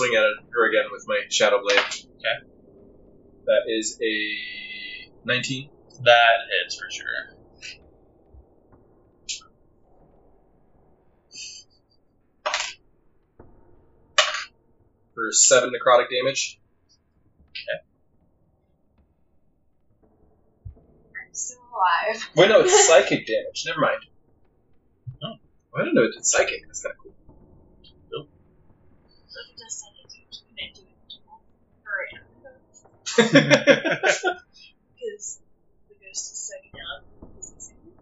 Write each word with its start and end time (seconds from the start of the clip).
swing 0.00 0.14
at 0.16 0.24
her 0.52 0.68
again 0.68 0.84
with 0.90 1.04
my 1.06 1.20
shadow 1.28 1.60
blade. 1.62 1.78
Okay. 1.78 2.36
That 3.46 3.62
is 3.68 3.98
a 4.02 5.26
19. 5.26 5.70
That 6.04 6.36
hits 6.62 6.76
for 6.76 6.90
sure. 6.90 7.40
for 15.20 15.32
seven 15.32 15.70
necrotic 15.70 16.06
damage. 16.08 16.58
I'm 21.14 21.34
still 21.34 21.58
alive. 21.58 22.30
Wait, 22.36 22.48
no, 22.48 22.60
it's 22.60 22.86
psychic 22.88 23.26
damage. 23.26 23.64
Never 23.66 23.80
mind. 23.80 24.00
Oh. 25.22 25.34
I 25.76 25.84
didn't 25.84 25.94
know 25.94 26.04
it 26.04 26.12
did 26.14 26.24
psychic. 26.24 26.66
That's 26.66 26.82
kind 26.82 26.92
of 26.92 26.98
cool. 27.02 27.12
So 29.30 29.38
if 29.38 29.46
it 29.46 29.58
does 29.58 29.78
psychic 29.78 30.10
damage, 30.10 30.42
can 30.48 30.58
it 30.58 30.74
do 30.74 30.82
it 30.82 31.10
to 31.10 31.18
all? 31.28 31.42
Or 31.86 32.02
because 33.16 34.22
the 35.88 35.96
ghost 36.00 36.26
is 36.32 36.50
psychedelic. 36.50 37.02
Is 37.38 37.52
it 37.52 37.94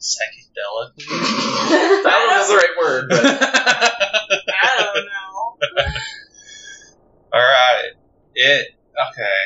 Psychedelic. 0.00 0.92
I 1.08 2.02
don't 2.04 2.04
know 2.04 2.26
if 2.26 2.30
that's 2.30 2.48
the 2.50 2.56
right 2.56 2.76
word, 2.80 3.06
but 3.08 3.24
I 4.54 4.76
don't 4.78 5.04
know. 5.06 5.92
All 7.34 7.40
right. 7.40 7.90
It 8.34 8.66
okay. 9.10 9.42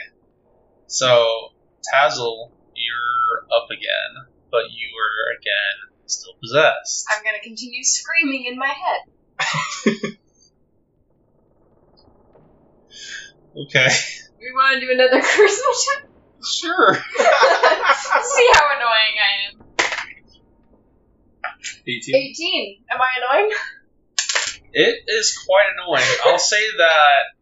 So 0.87 1.27
Tazzle, 1.95 2.53
you're 2.75 3.45
up 3.57 3.69
again, 3.71 4.27
but 4.51 4.65
you 4.71 4.89
are 4.99 5.37
again 5.39 5.77
still 6.07 6.35
possessed. 6.43 7.07
I'm 7.11 7.23
gonna 7.25 7.41
continue 7.43 7.83
screaming 7.85 8.47
in 8.47 8.59
my 8.59 8.73
head. 8.73 9.01
Okay. 13.57 13.89
We 14.41 14.53
want 14.53 14.81
to 14.81 14.87
do 14.87 14.91
another 14.91 15.21
charisma 15.21 15.73
check? 15.85 16.09
Sure. 16.43 16.95
See 16.97 18.49
how 18.55 18.67
annoying 18.73 19.17
I 19.21 19.31
am. 19.45 19.61
18. 21.87 22.17
18. 22.17 22.85
Am 22.91 22.99
I 23.01 23.09
annoying? 23.19 23.51
It 24.73 25.05
is 25.09 25.37
quite 25.47 25.67
annoying. 25.75 26.09
I'll 26.25 26.39
say 26.39 26.63
that. 26.79 27.37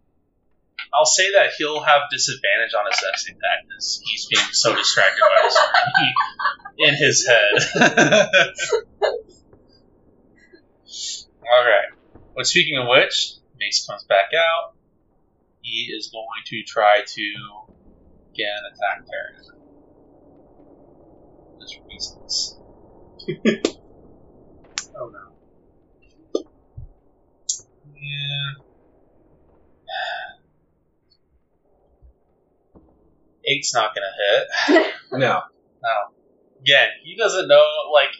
I'll 0.92 1.06
say 1.06 1.30
that 1.34 1.50
he'll 1.56 1.82
have 1.82 2.02
disadvantage 2.10 2.74
on 2.76 2.86
his 2.90 2.98
next 3.04 3.28
attack 3.28 3.68
because 3.68 4.00
he's 4.04 4.26
being 4.26 4.48
so 4.52 4.74
distracted 4.74 5.20
by 5.20 5.42
his 5.44 5.56
in 6.78 6.94
his 6.94 7.26
head. 7.26 7.54
okay. 11.44 11.82
But 12.34 12.46
speaking 12.46 12.78
of 12.78 12.88
which, 12.88 13.34
Mace 13.58 13.86
comes 13.86 14.04
back 14.04 14.30
out. 14.34 14.77
He 15.68 15.92
is 15.94 16.08
going 16.10 16.24
to 16.46 16.62
try 16.66 17.02
to 17.06 17.34
get 18.34 18.46
an 18.46 18.64
attack 18.72 19.04
turn. 19.04 19.34
Just 21.60 21.76
reasons. 21.90 22.58
oh 24.96 25.10
no. 25.12 25.24
Yeah. 27.84 28.48
Eight's 33.46 33.74
not 33.74 33.90
gonna 33.94 34.14
hit. 34.16 34.86
No. 35.10 35.40
No. 35.82 35.96
Again, 36.60 36.88
he 37.02 37.16
doesn't 37.16 37.48
know, 37.48 37.64
like, 37.92 38.10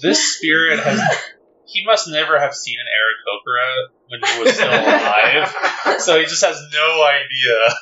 this 0.00 0.36
spirit 0.36 0.80
has. 0.80 1.00
He 1.66 1.84
must 1.84 2.08
never 2.08 2.38
have 2.38 2.54
seen 2.54 2.76
an 2.78 2.86
Aarakocra 2.86 3.88
when 4.08 4.20
he 4.22 4.42
was 4.42 4.54
still 4.54 4.68
alive. 4.68 6.00
so 6.00 6.18
he 6.18 6.26
just 6.26 6.44
has 6.44 6.60
no 6.72 7.04
idea. 7.04 7.74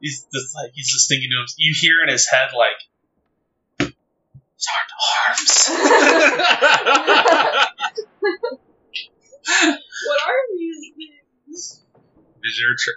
He's 0.00 0.26
just 0.32 0.54
like, 0.54 0.70
he's 0.74 0.90
just 0.90 1.08
thinking 1.08 1.30
to 1.30 1.38
himself, 1.38 1.56
you 1.58 1.74
hear 1.78 2.02
in 2.02 2.08
his 2.12 2.28
head, 2.28 2.50
like, 2.56 2.78
arms? 5.28 5.68
what 10.06 10.20
are 10.26 10.42
these 10.56 10.92
things? 10.96 11.82
Is 12.42 12.58
your 12.58 12.74
turn? 12.76 12.94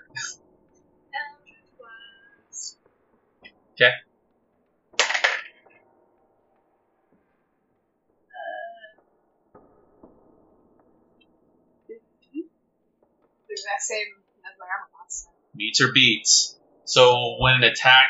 Okay. 3.74 3.92
The 13.48 13.54
exact 13.56 13.81
same 13.92 14.08
as 14.48 14.54
my 14.58 14.66
armor 14.72 14.90
class. 14.96 15.28
Meets 15.54 15.82
or 15.82 15.92
beats. 15.92 16.58
So 16.86 17.36
when 17.40 17.56
an 17.56 17.64
attack 17.64 18.08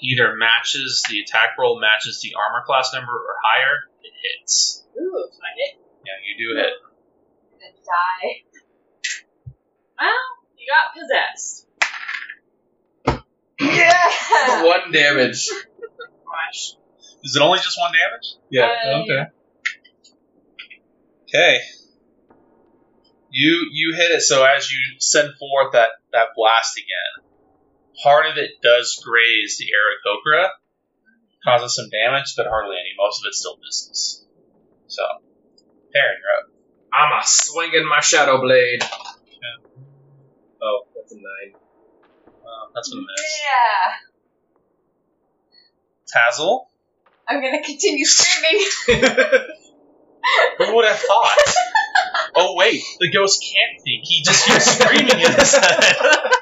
either 0.00 0.36
matches 0.36 1.02
the 1.10 1.20
attack 1.20 1.58
roll 1.58 1.80
matches 1.80 2.20
the 2.22 2.32
armor 2.38 2.64
class 2.64 2.90
number 2.94 3.12
or 3.12 3.34
higher, 3.42 3.76
it 4.02 4.12
hits. 4.22 4.84
Ooh, 4.98 5.26
if 5.28 5.34
I 5.42 5.50
hit 5.58 5.80
Yeah, 6.06 6.18
you 6.24 6.34
do 6.38 6.56
hit. 6.56 6.72
and 7.62 7.74
die. 7.84 8.46
Well, 10.00 10.24
you 10.56 10.66
got 10.70 10.94
possessed. 10.96 11.66
Yeah! 13.60 14.62
One 14.64 14.90
damage. 14.92 15.48
Gosh. 15.48 16.76
Is 17.22 17.36
it 17.36 17.42
only 17.42 17.58
just 17.58 17.78
one 17.78 17.92
damage? 17.92 18.36
Yeah. 18.48 18.64
Uh, 18.64 19.02
Okay. 19.02 19.24
Okay. 21.28 21.58
You 23.30 23.68
you 23.72 23.94
hit 23.96 24.10
it 24.10 24.22
so 24.22 24.44
as 24.44 24.70
you 24.70 24.78
send 24.98 25.30
forth 25.38 25.72
that, 25.72 25.90
that 26.12 26.28
blast 26.36 26.76
again, 26.76 27.24
part 28.02 28.26
of 28.26 28.36
it 28.36 28.60
does 28.62 29.00
graze 29.04 29.56
the 29.58 29.66
Aarakocra, 29.66 30.48
causes 31.44 31.76
some 31.76 31.88
damage, 31.90 32.34
but 32.36 32.46
hardly 32.46 32.76
any. 32.76 32.90
Most 32.98 33.20
of 33.20 33.28
it 33.28 33.34
still 33.34 33.56
misses. 33.58 34.26
So, 34.88 35.02
Perrin, 35.92 36.16
you're 36.20 36.38
up. 36.38 36.50
I'm 36.92 37.20
a 37.20 37.22
swinging 37.24 37.86
my 37.88 38.00
shadow 38.00 38.40
blade. 38.40 38.82
Oh, 40.62 40.82
that's 40.94 41.12
a 41.12 41.16
nine. 41.16 41.54
Uh, 42.26 42.66
that's 42.74 42.90
gonna 42.90 43.02
miss. 43.02 43.40
Yeah. 43.44 43.92
Tazzle? 46.12 46.66
I'm 47.28 47.40
gonna 47.40 47.62
continue 47.62 48.04
screaming. 48.04 48.66
Who 50.58 50.74
would 50.74 50.84
have 50.84 50.98
thought? 50.98 51.38
oh 52.36 52.54
wait, 52.56 52.82
the 53.00 53.10
ghost 53.10 53.42
can't 53.42 53.82
think. 53.82 54.04
He 54.04 54.22
just 54.22 54.46
keeps 54.46 54.64
screaming 54.78 55.08
in 55.20 55.32
his 55.32 55.54
head. 55.54 55.94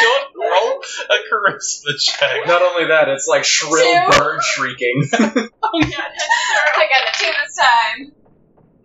Don't 0.00 0.28
roll 0.36 0.82
a 1.10 1.14
charisma 1.32 1.98
check. 1.98 2.46
Not 2.46 2.62
only 2.62 2.88
that, 2.88 3.08
it's 3.08 3.26
like 3.26 3.44
shrill 3.44 3.72
Two. 4.10 4.18
bird 4.18 4.40
shrieking. 4.42 5.02
oh 5.14 5.70
yeah. 5.74 6.04
I 6.76 6.86
got 6.88 7.08
a 7.08 7.18
two 7.18 7.26
this 7.26 7.56
time. 7.56 8.12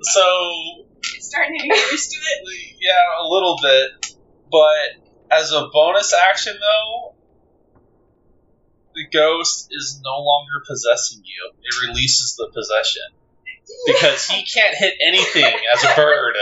So 0.02 0.86
It's 1.16 1.28
starting 1.28 1.60
to 1.60 1.68
get 1.68 1.92
used 1.92 2.12
to 2.12 2.18
it. 2.18 2.76
yeah, 2.80 3.22
a 3.22 3.28
little 3.28 3.58
bit, 3.62 4.16
but 4.52 5.36
as 5.38 5.52
a 5.52 5.68
bonus 5.72 6.14
action 6.14 6.54
though, 6.60 7.14
the 8.96 9.06
ghost 9.12 9.68
is 9.72 10.00
no 10.04 10.20
longer 10.22 10.64
possessing 10.68 11.22
you. 11.26 11.52
It 11.64 11.88
releases 11.88 12.36
the 12.38 12.50
possession 12.54 13.04
because 13.85 14.25
he 14.28 14.45
can't 14.45 14.75
hit 14.75 14.94
anything 15.06 15.54
as 15.74 15.83
a 15.83 15.95
bird. 15.95 16.36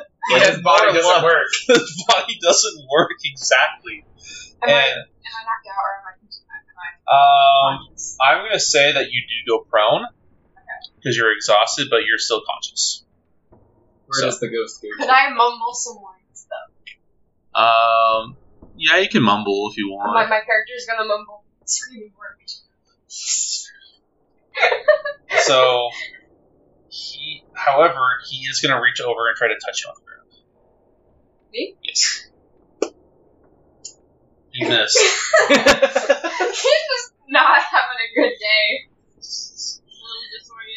Like, 0.30 0.46
his 0.46 0.62
body 0.62 0.92
doesn't 0.92 1.24
work. 1.24 1.48
His 1.66 2.04
body 2.06 2.38
doesn't 2.40 2.86
work 2.88 3.10
exactly. 3.24 4.04
Am 4.62 4.68
I, 4.68 4.72
am 4.72 4.78
And 4.78 4.78
I 4.78 5.42
knocked 5.42 5.66
out 5.66 5.82
or 5.82 5.90
am 5.96 6.04
I, 6.06 6.12
am 6.12 6.78
I 6.78 7.72
um, 7.72 7.78
conscious? 7.88 8.16
I'm 8.20 8.44
gonna 8.46 8.60
say 8.60 8.92
that 8.92 9.10
you 9.10 9.22
do 9.22 9.50
go 9.50 9.64
prone 9.68 10.06
because 10.96 11.16
you're 11.16 11.32
exhausted, 11.32 11.88
but 11.90 12.04
you're 12.06 12.18
still 12.18 12.42
conscious. 12.48 13.04
Where 14.06 14.20
So- 14.20 14.26
does 14.26 14.40
the 14.40 14.48
ghost 14.48 14.80
go? 14.82 14.88
Could 14.98 15.10
I 15.10 15.30
mumble 15.30 15.74
some 15.74 15.96
lines 15.96 16.46
though? 16.48 17.60
Um, 17.60 18.36
yeah, 18.76 18.98
you 18.98 19.08
can 19.08 19.22
mumble 19.22 19.70
if 19.72 19.78
you 19.78 19.90
want. 19.90 20.12
My, 20.12 20.20
want. 20.20 20.30
my 20.30 20.40
character's 20.40 20.86
gonna 20.86 21.08
mumble 21.08 21.42
screaming 21.64 22.12
words. 22.16 22.66
So, 25.42 25.90
he, 26.88 27.44
however, 27.54 28.20
he 28.28 28.38
is 28.46 28.60
gonna 28.60 28.80
reach 28.80 29.00
over 29.00 29.28
and 29.28 29.36
try 29.36 29.48
to 29.48 29.54
touch 29.54 29.82
you 29.82 29.88
on 29.88 29.94
the 29.96 30.02
ground. 30.04 30.28
Me? 31.52 31.76
Yes. 31.82 32.26
You 34.52 34.68
missed. 34.68 34.98
He's 35.48 35.58
just 35.58 37.12
not 37.28 37.62
having 37.62 37.98
a 37.98 38.08
good 38.14 38.38
day. 38.38 38.86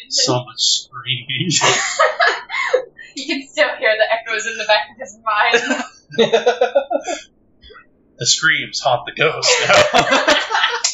So 0.08 0.44
much 0.44 0.60
screaming. 0.60 1.50
you 3.16 3.26
can 3.26 3.46
still 3.48 3.68
hear 3.78 3.96
the 3.96 4.12
echoes 4.12 4.46
in 4.46 4.56
the 4.56 4.64
back 4.64 4.90
of 4.92 4.98
his 4.98 5.18
mind. 5.24 5.60
the 8.18 8.26
screams 8.26 8.80
haunt 8.80 9.06
the 9.06 9.12
ghost 9.12 9.50
now. 9.66 9.82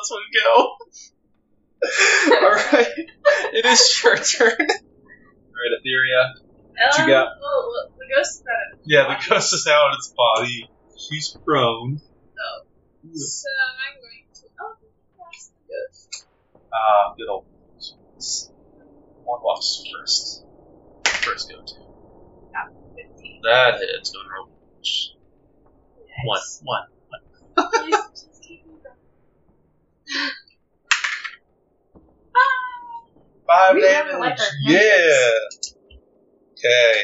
this 0.00 0.10
one 0.10 0.22
go. 0.34 0.76
Alright. 2.46 2.94
It 3.54 3.64
is 3.66 4.00
your 4.02 4.16
turn. 4.16 4.50
Alright, 4.52 5.72
Etheria. 5.78 6.34
What 6.74 6.98
you 6.98 7.04
Um, 7.04 7.10
got? 7.10 7.28
Well, 7.40 7.60
well, 7.70 7.86
the 7.98 8.06
ghost 8.16 8.44
got 8.44 8.78
Yeah, 8.84 9.02
the 9.08 9.16
ghost 9.28 9.52
is 9.54 9.64
now 9.66 9.88
in 9.88 9.94
its 9.94 10.12
body. 10.16 10.70
She's 10.96 11.36
prone. 11.44 12.00
So 13.14 13.48
I'm 13.50 14.00
going 14.00 14.24
to. 14.34 14.42
Oh, 14.60 14.74
that's 15.32 15.48
the 15.48 15.62
ghost. 15.72 16.26
Ah, 16.72 17.14
good 17.16 17.28
old. 17.28 17.44
One 19.24 19.40
walks 19.42 19.82
first. 19.92 20.44
First 21.24 21.48
go 21.50 21.56
to. 21.56 21.74
15. 22.96 23.40
That 23.44 23.78
hits. 23.80 24.10
Go 24.10 24.18
to 24.22 24.28
roll. 24.36 24.48
One. 26.24 26.40
One. 26.64 26.86
Please, 27.72 27.96
just 28.10 28.42
keep 28.42 28.66
me 28.66 28.72
going. 28.82 30.30
Ah! 32.36 33.06
Five 33.48 33.74
We 33.76 33.82
have 33.82 34.06
damage. 34.06 34.20
like 34.20 34.38
our 34.38 34.46
yeah. 34.62 35.32
Okay. 36.52 37.00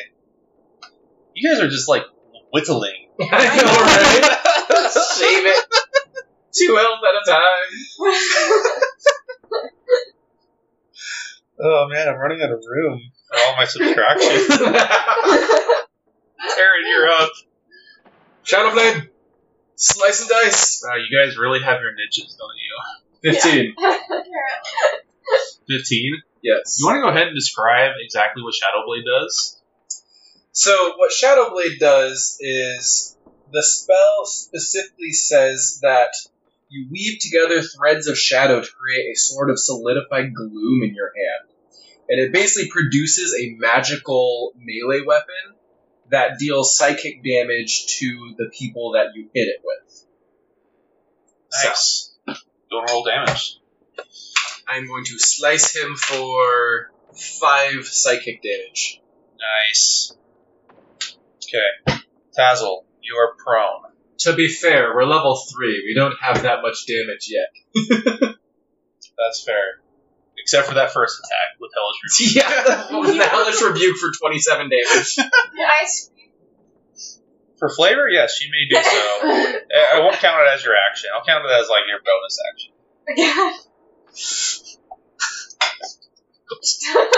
You 1.35 1.51
guys 1.51 1.61
are 1.61 1.69
just 1.69 1.89
like 1.89 2.05
whittling. 2.53 3.09
I 3.21 3.57
know, 3.57 3.65
right? 3.65 4.31
Shave 5.17 5.47
it. 5.47 5.65
Two 6.57 6.77
health 6.77 7.01
at 7.03 7.15
a 7.17 7.25
time. 7.31 7.71
Oh 11.61 11.87
man, 11.89 12.09
I'm 12.09 12.17
running 12.19 12.43
out 12.43 12.51
of 12.53 12.63
room 12.69 13.01
for 13.29 13.39
all 13.41 13.57
my 13.57 13.65
subtractions. 13.65 14.51
Aaron, 16.59 16.85
you're 16.87 17.09
up. 17.09 17.31
Shadowblade. 18.45 19.09
Slice 19.77 20.21
and 20.21 20.29
dice. 20.31 20.83
Wow, 20.85 20.97
you 20.97 21.09
guys 21.17 21.37
really 21.39 21.61
have 21.63 21.81
your 21.81 21.93
niches, 21.95 22.37
don't 22.39 22.57
you? 23.33 23.33
15. 23.33 23.75
15? 25.69 26.13
Yes. 26.43 26.79
You 26.79 26.87
want 26.87 26.97
to 26.97 27.03
go 27.03 27.09
ahead 27.09 27.29
and 27.29 27.37
describe 27.37 27.93
exactly 28.01 28.43
what 28.43 28.55
Shadowblade 28.55 29.05
does? 29.05 29.61
So 30.53 30.95
what 30.97 31.11
Shadowblade 31.13 31.79
does 31.79 32.37
is 32.41 33.17
the 33.53 33.63
spell 33.63 34.25
specifically 34.25 35.13
says 35.13 35.81
that 35.83 36.13
you 36.69 36.89
weave 36.91 37.19
together 37.21 37.63
threads 37.63 38.07
of 38.09 38.19
shadow 38.19 38.61
to 38.61 38.69
create 38.73 39.13
a 39.13 39.17
sort 39.17 39.51
of 39.51 39.59
solidified 39.59 40.35
gloom 40.35 40.83
in 40.83 40.95
your 40.95 41.13
hand. 41.15 41.51
And 42.09 42.21
it 42.21 42.33
basically 42.33 42.71
produces 42.71 43.35
a 43.35 43.55
magical 43.59 44.53
melee 44.57 45.05
weapon 45.07 45.57
that 46.11 46.39
deals 46.39 46.77
psychic 46.77 47.25
damage 47.25 47.87
to 47.99 48.35
the 48.37 48.51
people 48.57 48.93
that 48.93 49.15
you 49.15 49.29
hit 49.33 49.49
it 49.49 49.61
with. 49.65 50.05
Nice. 51.65 52.15
Go 52.27 52.81
and 52.81 52.91
roll 52.91 53.05
damage. 53.05 53.59
I'm 54.69 54.87
going 54.87 55.05
to 55.07 55.19
slice 55.19 55.75
him 55.77 55.95
for 55.97 56.91
five 57.41 57.87
psychic 57.87 58.43
damage. 58.43 59.01
Nice. 59.69 60.17
Okay. 61.47 62.01
Tazzle, 62.37 62.85
you 63.03 63.17
are 63.17 63.35
prone. 63.45 63.93
To 64.21 64.33
be 64.35 64.49
fair, 64.49 64.95
we're 64.95 65.05
level 65.05 65.37
three. 65.37 65.83
We 65.87 65.95
don't 65.95 66.15
have 66.21 66.43
that 66.43 66.63
much 66.63 66.87
damage 66.87 67.29
yet. 67.29 67.51
That's 69.19 69.45
fair. 69.45 69.81
Except 70.39 70.67
for 70.69 70.75
that 70.75 70.93
first 70.93 71.21
attack 71.21 71.59
with 71.61 71.71
Hellish 71.75 72.01
Rebuke. 72.21 72.37
yeah, 72.37 73.17
the 73.17 73.29
hellish 73.29 73.63
rebuke 73.63 73.97
for 73.97 74.11
27 74.21 74.69
damage. 74.69 75.17
I 75.19 75.87
scream. 75.87 76.31
For 77.59 77.71
flavor, 77.71 78.09
yes, 78.09 78.35
she 78.37 78.51
may 78.51 78.67
do 78.69 78.77
so. 78.77 78.83
I 78.91 79.63
I 79.95 80.01
won't 80.01 80.17
count 80.17 80.43
it 80.47 80.51
as 80.55 80.65
your 80.65 80.75
action. 80.91 81.11
I'll 81.17 81.25
count 81.25 81.45
it 81.47 81.53
as 81.53 81.69
like 81.69 81.85
your 81.89 82.01
bonus 82.05 82.41
action. 82.53 83.65
Again. 86.55 87.09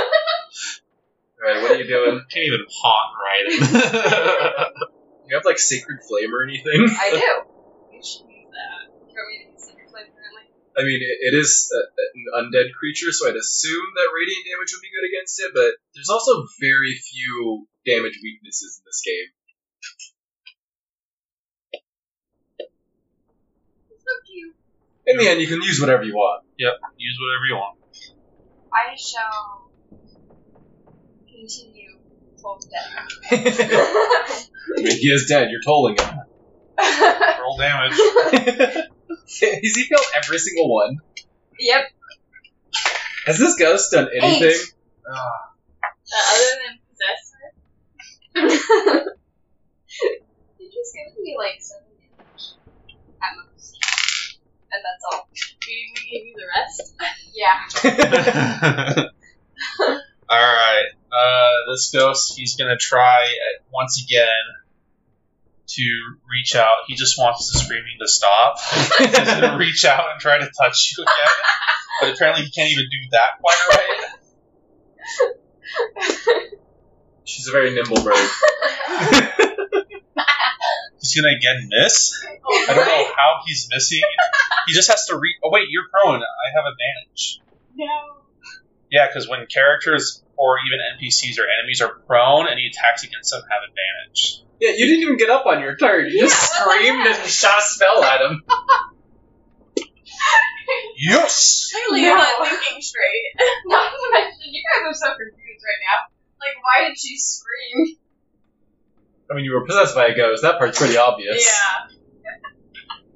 Alright, 1.36 1.62
what 1.62 1.70
are 1.72 1.76
you 1.76 1.86
doing? 1.86 2.24
Can't 2.30 2.46
even 2.46 2.64
haunt 2.70 3.12
right. 3.20 4.72
You 5.26 5.34
have 5.34 5.44
like 5.44 5.58
sacred 5.58 5.98
flame 6.06 6.32
or 6.32 6.44
anything? 6.44 6.86
I 6.86 7.10
do. 7.10 7.18
You 7.96 8.02
should 8.04 8.28
use 8.28 8.46
that. 8.52 8.92
Do 8.92 9.08
you 9.08 9.16
want 9.16 9.26
me 9.32 9.40
to 9.40 9.48
use 9.50 9.58
sacred 9.58 9.88
flame 9.90 10.12
currently? 10.12 10.46
I 10.76 10.84
mean, 10.84 11.00
it, 11.00 11.32
it 11.32 11.34
is 11.34 11.72
a, 11.72 11.80
an 11.80 12.44
undead 12.44 12.76
creature, 12.76 13.10
so 13.10 13.26
I'd 13.26 13.34
assume 13.34 13.86
that 13.96 14.08
radiant 14.12 14.44
damage 14.44 14.70
would 14.76 14.84
be 14.84 14.92
good 14.92 15.08
against 15.08 15.40
it, 15.40 15.50
but 15.56 15.80
there's 15.96 16.12
also 16.12 16.44
very 16.60 16.94
few 16.94 17.66
damage 17.88 18.20
weaknesses 18.22 18.78
in 18.78 18.84
this 18.84 19.00
game. 19.00 19.28
It's 23.90 24.04
so 24.04 24.14
cute. 24.28 24.54
In 25.06 25.18
the 25.18 25.28
end, 25.28 25.40
you 25.40 25.46
can 25.46 25.62
use 25.62 25.80
whatever 25.80 26.02
you 26.02 26.14
want. 26.14 26.44
yep, 26.58 26.72
use 26.96 27.18
whatever 27.20 27.44
you 27.48 27.54
want. 27.54 27.78
I 28.72 28.96
shall 28.96 29.70
continue 31.28 31.90
full 32.40 32.58
death. 32.70 33.06
I 33.30 34.80
mean, 34.82 34.98
he 34.98 35.08
is 35.08 35.26
dead. 35.26 35.50
You're 35.50 35.62
tolling 35.64 35.96
him. 35.96 36.18
Roll 37.40 37.56
damage. 37.56 37.92
Has 39.40 39.74
he 39.74 39.84
failed 39.88 40.04
every 40.16 40.38
single 40.38 40.72
one? 40.72 40.98
yep. 41.58 41.84
Has 43.26 43.38
this 43.38 43.56
ghost 43.56 43.92
done 43.92 44.08
anything? 44.14 44.56
Uh, 45.08 45.14
other 46.32 46.50
than 46.62 46.78
possessor. 46.90 47.44
He's 50.58 50.92
giving 50.92 51.22
me 51.22 51.34
like 51.38 51.58
seven 51.58 51.85
damage 51.85 51.85
at 51.85 51.85
most, 51.85 51.85
and 54.72 54.82
that's 54.84 55.04
all. 55.10 55.28
We 55.30 55.38
we 55.66 55.92
give 56.10 56.26
you 56.26 56.34
the 56.36 56.46
rest. 56.56 56.94
yeah. 57.34 59.08
Alright. 60.30 60.86
Uh, 61.12 61.72
this 61.72 61.90
ghost, 61.92 62.34
he's 62.36 62.56
gonna 62.56 62.76
try 62.78 63.24
uh, 63.24 63.62
once 63.72 64.02
again 64.04 64.26
to 65.68 65.82
reach 66.30 66.54
out. 66.54 66.74
He 66.86 66.94
just 66.94 67.18
wants 67.18 67.50
the 67.52 67.58
screaming 67.58 67.96
to 68.00 68.08
stop. 68.08 68.58
he's 68.98 69.10
gonna 69.10 69.56
reach 69.58 69.84
out 69.84 70.04
and 70.12 70.20
try 70.20 70.38
to 70.38 70.50
touch 70.60 70.94
you 70.96 71.04
again. 71.04 71.34
But 72.00 72.14
apparently 72.14 72.44
he 72.44 72.50
can't 72.50 72.70
even 72.70 72.86
do 72.90 72.98
that 73.12 73.38
quite 73.40 73.58
right. 73.70 74.02
she's 77.24 77.48
a 77.48 77.52
very 77.52 77.74
nimble 77.74 78.02
bird. 78.02 78.30
He's 81.06 81.20
gonna 81.22 81.36
again 81.36 81.68
miss. 81.70 82.12
I 82.24 82.74
don't 82.74 82.86
know 82.86 83.04
how 83.16 83.40
he's 83.46 83.68
missing. 83.72 84.00
He 84.66 84.74
just 84.74 84.90
has 84.90 85.06
to 85.06 85.16
reach. 85.16 85.36
Oh 85.44 85.50
wait, 85.52 85.68
you're 85.70 85.86
prone. 85.92 86.20
I 86.22 86.46
have 86.54 86.64
advantage. 86.66 87.40
No. 87.74 88.22
Yeah, 88.90 89.06
because 89.08 89.28
when 89.28 89.46
characters 89.46 90.22
or 90.36 90.56
even 90.66 90.78
NPCs 90.98 91.38
or 91.38 91.46
enemies 91.60 91.80
are 91.82 91.94
prone, 92.06 92.46
any 92.48 92.66
attacks 92.66 93.04
against 93.04 93.30
them 93.30 93.42
have 93.50 93.62
advantage. 93.68 94.42
Yeah, 94.60 94.70
you 94.70 94.86
didn't 94.86 95.02
even 95.02 95.16
get 95.18 95.28
up 95.30 95.44
on 95.46 95.60
your 95.60 95.76
turn. 95.76 96.06
You 96.08 96.20
just 96.20 96.52
Yeah. 96.54 96.60
screamed 96.64 97.06
and 97.06 97.28
shot 97.28 97.58
a 97.58 97.62
spell 97.62 98.02
at 98.04 98.20
him. 98.22 98.42
Yes. 100.98 101.70
Clearly 101.72 102.02
No. 102.02 102.08
you're 102.08 102.16
not 102.16 102.48
thinking 102.48 102.82
straight. 102.82 103.24
Not 103.66 103.90
to 103.92 104.08
mention, 104.12 104.48
you 104.50 104.62
guys 104.64 104.82
are 104.88 104.94
so 104.94 105.08
confused 105.12 105.62
right 105.62 105.82
now. 105.84 105.98
Like, 106.40 106.56
why 106.64 106.88
did 106.88 106.98
she 106.98 107.18
scream? 107.18 107.96
I 109.30 109.34
mean, 109.34 109.44
you 109.44 109.52
were 109.54 109.64
possessed 109.66 109.94
by 109.94 110.06
a 110.06 110.14
ghost. 110.16 110.42
That 110.42 110.58
part's 110.58 110.78
pretty 110.78 110.96
obvious. 110.96 111.44
Yeah. 111.44 111.96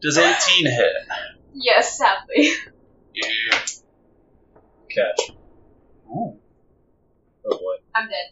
Does 0.02 0.16
18 0.18 0.66
hit? 0.66 0.92
Yes, 1.54 1.98
sadly. 1.98 2.50
Yeah. 3.14 3.58
Catch. 4.88 5.30
Ooh. 6.08 6.38
Oh 7.46 7.58
boy. 7.58 7.74
I'm 7.94 8.08
dead. 8.08 8.30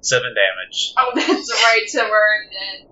Seven 0.00 0.34
damage. 0.34 0.94
Oh, 0.96 1.12
that's 1.14 1.50
right, 1.64 1.84
so 1.86 2.08
we're 2.08 2.44
dead. 2.50 2.88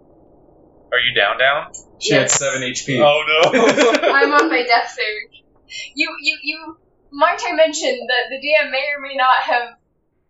Are 0.92 0.98
you 0.98 1.14
down? 1.14 1.38
Down? 1.38 1.72
She 1.98 2.12
Yes. 2.12 2.38
had 2.38 2.52
7 2.52 2.62
HP. 2.62 3.00
Oh 3.00 3.22
no. 3.26 4.08
I'm 4.12 4.32
on 4.32 4.48
my 4.48 4.62
death 4.62 4.90
saving. 4.96 5.44
You, 5.94 6.14
you, 6.20 6.38
you. 6.42 6.76
Might 7.12 7.40
I 7.46 7.54
mention 7.54 7.98
that 8.08 8.28
the 8.28 8.36
DM 8.36 8.70
may 8.70 8.84
or 8.94 9.00
may 9.00 9.14
not 9.16 9.36
have 9.42 9.76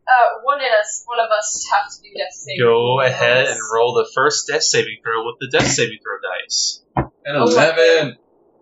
uh, 0.06 0.40
wanted 0.44 0.70
us, 0.78 1.02
one 1.06 1.18
of 1.18 1.30
us, 1.30 1.64
to 1.64 1.75
have 1.75 1.90
to 1.90 2.02
do 2.02 2.14
death 2.16 2.32
saving. 2.32 2.60
Go 2.60 2.98
throws. 2.98 3.10
ahead 3.10 3.46
and 3.46 3.58
roll 3.72 3.94
the 3.94 4.08
first 4.14 4.46
death 4.46 4.62
saving 4.62 4.98
throw 5.02 5.25
with 5.26 5.36
the 5.40 5.48
death 5.50 5.66
saving 5.68 5.98
throw 6.02 6.18
dice. 6.22 6.82
and 6.96 7.36
Oh 7.36 7.46
my 7.46 7.72
11. 7.75 8.16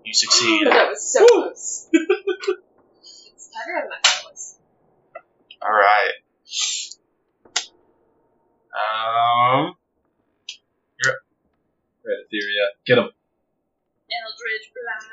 You 0.04 0.14
succeed. 0.14 0.66
that 0.70 0.88
was 0.88 1.12
so 1.12 1.26
close. 1.26 1.88
it's 1.92 3.50
better 3.52 3.82
than 3.82 3.92
I 3.92 4.00
thought 4.02 4.20
it 4.20 4.30
was. 4.30 4.58
All 5.62 5.70
right. 5.70 6.12
Um. 8.74 9.74
Right, 12.04 12.18
Etheria. 12.26 12.66
Get 12.86 12.98
him. 12.98 13.04
Eldritch 13.04 14.70
Blast. 14.74 15.10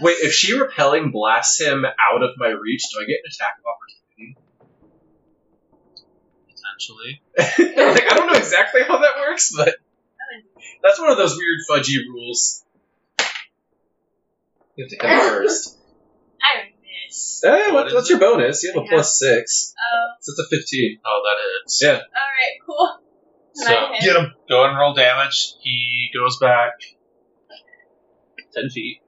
Wait, 0.00 0.16
if 0.22 0.32
she 0.32 0.58
repelling 0.58 1.10
blasts 1.10 1.60
him 1.60 1.84
out 1.84 2.22
of 2.22 2.30
my 2.36 2.48
reach, 2.48 2.82
do 2.92 3.00
I 3.00 3.06
get 3.06 3.20
an 3.24 3.30
attack 3.30 3.58
of 3.58 3.64
Potentially. 4.22 4.36
Opportunity? 6.72 7.22
like, 7.76 8.12
I 8.12 8.14
don't 8.16 8.26
know 8.32 8.38
exactly 8.38 8.82
how 8.82 8.98
that 8.98 9.16
works, 9.18 9.52
but 9.56 9.74
that's 10.82 10.98
one 11.00 11.10
of 11.10 11.16
those 11.18 11.36
weird 11.36 11.58
fudgy 11.70 11.98
rules. 12.08 12.64
You 14.76 14.84
have 14.84 14.90
to 14.90 15.06
hit 15.06 15.16
it 15.16 15.28
first. 15.28 15.76
I 16.42 16.70
miss. 17.06 17.42
Eh, 17.44 17.48
What 17.50 17.72
what, 17.74 17.86
is 17.88 17.94
what's 17.94 18.10
it? 18.10 18.12
your 18.14 18.20
bonus? 18.20 18.62
You 18.62 18.72
have 18.74 19.00
a 19.00 19.04
six. 19.04 19.74
Oh, 19.78 20.12
So 20.20 20.32
it's 20.32 20.40
a 20.52 20.56
15. 20.56 20.98
Oh, 21.04 21.22
that 21.24 21.42
hits. 21.62 21.82
Yeah. 21.82 21.90
alright, 21.90 22.58
cool. 22.66 22.98
Can 23.54 23.66
So, 24.00 24.06
Get 24.06 24.16
him. 24.16 24.32
Go 24.48 24.64
and 24.64 24.76
roll 24.78 24.94
damage. 24.94 25.54
He 25.60 26.08
goes 26.14 26.38
back 26.38 26.72
10 28.54 28.70
feet. 28.70 29.00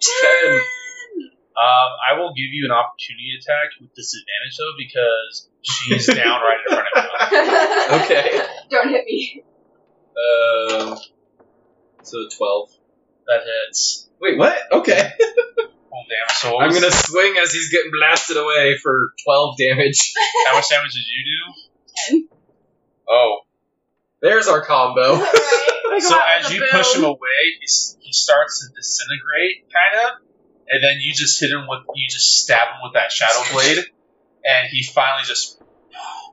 10. 0.00 0.60
Um, 1.54 1.90
I 2.10 2.18
will 2.18 2.32
give 2.34 2.48
you 2.50 2.64
an 2.64 2.72
opportunity 2.72 3.36
attack 3.38 3.70
with 3.80 3.92
disadvantage 3.94 4.56
though 4.58 4.74
because 4.78 5.48
she's 5.62 6.06
down 6.14 6.40
right 6.40 6.58
in 6.68 6.74
front 6.74 6.88
of 6.96 7.02
you. 7.32 8.02
Okay. 8.02 8.40
Don't 8.70 8.88
hit 8.88 9.04
me. 9.06 9.44
Um, 10.16 10.96
so 12.02 12.26
12. 12.36 12.68
That 13.26 13.40
hits. 13.44 14.08
Wait, 14.20 14.38
what? 14.38 14.56
Okay. 14.72 15.10
Roll 15.18 16.04
damage. 16.08 16.36
So 16.36 16.54
what 16.54 16.62
I'm 16.64 16.68
was- 16.70 16.80
gonna 16.80 16.92
swing 16.92 17.34
as 17.42 17.52
he's 17.52 17.70
getting 17.70 17.90
blasted 17.98 18.36
away 18.36 18.76
for 18.82 19.10
12 19.24 19.58
damage. 19.58 20.12
how 20.48 20.56
much 20.56 20.68
damage 20.70 20.92
did 20.94 21.04
you 21.06 21.24
do? 21.24 21.52
Ten. 21.94 22.28
Oh, 23.08 23.40
There's 24.20 24.48
our 24.48 24.64
combo. 24.64 25.16
right? 25.16 25.98
so 26.00 26.18
as 26.38 26.52
you 26.52 26.62
push 26.70 26.94
him 26.96 27.04
away, 27.04 27.40
he, 27.60 27.64
s- 27.64 27.96
he 28.00 28.12
starts 28.12 28.60
to 28.66 28.74
disintegrate, 28.74 29.66
kind 29.72 30.06
of, 30.06 30.22
and 30.68 30.82
then 30.82 30.98
you 31.00 31.12
just 31.12 31.40
hit 31.40 31.50
him 31.50 31.66
with 31.68 31.80
you 31.94 32.08
just 32.08 32.42
stab 32.42 32.68
him 32.68 32.80
with 32.82 32.94
that 32.94 33.12
shadow 33.12 33.42
blade, 33.52 33.84
and 34.44 34.68
he 34.70 34.82
finally 34.82 35.24
just 35.24 35.60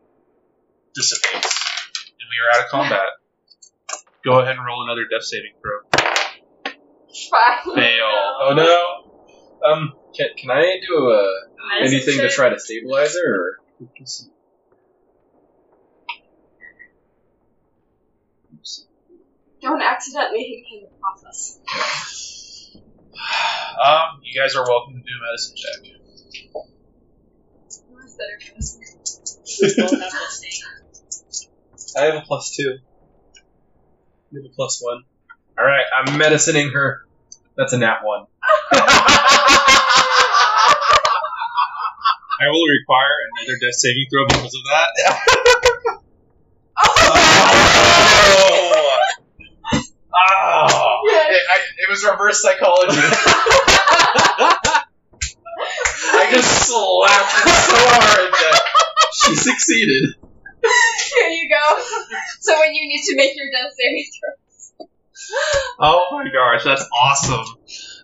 dissipates, 0.96 1.56
and 2.06 2.28
we 2.30 2.38
are 2.40 2.60
out 2.60 2.66
of 2.66 2.72
combat. 2.72 3.10
Go 4.24 4.40
ahead 4.40 4.56
and 4.58 4.66
roll 4.66 4.84
another 4.84 5.06
death 5.10 5.24
saving 5.24 5.54
throw. 5.62 5.80
Fine. 7.30 7.76
Fail. 7.76 8.04
Oh 8.42 8.54
no. 8.56 9.10
Um, 9.68 9.94
can, 10.16 10.28
can 10.38 10.52
I 10.52 10.78
do 10.88 11.12
uh, 11.12 11.28
Medicine 11.80 11.98
anything 11.98 12.18
to 12.18 12.28
check? 12.28 12.36
try 12.36 12.50
to 12.50 12.60
stabilize 12.60 13.16
her? 13.16 13.36
Or? 13.36 13.58
Don't 19.62 19.82
accidentally 19.82 20.44
hit 20.44 20.78
him 20.78 20.86
in 20.86 20.90
the 20.92 21.00
process. 21.00 21.60
Um, 23.20 24.20
you 24.24 24.40
guys 24.40 24.56
are 24.56 24.68
welcome 24.68 24.94
to 24.94 25.00
do 25.00 25.06
a 25.06 25.22
medicine 25.26 25.56
check. 25.56 25.80
Who's 27.92 28.16
better 28.16 28.40
for 28.46 28.56
this 28.56 28.78
one? 28.78 28.88
Both 29.78 30.02
have 30.02 30.12
this 30.12 30.40
thing. 30.42 32.02
I 32.02 32.06
have 32.06 32.16
a 32.16 32.22
plus 32.22 32.56
two. 32.56 32.78
You 34.32 34.42
have 34.42 34.52
a 34.52 34.54
plus 34.56 34.82
one. 34.82 35.04
Alright, 35.58 35.86
I'm 35.98 36.18
medicining 36.18 36.72
her. 36.72 37.06
That's 37.58 37.74
a 37.74 37.78
nat 37.78 38.00
one. 38.04 38.28
I 42.42 42.48
will 42.48 42.68
require 42.68 43.16
another 43.36 43.58
death 43.60 43.76
saving 43.76 44.08
throw 44.10 44.28
because 44.28 44.56
of 44.56 44.64
that. 44.72 45.46
It, 51.90 51.92
was 51.92 52.06
reverse 52.06 52.42
psychology. 52.44 53.02
I 56.14 56.30
just 56.32 56.70
slapped 56.70 57.34
it 57.34 57.50
so 57.66 57.82
hard 57.82 58.30
that 58.32 58.62
she 59.14 59.34
succeeded. 59.34 60.14
Here 60.62 61.30
you 61.30 61.50
go. 61.50 61.84
So 62.42 62.60
when 62.60 62.76
you 62.76 62.88
need 62.88 63.04
to 63.06 63.16
make 63.16 63.36
your 63.36 63.48
death 63.52 63.74
saving 63.76 64.06
throw. 64.20 64.88
Oh 65.80 66.08
my 66.12 66.30
gosh, 66.32 66.64
that's 66.64 66.86
awesome. 66.94 67.46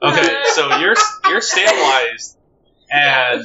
Okay, 0.02 0.44
so 0.54 0.78
you're 0.78 0.96
you're 1.30 1.42
stabilized, 1.42 2.38
and 2.90 3.44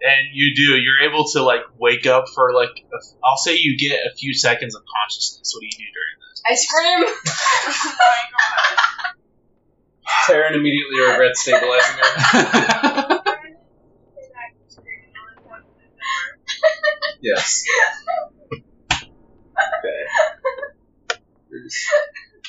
and 0.00 0.28
you 0.32 0.54
do 0.54 0.76
you're 0.78 1.00
able 1.00 1.28
to 1.32 1.42
like 1.42 1.62
wake 1.78 2.06
up 2.06 2.30
for 2.34 2.54
like 2.54 2.70
a, 2.70 2.96
I'll 3.22 3.36
say 3.36 3.56
you 3.58 3.76
get 3.78 4.00
a 4.06 4.16
few 4.16 4.32
seconds 4.32 4.74
of 4.74 4.82
consciousness. 4.86 5.52
What 5.54 5.60
do 5.60 5.66
you 5.66 5.72
do 5.72 5.84
during 5.92 6.16
this? 6.30 6.42
I 6.46 6.54
scream. 6.54 7.04
oh 7.76 7.94
my 7.98 8.22
god. 8.32 9.14
Taryn 10.26 10.54
immediately 10.54 11.00
regrets 11.00 11.40
stabilizing 11.42 11.96
her. 11.98 13.16
Yes. 17.22 17.62
Okay. 19.78 20.30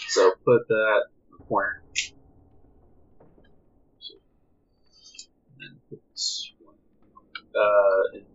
so 0.09 0.31
put 0.45 0.67
that 0.67 1.01
in 1.27 1.31
the 1.31 1.43
corner. 1.47 1.81
So, 3.99 4.13
and 5.49 5.59
then 5.59 5.81
put 5.89 5.99
this 6.11 6.51
one. 6.59 6.75
Uh, 7.55 8.17
in 8.17 8.25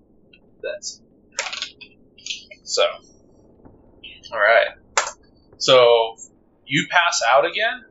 that's 0.63 1.03
so. 2.65 2.83
All 4.33 4.39
right. 4.41 4.67
So 5.59 6.15
you 6.67 6.87
pass 6.91 7.23
out 7.33 7.45
again. 7.45 7.85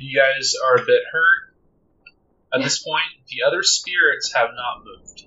You 0.00 0.18
guys 0.18 0.54
are 0.64 0.76
a 0.76 0.84
bit 0.86 1.02
hurt. 1.10 1.54
At 2.54 2.62
this 2.62 2.82
point, 2.82 3.04
the 3.28 3.46
other 3.46 3.62
spirits 3.62 4.32
have 4.34 4.50
not 4.54 4.84
moved. 4.84 5.26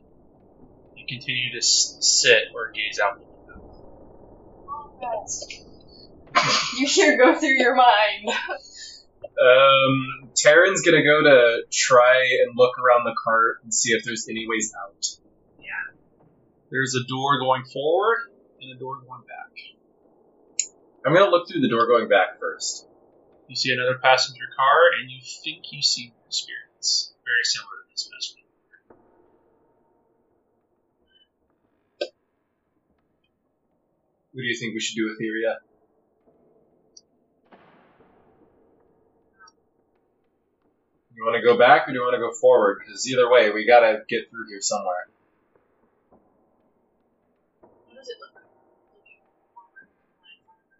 You 0.96 1.06
continue 1.08 1.52
to 1.54 1.58
s- 1.58 1.98
sit 2.02 2.44
or 2.54 2.72
gaze 2.72 3.00
out 3.00 3.20
the 3.20 3.26
window. 3.26 3.62
You 6.78 6.88
hear 6.88 7.18
go 7.18 7.38
through 7.38 7.58
your 7.58 7.76
mind. 7.76 8.30
Um, 9.42 10.30
Taryn's 10.34 10.82
gonna 10.82 11.04
go 11.04 11.24
to 11.24 11.64
try 11.72 12.24
and 12.44 12.58
look 12.58 12.78
around 12.78 13.06
the 13.06 13.16
cart 13.24 13.60
and 13.64 13.74
see 13.74 13.92
if 13.94 14.04
there's 14.04 14.28
any 14.30 14.46
ways 14.48 14.74
out. 14.82 15.06
Yeah. 15.60 15.68
There's 16.72 16.96
a 16.96 17.08
door 17.08 17.40
going 17.40 17.64
forward 17.66 18.18
and 18.62 18.76
a 18.76 18.80
door 18.80 18.98
going 19.00 19.22
back. 19.22 19.52
I'm 21.06 21.14
gonna 21.14 21.32
look 21.32 21.48
through 21.50 21.62
the 21.62 21.70
door 21.70 21.88
going 21.88 22.10
back 22.10 22.40
first. 22.40 22.86
You 23.50 23.56
see 23.56 23.74
another 23.74 23.98
passenger 23.98 24.46
car, 24.56 25.02
and 25.02 25.10
you 25.10 25.20
think 25.44 25.72
you 25.72 25.82
see 25.82 26.14
more 26.16 26.30
spirits. 26.30 27.14
Very 27.26 27.44
similar 27.44 27.82
to 27.82 27.90
this 27.92 28.08
passenger. 28.14 28.46
What 34.32 34.44
do 34.44 34.48
you 34.48 34.56
think 34.56 34.76
we 34.76 34.80
should 34.80 34.96
do 34.96 35.10
with 35.10 35.20
Iria? 35.20 35.58
You 41.16 41.26
want 41.26 41.36
to 41.36 41.42
go 41.42 41.58
back 41.58 41.88
or 41.88 41.92
do 41.92 41.98
you 41.98 42.02
want 42.02 42.14
to 42.14 42.20
go 42.20 42.32
forward? 42.40 42.80
Because 42.86 43.06
either 43.10 43.30
way, 43.30 43.50
we 43.50 43.66
gotta 43.66 44.04
get 44.08 44.30
through 44.30 44.48
here 44.48 44.62
somewhere. 44.62 45.10
What 47.60 47.98
does 47.98 48.08
it 48.08 48.16
look 48.22 48.36
like? 48.36 48.46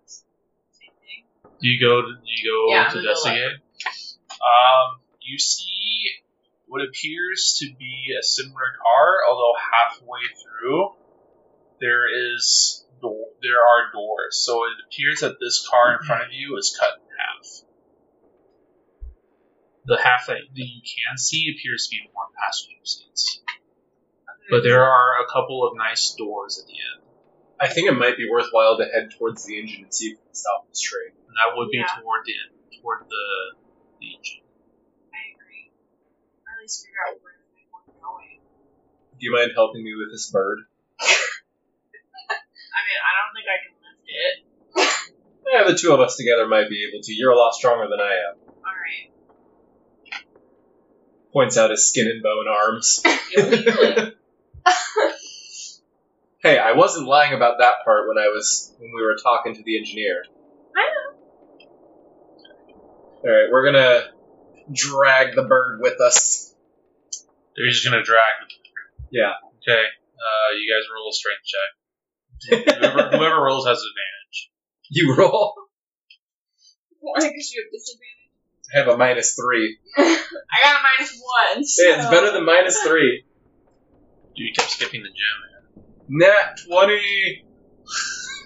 Same 0.06 0.94
thing. 1.02 1.49
Do 1.62 1.68
you 1.68 1.80
go 1.80 2.02
to 2.02 2.08
do 2.08 2.32
you 2.32 2.44
go 2.48 2.74
Yeah, 2.74 2.84
to 2.84 2.88
I'm 2.88 2.94
gonna 2.94 3.04
go 3.04 3.10
investigate? 3.10 3.54
Um, 4.32 5.02
you 5.22 5.38
see 5.38 6.24
what 6.68 6.82
appears 6.82 7.58
to 7.60 7.74
be 7.78 8.16
a 8.18 8.24
similar 8.24 8.78
car, 8.82 9.16
although 9.30 9.54
halfway 9.60 10.24
through 10.40 10.96
there 11.82 12.08
is 12.08 12.86
door, 13.02 13.28
there 13.42 13.60
are 13.60 13.92
doors. 13.92 14.38
So 14.38 14.66
it 14.66 14.78
appears 14.88 15.22
that 15.22 15.38
this 15.40 15.66
car 15.68 15.98
in 15.98 16.06
front 16.06 16.24
of 16.24 16.30
you 16.32 16.58
is 16.58 16.76
cut 16.80 16.96
in 16.96 17.08
half. 17.18 17.66
The 19.86 19.98
half 19.98 20.28
that 20.28 20.42
that 20.54 20.68
you 20.68 20.82
can 20.82 21.18
see 21.18 21.56
appears 21.58 21.88
to 21.88 21.96
be 21.96 22.10
more 22.14 22.28
passenger 22.38 22.84
seats, 22.84 23.42
but 24.50 24.64
there 24.64 24.84
are 24.84 25.24
a 25.24 25.28
couple 25.32 25.68
of 25.68 25.76
nice 25.76 26.14
doors 26.16 26.60
at 26.60 26.68
the 26.68 26.74
end. 26.74 27.10
I 27.60 27.68
think 27.68 27.90
it 27.90 27.98
might 27.98 28.16
be 28.16 28.30
worthwhile 28.30 28.78
to 28.78 28.86
head 28.86 29.10
towards 29.18 29.46
the 29.46 29.60
engine 29.60 29.84
and 29.84 29.94
see 29.94 30.10
if 30.12 30.18
we 30.20 30.26
can 30.26 30.36
stop 30.36 30.70
this 30.70 30.80
train. 30.80 31.19
And 31.30 31.38
that 31.38 31.54
would 31.54 31.70
be 31.70 31.78
Yeah. 31.78 31.86
toward 32.02 32.26
the 32.26 32.34
end, 32.34 32.58
toward 32.82 33.06
the 33.06 33.54
the 34.02 34.08
engine. 34.18 34.42
I 35.14 35.22
agree. 35.38 35.70
Or 35.70 36.50
at 36.58 36.62
least 36.62 36.82
figure 36.86 37.06
out 37.06 37.22
where 37.22 37.38
they 37.54 37.70
want 37.70 37.86
going. 38.02 38.42
Do 39.14 39.22
you 39.22 39.32
mind 39.32 39.52
helping 39.54 39.84
me 39.84 39.94
with 39.94 40.10
this 40.10 40.32
bird? 40.32 40.66
I 41.00 41.06
mean, 42.82 43.00
I 43.06 43.12
don't 43.14 43.34
think 43.38 43.46
I 43.46 43.58
can 43.62 43.74
lift 43.78 44.10
it. 44.10 44.36
Yeah, 45.52 45.64
the 45.66 45.76
two 45.76 45.92
of 45.94 46.00
us 46.00 46.16
together 46.16 46.48
might 46.48 46.70
be 46.70 46.86
able 46.88 47.02
to. 47.02 47.12
You're 47.12 47.32
a 47.32 47.38
lot 47.38 47.56
stronger 47.56 47.88
than 47.90 48.00
I 48.00 48.14
am. 48.30 48.36
Alright. 48.62 49.10
Points 51.34 51.58
out 51.58 51.72
his 51.72 51.90
skin 51.90 52.06
and 52.08 52.22
bone 52.22 52.48
arms. 52.48 53.02
Hey, 56.42 56.58
I 56.58 56.72
wasn't 56.72 57.06
lying 57.06 57.34
about 57.34 57.58
that 57.60 57.84
part 57.84 58.08
when 58.08 58.18
I 58.18 58.30
was 58.30 58.74
when 58.78 58.92
we 58.96 59.02
were 59.02 59.18
talking 59.22 59.56
to 59.56 59.64
the 59.64 59.78
engineer. 59.78 60.24
I 63.24 63.28
know. 63.28 63.32
All 63.32 63.42
right, 63.42 63.52
we're 63.52 63.66
gonna 63.72 64.02
drag 64.72 65.36
the 65.36 65.44
bird 65.44 65.80
with 65.82 66.00
us. 66.02 66.54
They're 67.56 67.70
just 67.70 67.84
gonna 67.84 68.04
drag. 68.04 68.22
Yeah. 69.12 69.34
Okay. 69.58 69.84
Uh, 69.84 70.56
you 70.56 70.74
guys 70.74 70.88
roll 70.94 71.10
a 71.10 71.14
strength 71.14 71.44
check. 71.46 71.70
Whoever, 72.80 73.18
whoever 73.18 73.42
rolls 73.42 73.68
has 73.68 73.78
advantage. 73.78 74.52
You 74.90 75.16
roll. 75.16 75.54
Why? 77.00 77.20
Because 77.20 77.52
you 77.52 77.64
have 77.64 77.72
disadvantage. 77.72 78.10
I 78.74 78.78
have 78.80 78.88
a 78.88 78.98
minus 78.98 79.36
three. 79.36 79.78
I 79.98 80.04
got 80.64 80.80
a 80.80 80.84
minus 80.84 81.22
one. 81.22 81.66
So. 81.66 81.84
Hey, 81.84 81.98
it's 81.98 82.10
better 82.10 82.32
than 82.32 82.46
minus 82.46 82.82
three. 82.84 83.24
Dude, 84.36 84.48
you 84.48 84.54
kept 84.56 84.70
skipping 84.70 85.02
the 85.02 85.10
gym, 85.10 85.84
Nat 86.10 86.60
20. 86.68 87.46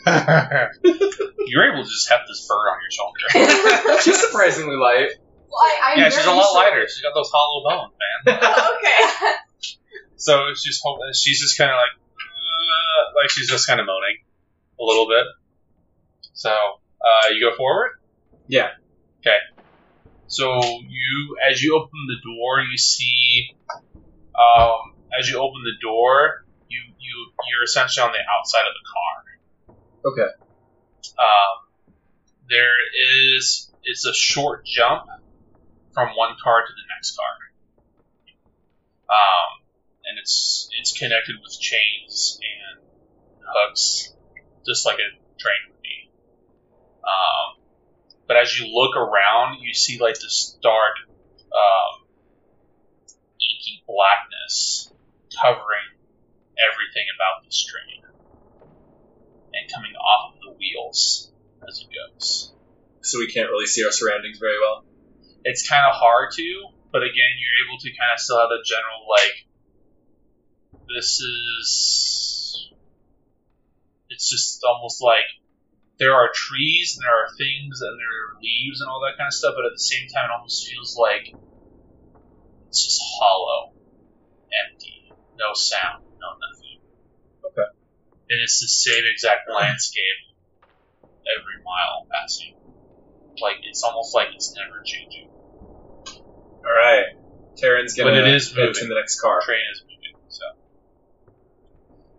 man. 0.26 0.70
you 0.84 1.58
were 1.58 1.72
able 1.72 1.84
to 1.84 1.90
just 1.90 2.10
have 2.10 2.22
this 2.28 2.48
bird 2.48 2.68
on 2.68 2.78
your 2.82 2.92
shoulder. 2.92 4.00
She's 4.02 4.20
surprisingly 4.20 4.76
light. 4.76 5.12
Well, 5.50 5.62
I, 5.62 5.94
I'm 5.94 6.00
yeah, 6.00 6.10
she's 6.10 6.26
a 6.26 6.32
lot 6.32 6.50
short. 6.52 6.66
lighter. 6.66 6.88
She's 6.90 7.02
got 7.02 7.14
those 7.14 7.30
hollow 7.32 7.64
bones, 7.64 7.94
man. 8.26 8.40
okay. 8.42 9.36
So 10.16 10.48
she's 10.56 10.80
holding. 10.82 11.14
She's 11.14 11.40
just 11.42 11.60
kind 11.60 11.70
of 11.70 11.76
like, 11.76 11.94
uh, 11.94 13.22
like 13.22 13.30
she's 13.30 13.48
just 13.48 13.68
kind 13.68 13.80
of 13.80 13.86
moaning 13.86 14.18
a 14.80 14.84
little 14.84 15.08
bit. 15.08 15.26
So 16.34 16.50
uh, 16.50 17.30
you 17.30 17.48
go 17.48 17.56
forward. 17.56 17.92
Yeah. 18.48 18.70
Okay. 19.20 19.38
So 20.26 20.60
you, 20.88 21.38
as 21.48 21.62
you 21.62 21.78
open 21.78 22.00
the 22.08 22.18
door, 22.24 22.62
you 22.62 22.78
see, 22.78 23.56
um, 24.34 24.96
as 25.18 25.30
you 25.30 25.38
open 25.38 25.62
the 25.64 25.78
door, 25.80 26.46
you 26.68 26.82
you 26.98 27.32
you're 27.52 27.64
essentially 27.64 28.04
on 28.04 28.12
the 28.12 28.24
outside 28.40 28.66
of 28.66 28.74
the 28.74 28.86
car. 28.90 29.33
Okay. 30.06 30.22
Um, 31.18 31.56
there 32.50 32.76
is 33.36 33.72
it's 33.84 34.06
a 34.06 34.14
short 34.14 34.66
jump 34.66 35.04
from 35.94 36.10
one 36.16 36.36
car 36.44 36.62
to 36.62 36.74
the 36.74 36.96
next 36.96 37.16
car. 37.16 37.36
Um, 39.10 39.64
and 40.06 40.20
it's 40.20 40.70
it's 40.80 40.98
connected 40.98 41.36
with 41.42 41.58
chains 41.60 42.40
and 42.42 42.86
hooks, 43.40 44.14
just 44.66 44.86
like 44.86 44.98
a 44.98 45.10
train 45.40 45.72
would 45.72 45.82
be. 45.82 46.10
Um, 47.04 47.64
but 48.28 48.38
as 48.38 48.60
you 48.60 48.74
look 48.74 48.98
around, 48.98 49.60
you 49.62 49.74
see 49.74 50.00
like 50.00 50.16
this 50.16 50.58
dark, 50.62 50.96
um, 51.54 52.06
inky 53.40 53.84
blackness 53.88 54.92
covering 55.42 55.96
everything 56.60 57.06
about 57.16 57.46
this 57.46 57.64
train 57.64 58.04
and 59.54 59.72
coming 59.72 59.94
off 59.94 60.34
of 60.34 60.40
the 60.42 60.54
wheels 60.58 61.32
as 61.68 61.80
it 61.80 61.90
goes. 61.94 62.54
So 63.02 63.20
we 63.20 63.32
can't 63.32 63.50
really 63.50 63.68
see 63.68 63.84
our 63.86 63.92
surroundings 63.92 64.40
very 64.40 64.58
well. 64.60 64.86
It's 65.44 65.68
kind 65.68 65.84
of 65.86 65.96
hard 65.96 66.32
to, 66.36 66.48
but 66.92 67.04
again, 67.04 67.36
you're 67.38 67.60
able 67.68 67.80
to 67.82 67.90
kind 67.92 68.14
of 68.14 68.20
still 68.20 68.40
have 68.40 68.50
the 68.50 68.64
general 68.66 69.06
like. 69.10 69.36
This 70.88 71.20
is. 71.20 72.72
It's 74.10 74.30
just 74.30 74.64
almost 74.64 75.02
like 75.02 75.26
there 75.98 76.14
are 76.14 76.30
trees, 76.34 76.96
and 76.96 77.04
there 77.04 77.18
are 77.18 77.34
things, 77.38 77.82
and 77.82 78.00
there 78.00 78.14
are 78.14 78.38
leaves, 78.42 78.80
and 78.80 78.90
all 78.90 79.02
that 79.02 79.18
kind 79.18 79.28
of 79.28 79.34
stuff. 79.34 79.56
But 79.58 79.66
at 79.66 79.76
the 79.76 79.84
same 79.84 80.08
time, 80.08 80.30
it 80.30 80.36
almost 80.36 80.68
feels 80.68 80.96
like 80.96 81.36
it's 82.70 82.84
just 82.84 83.02
hollow, 83.20 83.74
empty, 84.54 85.16
no 85.36 85.52
sound, 85.54 86.04
no 86.22 86.30
nothing. 86.40 86.63
And 88.30 88.40
it's 88.42 88.60
the 88.60 88.68
same 88.68 89.04
exact 89.06 89.50
landscape 89.52 90.20
every 91.28 91.60
mile 91.64 92.08
passing. 92.12 92.56
Like 93.42 93.60
it's 93.64 93.84
almost 93.84 94.14
like 94.16 94.30
it's 94.36 94.56
never 94.56 94.82
changing. 94.84 95.28
Alright. 96.64 97.18
Taryn's 97.60 97.94
gonna 97.94 98.12
But 98.12 98.28
it 98.28 98.34
is 98.34 98.56
moving. 98.56 98.74
to 98.74 98.88
the 98.88 98.96
next 98.96 99.20
car. 99.20 99.42
Train 99.42 99.62
is 99.72 99.84
moving, 99.84 100.16
so. 100.30 100.46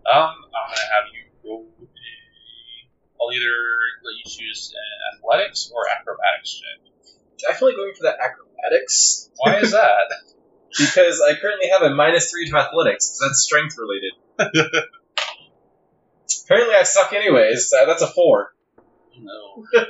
Um, 0.05 0.31
I'm 0.53 0.67
gonna 0.69 0.89
have 0.93 1.05
you 1.11 1.23
roll. 1.43 1.67
I'll 3.19 3.33
either 3.33 3.57
let 4.05 4.15
you 4.21 4.25
choose 4.27 4.71
an 4.75 5.17
athletics 5.17 5.71
or 5.73 5.89
acrobatics 5.89 6.61
check. 6.61 6.77
Definitely 7.39 7.75
going 7.75 7.93
for 7.97 8.03
the 8.03 8.13
acrobatics. 8.13 9.29
Why 9.37 9.59
is 9.59 9.71
that? 9.71 10.07
Because 10.77 11.21
I 11.21 11.35
currently 11.39 11.69
have 11.69 11.83
a 11.83 11.95
minus 11.95 12.29
three 12.29 12.49
to 12.49 12.57
athletics. 12.57 13.15
so 13.15 13.25
That's 13.25 13.41
strength 13.41 13.75
related. 13.79 14.83
Apparently 16.45 16.75
I 16.75 16.83
suck 16.83 17.13
anyways. 17.13 17.69
so 17.69 17.85
that's 17.85 18.01
a 18.01 18.07
four. 18.07 18.53
no. 19.19 19.65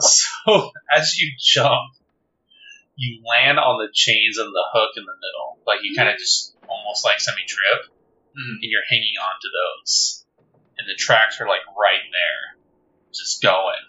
So 0.00 0.70
as 0.94 1.18
you 1.18 1.32
jump, 1.40 1.90
you 2.96 3.20
land 3.28 3.58
on 3.58 3.78
the 3.78 3.88
chains 3.92 4.38
and 4.38 4.48
the 4.48 4.64
hook 4.72 4.90
in 4.96 5.02
the 5.04 5.12
middle. 5.12 5.58
Like 5.66 5.80
you 5.82 5.94
kind 5.96 6.08
of 6.08 6.16
just 6.18 6.54
almost 6.68 7.04
like 7.04 7.20
semi 7.20 7.42
trip, 7.46 7.82
Mhm. 8.36 8.62
and 8.62 8.70
you're 8.70 8.86
hanging 8.88 9.14
onto 9.20 9.48
those, 9.50 10.24
and 10.78 10.86
the 10.88 10.94
tracks 10.94 11.40
are 11.40 11.48
like 11.48 11.66
right 11.78 12.02
there, 12.12 12.58
just 13.12 13.42
going 13.42 13.82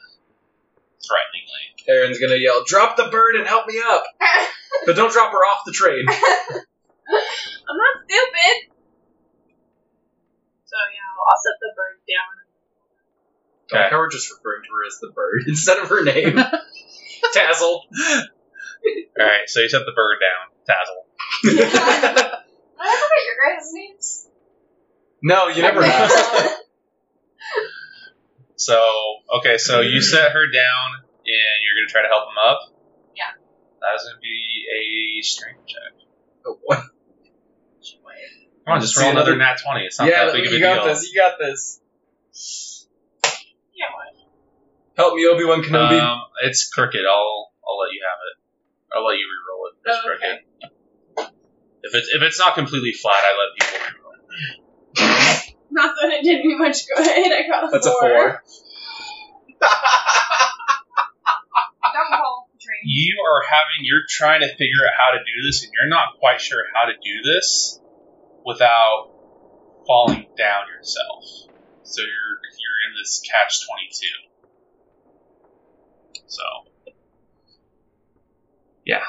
threateningly. 1.05 1.65
Taryn's 1.87 2.19
gonna 2.19 2.35
yell, 2.41 2.63
"Drop 2.65 2.97
the 2.97 3.05
bird 3.09 3.35
and 3.35 3.45
help 3.47 3.67
me 3.67 3.79
up!" 3.85 4.03
But 4.85 4.95
don't 4.95 5.11
drop 5.11 5.31
her 5.31 5.37
off 5.45 5.63
the 5.65 5.71
train. 5.71 6.05
I'm 6.09 7.77
not 7.77 7.95
stupid. 8.07 8.71
So 10.69 10.77
yeah, 10.93 11.01
I'll 11.25 11.41
set 11.41 11.57
the 11.57 11.73
bird 11.73 11.97
down. 12.05 12.33
I 13.73 13.81
like 13.81 13.91
how 13.91 13.97
we're 13.97 14.11
just 14.13 14.29
referring 14.29 14.61
to 14.61 14.69
her 14.69 14.85
as 14.85 14.99
the 15.01 15.09
bird 15.09 15.43
instead 15.47 15.79
of 15.79 15.89
her 15.89 16.03
name. 16.03 16.37
Tazzle. 17.33 17.81
All 17.89 19.25
right, 19.25 19.47
so 19.47 19.61
you 19.61 19.69
set 19.69 19.81
the 19.85 19.93
bird 19.97 20.21
down, 20.21 20.53
Tazzle. 20.69 21.05
Did 21.57 21.65
I 21.73 22.95
forget 23.01 23.25
your 23.25 23.37
guys' 23.57 23.73
names? 23.73 24.27
no, 25.23 25.47
you 25.47 25.63
never 25.63 25.81
asked. 25.83 26.61
So 28.57 28.79
okay, 29.39 29.57
so 29.57 29.81
you 29.81 30.01
set 30.01 30.33
her 30.33 30.45
down, 30.51 31.01
and 31.25 31.57
you're 31.65 31.81
gonna 31.81 31.89
try 31.89 32.03
to 32.03 32.09
help 32.09 32.29
him 32.29 32.37
up. 32.37 32.59
Yeah. 33.17 33.33
That 33.81 33.95
is 33.95 34.03
gonna 34.05 34.21
be 34.21 34.65
a 34.69 35.21
strength 35.23 35.65
check. 35.65 35.98
Boy. 38.69 38.73
Come 38.73 38.75
on, 38.77 38.81
just 38.81 38.95
See 38.95 39.01
roll 39.01 39.11
another 39.11 39.33
another- 39.33 39.51
nat 39.53 39.59
twenty. 39.65 39.85
It's 39.85 39.99
not 39.99 40.07
Yeah, 40.07 40.25
that 40.25 40.33
big 40.33 40.45
of 40.45 40.53
a 40.53 40.57
deal. 40.57 40.59
you 40.59 40.63
got 40.63 40.75
deal. 40.85 40.93
this. 40.93 41.11
You 41.11 41.21
got 41.21 41.37
this. 41.39 41.79
Yeah, 43.73 43.85
what? 43.93 44.13
Help 44.97 45.13
me, 45.15 45.25
Obi 45.27 45.45
Wan 45.45 45.61
Kenobi. 45.63 45.99
Um, 45.99 46.19
it's 46.43 46.69
crooked. 46.69 47.01
I'll 47.05 47.51
I'll 47.67 47.77
let 47.79 47.91
you 47.93 48.01
have 48.05 48.19
it. 48.29 48.35
I'll 48.95 49.05
let 49.05 49.17
you 49.17 49.25
re-roll 49.25 49.67
it. 49.67 49.73
It's 49.85 49.97
Oh, 50.05 50.11
okay. 50.13 50.43
crooked. 51.17 51.33
If 51.83 51.95
it's 51.95 52.09
if 52.13 52.21
it's 52.21 52.37
not 52.39 52.55
completely 52.55 52.91
flat, 52.93 53.23
I 53.23 53.31
let 53.37 53.55
people 53.57 53.79
re-roll 53.87 54.13
it. 54.13 55.55
Not 55.71 55.95
that 56.01 56.09
it 56.11 56.23
did 56.23 56.43
me 56.45 56.55
much 56.57 56.85
good. 56.87 57.07
I 57.07 57.47
got 57.47 57.63
a 57.65 57.69
That's 57.71 57.85
a 57.87 57.91
four. 57.91 57.99
four. 58.01 58.43
Don't 61.93 62.09
call 62.09 62.49
train. 62.59 62.83
You 62.85 63.17
are 63.25 63.41
having 63.49 63.85
you're 63.85 64.05
trying 64.07 64.41
to 64.41 64.47
figure 64.49 64.83
out 64.87 64.93
how 64.97 65.11
to 65.17 65.19
do 65.23 65.47
this, 65.47 65.63
and 65.63 65.71
you're 65.73 65.89
not 65.89 66.19
quite 66.19 66.41
sure 66.41 66.59
how 66.75 66.87
to 66.87 66.93
do 66.93 67.21
this 67.23 67.78
without 68.49 69.13
falling 69.85 70.25
down 70.35 70.65
yourself. 70.75 71.23
So 71.83 72.01
you're 72.01 72.35
you're 72.57 72.79
in 72.89 72.93
this 72.99 73.21
catch 73.29 73.65
twenty 73.65 73.89
two. 73.93 74.17
So 76.27 76.43
yeah. 78.85 79.05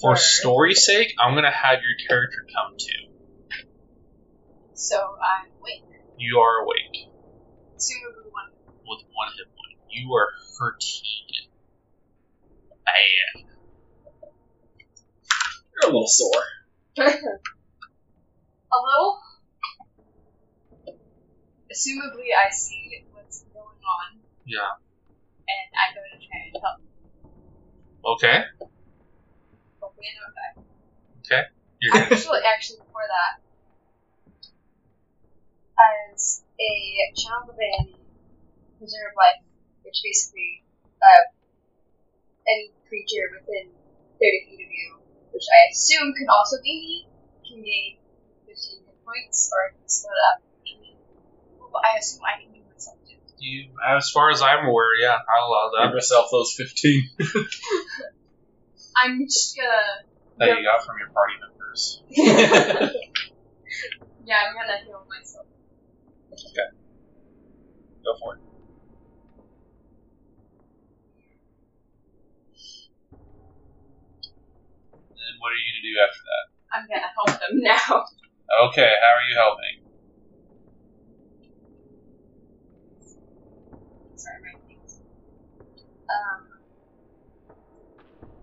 for 0.00 0.16
story's 0.16 0.84
sake, 0.84 1.14
I'm 1.18 1.34
gonna 1.34 1.50
have 1.50 1.78
your 1.80 1.96
character 2.08 2.44
come 2.54 2.76
to. 2.76 2.94
So 4.74 4.96
I 4.96 5.48
wait. 5.62 5.84
You 6.18 6.38
are 6.38 6.64
awake 6.64 7.08
Assumably 7.78 8.30
one. 8.30 8.50
with 8.86 9.02
one 9.14 9.28
hit 9.38 9.46
point. 9.46 9.78
You 9.90 10.12
are 10.14 10.28
hurting 10.58 11.48
bad. 12.84 13.51
You're 15.80 15.90
a 15.90 15.92
little 15.92 16.06
sore. 16.08 16.42
a 16.98 17.02
little. 18.76 19.20
Assumably, 21.72 22.28
I 22.36 22.50
see 22.52 23.04
what's 23.12 23.44
going 23.54 23.80
on, 23.80 24.20
Yeah. 24.44 24.76
and 25.48 25.68
I 25.72 25.94
go 25.94 26.00
to 26.04 26.18
try 26.20 26.38
and 26.52 26.56
help. 26.60 26.80
Okay. 28.04 28.44
Hopefully, 29.80 30.06
I 30.06 30.14
don't 30.20 30.34
die. 30.36 31.48
You're 31.80 31.92
good. 31.92 32.12
Actually, 32.12 32.40
actually, 32.46 32.78
before 32.78 33.08
that, 33.08 33.40
as 36.14 36.44
a 36.60 36.72
child 37.16 37.48
of 37.48 37.56
a 37.58 37.90
preserve 38.78 39.14
life, 39.16 39.42
which 39.82 39.98
basically 40.04 40.62
uh, 41.02 41.24
any 42.46 42.70
creature 42.86 43.32
within 43.34 43.72
30 44.20 44.46
feet 44.46 44.62
of 44.62 44.70
you, 44.70 45.01
which 45.32 45.48
I 45.48 45.72
assume 45.72 46.12
could 46.14 46.28
also 46.28 46.56
be 46.62 46.72
me, 46.76 47.08
can 47.48 47.64
gain 47.64 47.98
15 48.46 48.84
hit 48.86 48.98
points, 49.04 49.50
or 49.52 49.72
it 49.72 49.80
can 49.80 49.88
split 49.88 50.20
up 50.32 50.44
between. 50.62 50.96
Well, 51.58 51.82
I 51.82 51.98
assume 51.98 52.20
I 52.22 52.40
can 52.44 52.52
do 52.52 52.60
myself 52.68 53.00
too. 53.08 53.16
You, 53.38 53.72
as 53.82 54.10
far 54.10 54.30
as 54.30 54.40
I'm 54.40 54.68
aware, 54.68 54.94
yeah, 55.00 55.18
I'll 55.18 55.48
allow 55.48 55.72
Give 55.88 55.94
myself 55.96 56.28
those 56.30 56.54
15. 56.54 57.10
I'm 58.96 59.24
just 59.24 59.56
gonna. 59.56 60.06
That 60.38 60.58
you 60.58 60.64
got 60.64 60.84
from 60.84 60.96
your 61.00 61.10
party 61.12 61.34
members. 61.40 62.02
yeah, 64.24 64.36
I'm 64.48 64.54
gonna 64.54 64.78
heal 64.84 65.04
myself. 65.08 65.46
Okay. 66.32 66.68
Go 68.04 68.14
for 68.20 68.34
it. 68.36 68.51
What 75.42 75.50
are 75.50 75.58
you 75.58 75.66
gonna 75.66 75.82
do 75.90 75.94
after 75.98 76.22
that? 76.22 76.44
I'm 76.70 76.84
gonna 76.86 77.10
help 77.10 77.32
them 77.42 77.54
now. 77.60 78.06
Okay, 78.68 78.84
how 79.00 79.12
are 79.16 79.24
you 79.24 79.34
helping? 79.40 79.74
Sorry, 84.12 84.38
my 84.44 84.52
things. 84.68 85.00
Um, 86.12 86.42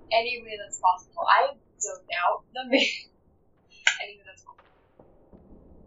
any 0.09 0.41
way 0.41 0.57
that's 0.57 0.81
possible. 0.81 1.29
I 1.29 1.53
zoned 1.77 2.09
out 2.25 2.41
the 2.57 2.65
main. 2.73 2.89
any 4.01 4.17
way 4.17 4.25
that's 4.25 4.41
possible. 4.41 4.73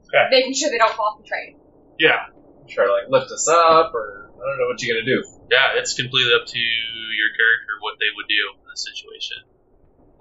Okay. 0.06 0.24
Making 0.30 0.54
sure 0.54 0.70
they 0.70 0.78
don't 0.78 0.94
fall 0.94 1.12
off 1.12 1.18
the 1.18 1.26
train. 1.26 1.58
Yeah, 1.98 2.22
Try 2.70 2.86
to 2.86 2.94
like 2.94 3.10
lift 3.10 3.26
us 3.34 3.50
up, 3.50 3.90
or 3.90 4.06
I 4.38 4.42
don't 4.46 4.58
know 4.62 4.70
what 4.70 4.78
you're 4.78 4.94
gonna 4.94 5.08
do. 5.08 5.18
yeah, 5.50 5.74
it's 5.82 5.98
completely 5.98 6.30
up 6.30 6.46
to 6.46 6.60
your 6.62 7.30
character 7.34 7.72
what 7.82 7.98
they 7.98 8.06
would 8.14 8.30
do 8.30 8.42
in 8.54 8.64
this 8.70 8.86
situation. 8.86 9.42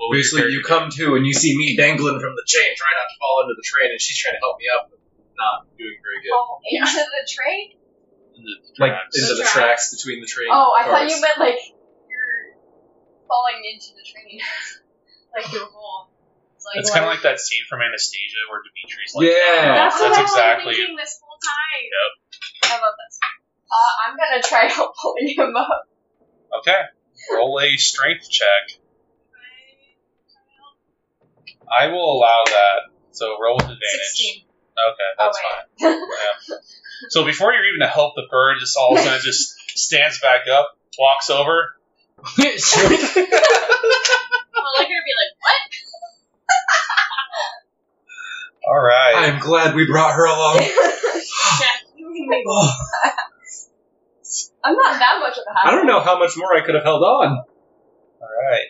What 0.01 0.09
would 0.09 0.17
Basically, 0.17 0.49
you 0.49 0.65
come 0.65 0.89
to 0.97 1.13
and 1.13 1.29
you 1.29 1.33
see 1.37 1.53
me 1.53 1.77
dangling 1.77 2.17
from 2.17 2.33
the 2.33 2.41
chain, 2.49 2.73
trying 2.73 2.97
not 2.97 3.05
to 3.05 3.17
fall 3.21 3.45
into 3.45 3.53
the 3.53 3.61
train, 3.61 3.93
and 3.93 4.01
she's 4.01 4.17
trying 4.17 4.33
to 4.33 4.41
help 4.41 4.57
me 4.57 4.65
up, 4.73 4.89
but 4.89 4.97
not 5.37 5.69
doing 5.77 5.93
very 6.01 6.25
good. 6.25 6.33
Fall 6.33 6.57
into 6.65 7.05
the 7.05 7.23
train? 7.29 7.77
do 8.33 8.41
in 8.41 8.41
the 8.49 8.57
Like 8.81 8.97
tracks? 8.97 9.13
into 9.13 9.31
the 9.37 9.45
The 9.45 9.49
tracks 9.53 9.83
between 9.93 10.17
the 10.25 10.25
train. 10.25 10.49
Oh, 10.49 10.73
I 10.73 10.89
thought 10.89 11.05
cars. 11.05 11.13
you 11.13 11.21
meant 11.21 11.37
like 11.37 11.61
you're 12.09 12.57
falling 13.29 13.61
into 13.61 13.93
the 13.93 14.01
train. 14.01 14.41
like 15.37 15.45
your 15.53 15.69
hole. 15.69 16.09
It's 16.57 16.65
like, 16.65 16.81
It's 16.81 16.89
kind 16.89 17.05
of 17.05 17.13
like 17.13 17.21
that 17.21 17.37
scene 17.37 17.61
from 17.69 17.85
Anastasia 17.85 18.41
where 18.49 18.65
Dimitri's 18.65 19.13
like, 19.13 19.29
Yeah. 19.29 19.85
That's, 19.85 20.01
what 20.01 20.17
That's 20.17 20.17
I've 20.17 20.25
exactly- 20.33 20.73
been 20.81 20.97
thinking 20.97 20.97
this 20.97 21.21
whole 21.21 21.37
time. 21.37 21.85
Yep. 21.93 22.73
I 22.73 22.75
love 22.81 22.97
this. 22.97 23.15
Uh, 23.69 23.91
I'm 24.01 24.13
gonna 24.17 24.41
try 24.41 24.65
out 24.73 24.97
pulling 24.97 25.29
him 25.37 25.53
up. 25.53 25.85
okay, 26.65 26.89
roll 27.37 27.61
a 27.61 27.77
strength 27.77 28.25
check. 28.29 28.80
I 31.71 31.87
will 31.87 32.17
allow 32.17 32.43
that. 32.45 32.91
So 33.11 33.37
roll 33.41 33.55
with 33.55 33.65
advantage. 33.65 34.11
16. 34.15 34.43
Okay, 34.81 35.09
that's 35.17 35.37
oh, 35.37 35.41
fine. 35.49 35.65
Yeah. 35.79 36.57
So 37.09 37.25
before 37.25 37.53
you're 37.53 37.65
even 37.65 37.81
to 37.81 37.87
help 37.87 38.15
the 38.15 38.23
bird, 38.29 38.57
just 38.59 38.77
all 38.77 38.93
of 38.93 38.99
a 38.99 39.03
sudden 39.03 39.21
just 39.21 39.55
stands 39.75 40.19
back 40.19 40.47
up, 40.47 40.77
walks 40.97 41.29
over. 41.29 41.75
well, 42.17 42.25
they're 42.37 42.51
gonna 44.85 45.05
be 45.05 45.15
like, 45.17 45.33
what? 45.39 45.61
All 48.67 48.79
right. 48.79 49.13
I'm 49.15 49.39
glad 49.39 49.75
we 49.75 49.87
brought 49.87 50.13
her 50.13 50.25
along. 50.25 50.57
Jack, 50.59 50.69
you 51.95 52.13
can 52.13 52.27
make 52.27 52.43
Oh, 52.47 52.71
I'm 54.63 54.75
not 54.75 54.99
that 54.99 55.19
much 55.19 55.37
of 55.37 55.43
a 55.49 55.53
hassle. 55.53 55.69
I 55.69 55.71
don't 55.75 55.87
know 55.87 55.99
how 55.99 56.19
much 56.19 56.37
more 56.37 56.55
I 56.55 56.61
could 56.63 56.75
have 56.75 56.83
held 56.83 57.01
on. 57.01 57.43
All 58.21 58.29
right. 58.51 58.67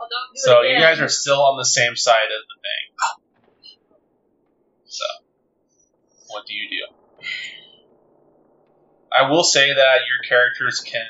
Well, 0.00 0.08
don't 0.08 0.34
do 0.34 0.40
So 0.40 0.62
you 0.62 0.78
guys 0.80 0.98
are 1.00 1.10
still 1.10 1.42
on 1.42 1.58
the 1.58 1.64
same 1.64 1.94
side 1.94 2.24
of 2.24 2.42
the 2.48 2.56
thing. 2.62 3.18
So, 4.86 5.04
what 6.28 6.46
do 6.46 6.54
you 6.54 6.68
do? 6.70 7.26
I 9.12 9.28
will 9.30 9.44
say 9.44 9.68
that 9.68 9.98
your 10.08 10.26
characters 10.26 10.80
can. 10.80 11.02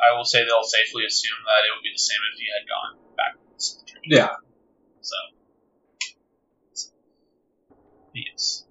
I 0.00 0.16
will 0.16 0.24
say 0.24 0.44
they'll 0.44 0.62
safely 0.62 1.04
assume 1.06 1.36
that 1.44 1.66
it 1.66 1.76
would 1.76 1.82
be 1.82 1.92
the 1.94 1.98
same 1.98 2.18
if 2.32 2.40
you 2.40 2.46
had 2.58 2.66
gone 2.66 2.96
backwards. 3.16 3.84
Yeah. 4.04 4.30
So, 5.02 5.16
yes. 8.14 8.64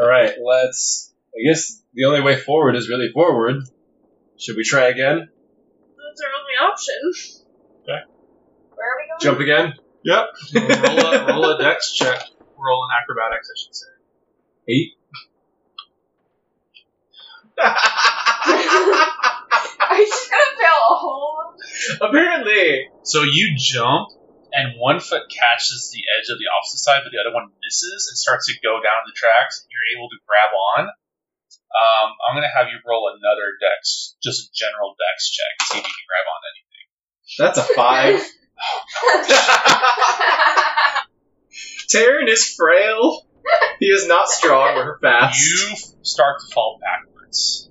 All 0.00 0.08
right, 0.08 0.32
let's. 0.42 1.12
I 1.34 1.46
guess 1.46 1.82
the 1.92 2.06
only 2.06 2.22
way 2.22 2.36
forward 2.36 2.76
is 2.76 2.88
really 2.88 3.12
forward. 3.12 3.62
Should 4.38 4.56
we 4.56 4.64
try 4.64 4.88
again? 4.88 5.18
That's 5.18 6.22
our 6.22 6.30
only 6.40 6.72
option. 6.72 7.39
Okay. 8.80 8.88
Where 8.88 8.88
are 8.88 8.96
we 8.96 9.04
going? 9.08 9.20
Jump 9.20 9.40
again? 9.40 9.74
Yep. 10.04 10.24
roll 10.56 11.12
a 11.12 11.26
roll 11.28 11.44
a 11.52 11.62
dex 11.62 11.92
check. 11.92 12.22
Roll 12.56 12.84
an 12.88 12.90
acrobatics, 12.96 13.48
I 13.48 13.56
should 13.60 13.76
say. 13.76 13.92
Eight. 14.68 14.96
Are 19.80 19.98
you 20.00 20.06
just 20.08 20.30
gonna 20.30 20.56
fail 20.56 20.80
a 20.80 20.96
whole? 20.96 21.52
Apparently. 22.00 22.88
So 23.04 23.22
you 23.22 23.52
jump, 23.56 24.08
and 24.52 24.80
one 24.80 25.00
foot 25.00 25.28
catches 25.28 25.90
the 25.92 26.00
edge 26.16 26.32
of 26.32 26.38
the 26.40 26.48
opposite 26.48 26.80
side, 26.80 27.00
but 27.04 27.12
the 27.12 27.20
other 27.20 27.34
one 27.34 27.52
misses 27.60 28.08
and 28.08 28.16
starts 28.16 28.46
to 28.48 28.54
go 28.64 28.80
down 28.80 29.04
the 29.04 29.12
tracks. 29.12 29.60
And 29.60 29.68
you're 29.68 30.00
able 30.00 30.08
to 30.08 30.18
grab 30.24 30.52
on. 30.56 30.82
Um, 31.70 32.08
I'm 32.24 32.34
gonna 32.34 32.48
have 32.48 32.68
you 32.72 32.80
roll 32.88 33.12
another 33.12 33.60
dex, 33.60 34.16
just 34.24 34.48
a 34.48 34.52
general 34.56 34.96
dex 34.96 35.28
check, 35.28 35.52
see 35.68 35.78
if 35.78 35.84
you 35.84 35.92
can 35.92 36.06
grab 36.08 36.26
on 36.32 36.40
anything. 36.48 36.86
That's 37.36 37.58
a 37.60 37.66
five. 37.76 38.24
Taryn 41.94 42.28
is 42.28 42.54
frail. 42.54 43.22
He 43.80 43.86
is 43.86 44.06
not 44.06 44.28
strong 44.28 44.76
or 44.76 44.98
fast. 45.02 45.40
You 45.40 45.74
start 46.02 46.36
to 46.40 46.46
fall 46.54 46.78
backwards 46.80 47.68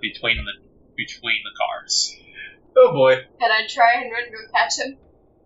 between 0.00 0.36
the 0.44 0.52
between 0.96 1.40
the 1.44 1.50
cars. 1.58 2.14
Oh 2.76 2.92
boy. 2.92 3.16
Can 3.40 3.50
I 3.50 3.66
try 3.68 3.94
and 4.02 4.12
run 4.12 4.24
to 4.24 4.30
go 4.30 4.38
catch 4.54 4.78
him? 4.78 4.98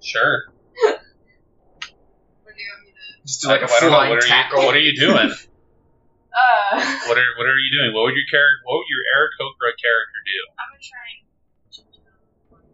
Sure. 0.02 0.42
Or 0.84 0.92
do 2.52 2.60
you 2.60 2.70
want 2.74 2.84
me 2.84 2.90
to? 2.90 2.96
Just 3.26 3.40
do 3.42 3.48
like 3.48 3.62
a 3.62 3.64
I 3.64 3.66
don't 3.80 3.90
know, 3.90 3.96
flying 3.96 4.10
what 4.10 4.18
are 4.24 4.26
tackle. 4.26 4.60
you 4.60 4.66
What 4.66 4.74
are 4.76 4.80
you 4.80 4.96
doing? 4.98 5.32
Uh, 6.30 6.78
what 7.10 7.18
are 7.18 7.26
What 7.42 7.46
are 7.50 7.58
you 7.58 7.70
doing? 7.74 7.90
What 7.92 8.06
would 8.06 8.14
your 8.14 8.22
character 8.30 8.62
What 8.62 8.78
would 8.78 8.86
your 8.86 9.02
Aarakocra 9.18 9.74
character 9.82 10.20
do? 10.22 10.38
I'm 10.62 10.70
gonna 10.70 10.78
try 10.78 11.02
and 11.10 11.26
jump 11.74 11.90
to 11.90 11.98
the 12.06 12.14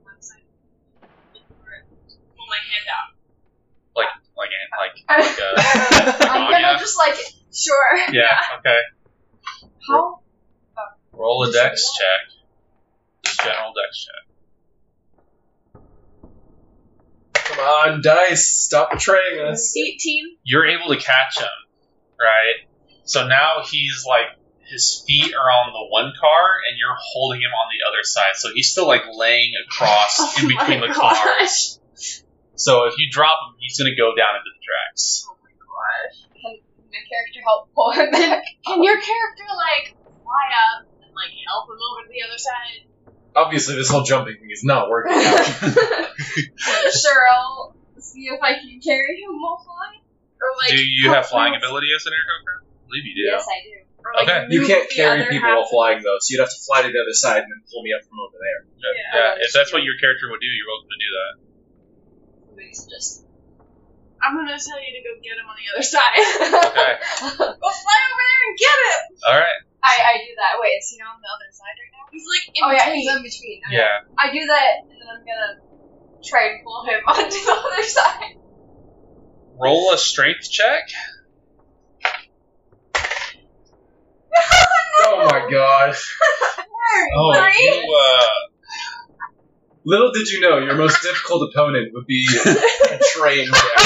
one 0.04 0.20
side. 0.20 0.44
Pull 2.46 2.54
my 2.54 2.62
hand 2.62 2.86
out. 2.94 3.10
Like 3.96 4.12
like 4.36 4.50
like 4.78 4.94
like 5.08 5.38
uh, 6.20 6.28
I'm 6.30 6.50
gonna 6.50 6.78
just 6.78 6.96
like 6.98 7.16
sure. 7.52 8.12
yeah. 8.12 8.36
Okay. 8.58 8.80
How? 9.88 10.20
Roll 11.12 11.42
a 11.44 11.52
dex 11.52 11.90
check. 11.98 12.20
Just 13.24 13.40
general 13.40 13.72
dex 13.72 14.04
check. 14.04 14.22
Come 17.34 17.58
on, 17.60 18.02
dice. 18.02 18.48
Stop 18.48 18.90
betraying 18.92 19.40
us. 19.40 19.74
Eighteen. 19.76 20.36
You're 20.44 20.66
able 20.66 20.88
to 20.88 20.96
catch 20.96 21.38
him, 21.38 21.48
right? 22.20 22.66
So 23.04 23.26
now 23.26 23.62
he's 23.64 24.04
like 24.06 24.26
his 24.68 25.04
feet 25.06 25.32
are 25.32 25.50
on 25.50 25.72
the 25.72 25.86
one 25.90 26.12
car 26.20 26.46
and 26.68 26.76
you're 26.78 26.96
holding 27.14 27.40
him 27.40 27.50
on 27.52 27.68
the 27.70 27.88
other 27.88 28.02
side. 28.02 28.34
So 28.34 28.48
he's 28.52 28.70
still 28.70 28.86
like 28.88 29.02
laying 29.12 29.52
across 29.64 30.16
Oh 30.20 30.34
in 30.42 30.48
between 30.48 30.80
my 30.80 30.88
the 30.88 30.92
gosh. 30.92 31.18
cars. 31.22 31.80
So 32.56 32.84
if 32.88 32.94
you 32.98 33.06
drop 33.10 33.36
him, 33.48 33.56
he's 33.60 33.78
gonna 33.78 33.94
go 33.96 34.14
down 34.16 34.36
into 34.40 34.50
the 34.50 34.62
tracks. 34.64 35.24
Oh 35.28 35.36
my 35.44 35.52
gosh. 35.56 36.16
Can 36.32 36.56
my 36.90 37.02
character 37.04 37.40
help 37.44 37.68
pull 37.74 37.92
him 37.92 38.10
back? 38.10 38.44
Can 38.66 38.82
your 38.82 38.96
character 38.96 39.46
like 39.52 39.94
fly 40.24 40.46
up 40.72 40.88
and 41.04 41.12
like 41.14 41.32
help 41.46 41.68
him 41.68 41.76
over 41.78 42.02
to 42.06 42.10
the 42.10 42.22
other 42.26 42.38
side? 42.38 42.88
Obviously, 43.36 43.76
this 43.76 43.90
whole 43.92 44.02
jumping 44.02 44.40
thing 44.40 44.48
is 44.50 44.64
not 44.64 44.88
working 44.88 45.12
out. 45.12 45.44
sure, 46.96 47.24
I'll 47.30 47.76
see 48.00 48.24
if 48.32 48.40
I 48.40 48.54
can 48.56 48.80
carry 48.80 49.20
him 49.20 49.36
while 49.36 49.60
flying. 49.60 50.00
Or 50.40 50.48
like. 50.56 50.72
do 50.72 50.80
you 50.80 51.12
have 51.12 51.26
flying 51.32 51.52
him- 51.52 51.60
ability 51.60 51.88
as 51.94 52.04
an 52.08 52.12
Aarakocra? 52.16 52.64
I 52.64 52.88
believe 52.88 53.04
you 53.04 53.14
do. 53.14 53.26
Yes, 53.28 53.44
I 53.44 53.58
do. 53.60 53.76
Or, 54.00 54.10
like, 54.16 54.24
Okay. 54.24 54.46
you 54.54 54.64
can't 54.64 54.88
carry 54.88 55.26
people 55.28 55.50
while 55.52 55.66
flying, 55.68 56.00
though, 56.00 56.16
so 56.22 56.30
you'd 56.32 56.40
have 56.40 56.48
to 56.54 56.62
fly 56.64 56.80
to 56.80 56.88
the 56.88 56.96
other 57.02 57.12
side 57.12 57.42
and 57.44 57.50
then 57.50 57.60
pull 57.68 57.82
me 57.82 57.90
up 57.92 58.06
from 58.08 58.16
over 58.22 58.38
there. 58.40 58.60
Yeah, 58.78 58.86
Yeah, 58.86 59.02
yeah, 59.02 59.44
if 59.44 59.50
that's 59.52 59.68
that's 59.68 59.70
what 59.74 59.82
your 59.82 59.98
character 60.00 60.30
would 60.32 60.40
do, 60.40 60.46
you're 60.48 60.70
welcome 60.70 60.88
to 60.94 61.00
do 61.02 61.10
that. 61.12 61.32
Somebody's 62.56 62.88
just. 62.88 63.20
I'm 64.16 64.32
gonna 64.32 64.56
tell 64.56 64.80
you 64.80 64.92
to 64.96 65.02
go 65.04 65.12
get 65.20 65.36
him 65.36 65.44
on 65.44 65.60
the 65.60 65.68
other 65.76 65.84
side. 65.84 66.16
Okay. 66.16 66.92
go 67.36 67.68
fly 67.68 67.98
over 68.00 68.24
there 68.24 68.42
and 68.48 68.56
get 68.56 68.76
him. 68.80 69.00
All 69.28 69.36
right. 69.36 69.60
I, 69.84 69.92
I 69.92 70.14
do 70.24 70.32
that. 70.40 70.56
Wait, 70.56 70.72
is 70.80 70.88
he 70.88 70.96
on 71.04 71.20
the 71.20 71.28
other 71.28 71.52
side 71.52 71.76
right 71.76 71.92
now? 71.92 72.08
He's 72.10 72.24
like 72.24 72.48
in 72.48 72.64
oh 72.64 72.72
yeah, 72.72 72.96
he's 72.96 73.12
in 73.12 73.20
between. 73.20 73.60
Okay. 73.68 73.76
Yeah. 73.76 74.08
I 74.16 74.32
do 74.32 74.40
that, 74.40 74.88
and 74.88 74.96
then 74.96 75.04
I'm 75.04 75.20
gonna 75.20 75.60
try 76.24 76.48
and 76.48 76.64
pull 76.64 76.80
him 76.88 77.00
onto 77.06 77.44
the 77.44 77.52
other 77.52 77.82
side. 77.84 78.40
Roll 79.60 79.92
a 79.92 79.98
strength 79.98 80.48
check. 80.50 80.88
Oh 84.98 85.28
my 85.30 85.46
gosh. 85.50 86.16
Oh, 87.16 87.32
Three? 87.34 87.64
you 87.64 87.94
uh, 87.94 88.55
Little 89.86 90.10
did 90.10 90.26
you 90.28 90.40
know, 90.40 90.58
your 90.58 90.74
most 90.74 91.00
difficult 91.00 91.48
opponent 91.48 91.94
would 91.94 92.06
be 92.06 92.26
a 92.44 92.98
train 93.14 93.48
wreck. 93.48 93.78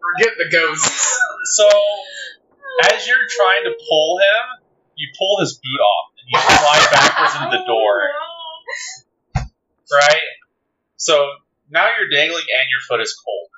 Forget 0.00 0.32
the 0.38 0.48
ghosts. 0.50 1.20
So, 1.52 1.68
as 2.90 3.06
you're 3.06 3.28
trying 3.28 3.64
to 3.64 3.74
pull 3.86 4.18
him, 4.18 4.64
you 4.96 5.08
pull 5.18 5.38
his 5.40 5.60
boot 5.62 5.80
off 5.80 6.12
and 6.16 6.26
you 6.32 6.38
slide 6.40 6.88
backwards 6.90 7.34
into 7.36 7.58
the 7.58 7.64
door, 7.66 8.00
right? 9.92 10.22
So 10.96 11.28
now 11.70 11.88
you're 11.98 12.08
dangling 12.08 12.44
and 12.58 12.66
your 12.70 12.80
foot 12.88 13.02
is 13.02 13.14
cold. 13.22 13.48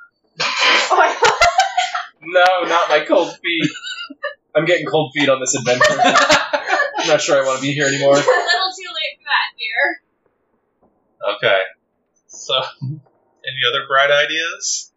Oh 0.91 0.97
my 0.97 1.07
god. 1.07 1.33
No, 2.23 2.69
not 2.69 2.89
my 2.89 3.05
cold 3.07 3.31
feet. 3.31 3.71
I'm 4.57 4.65
getting 4.65 4.87
cold 4.87 5.13
feet 5.15 5.29
on 5.29 5.39
this 5.39 5.55
adventure. 5.55 5.85
I'm 6.99 7.07
not 7.07 7.21
sure 7.21 7.41
I 7.41 7.47
want 7.47 7.61
to 7.61 7.63
be 7.63 7.75
here 7.75 7.87
anymore. 7.87 8.15
a 8.15 8.17
little 8.17 8.73
too 8.75 8.91
late 8.91 9.21
for 9.21 9.29
that, 9.31 9.55
dear. 9.57 10.03
Okay. 11.35 11.61
So, 12.29 12.55
Any 13.47 13.61
other 13.69 13.87
bright 13.87 14.11
ideas? 14.11 14.91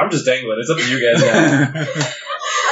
I'm 0.00 0.10
just 0.10 0.24
dangling. 0.24 0.58
It's 0.58 0.70
up 0.70 0.78
to 0.78 0.88
you 0.88 1.00
guys 1.00 1.20
now. 1.22 2.08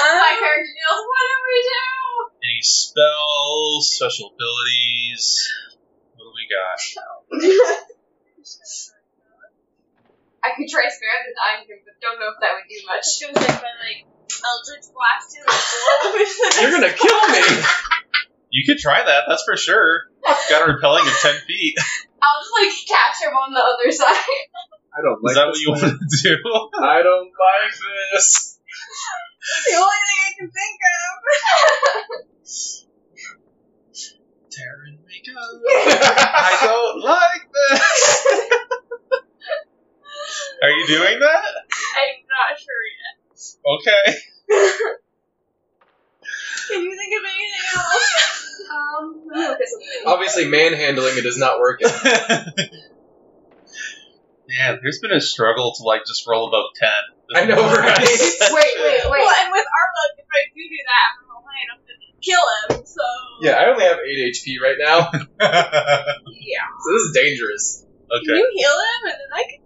Uh, 0.01 0.15
My 0.15 0.35
character 0.39 0.65
deals. 0.65 1.05
What 1.07 1.25
do 1.29 1.37
we 1.45 1.59
do? 1.69 2.49
Any 2.49 2.63
spells, 2.63 3.93
special 3.95 4.33
abilities? 4.35 5.53
What 6.17 6.25
do 6.25 6.33
we 6.35 6.49
got? 6.49 7.77
I 10.41 10.57
could 10.57 10.69
try 10.73 10.89
spare 10.89 11.21
the 11.25 11.37
dying 11.37 11.69
thing, 11.69 11.85
but 11.85 12.01
don't 12.01 12.17
know 12.17 12.33
if 12.33 12.41
that 12.41 12.57
would 12.57 12.69
do 12.69 12.81
much. 12.89 13.05
Just 13.05 13.21
gonna 13.21 13.37
say 13.37 13.61
like 13.61 14.09
Eldritch 14.41 14.89
Blast 14.93 15.37
him 15.37 15.45
and 15.45 15.61
blow 15.61 16.17
You're 16.65 16.75
gonna 16.81 16.97
kill 16.97 17.23
me. 17.29 17.45
You 18.51 18.67
could 18.67 18.79
try 18.79 19.05
that, 19.05 19.25
that's 19.29 19.45
for 19.45 19.57
sure. 19.57 20.11
Got 20.49 20.69
a 20.69 20.73
repelling 20.73 21.07
of 21.07 21.13
10 21.13 21.35
feet. 21.47 21.77
I'll 22.23 22.41
just 22.41 22.53
like 22.53 22.73
catch 22.89 23.23
him 23.23 23.33
on 23.33 23.55
the 23.55 23.63
other 23.63 23.91
side. 23.93 24.17
I 24.91 25.01
don't 25.03 25.23
like. 25.23 25.33
Is 25.33 25.37
like 25.37 25.45
that 25.45 25.49
what 25.49 25.61
you 25.61 25.71
want 25.71 25.81
to 25.83 25.89
do? 26.23 26.37
I 26.83 27.03
don't 27.03 27.31
like 27.31 27.73
this. 28.13 28.59
the 29.71 29.77
only 29.77 30.01
thing 30.09 30.21
I 30.21 30.33
can 30.37 30.51
think 30.51 30.79
of. 30.89 31.15
Taryn, 34.51 34.99
wake 35.07 35.31
up. 35.31 35.63
I 36.35 36.59
don't 36.67 36.99
like 37.05 37.47
this. 37.53 38.20
Are 40.81 40.83
you 40.83 40.89
doing 40.97 41.21
that? 41.21 41.45
I'm 42.01 42.25
not 42.25 42.57
sure 42.57 42.83
yet. 42.97 43.17
Okay. 43.77 44.05
Can 46.69 46.81
you 46.85 46.97
think 46.97 47.13
of 47.21 47.25
anything 47.25 47.67
else? 47.77 48.37
Um, 48.71 49.27
let 49.27 49.35
me 49.35 49.49
look 49.49 49.61
at 49.61 49.67
something. 49.67 49.89
Obviously, 50.07 50.47
manhandling 50.47 51.19
it 51.19 51.27
is 51.27 51.37
not 51.37 51.59
working. 51.59 51.89
Man, 54.47 54.79
there's 54.81 55.01
been 55.01 55.11
a 55.11 55.21
struggle 55.21 55.75
to 55.75 55.83
like 55.83 56.03
just 56.07 56.25
roll 56.29 56.47
above 56.47 56.67
10. 56.77 56.89
I 57.35 57.47
know, 57.47 57.57
right? 57.57 57.99
Wait, 57.99 58.15
wait, 58.53 58.79
wait. 58.79 59.11
Well, 59.11 59.35
and 59.43 59.51
with 59.51 59.67
our 59.67 59.89
luck, 59.91 60.19
if 60.19 60.27
I 60.31 60.55
do 60.55 60.63
do 60.63 60.77
that, 60.87 61.19
I'm 61.19 61.27
gonna 61.27 61.43
line 61.43 61.67
up 61.75 61.83
and 61.83 61.99
kill 62.23 62.47
him. 62.79 62.87
So 62.87 63.03
Yeah, 63.41 63.59
I 63.59 63.65
only 63.73 63.83
have 63.83 63.99
8 63.99 64.37
HP 64.37 64.61
right 64.63 64.77
now, 64.79 65.11
yeah. 65.11 66.69
so 66.79 66.87
this 66.93 67.03
is 67.03 67.13
dangerous. 67.13 67.87
Can 68.09 68.21
okay. 68.21 68.39
you 68.39 68.47
heal 68.55 68.71
him 68.71 69.03
and 69.11 69.19
then 69.19 69.33
I 69.35 69.43
can? 69.51 69.61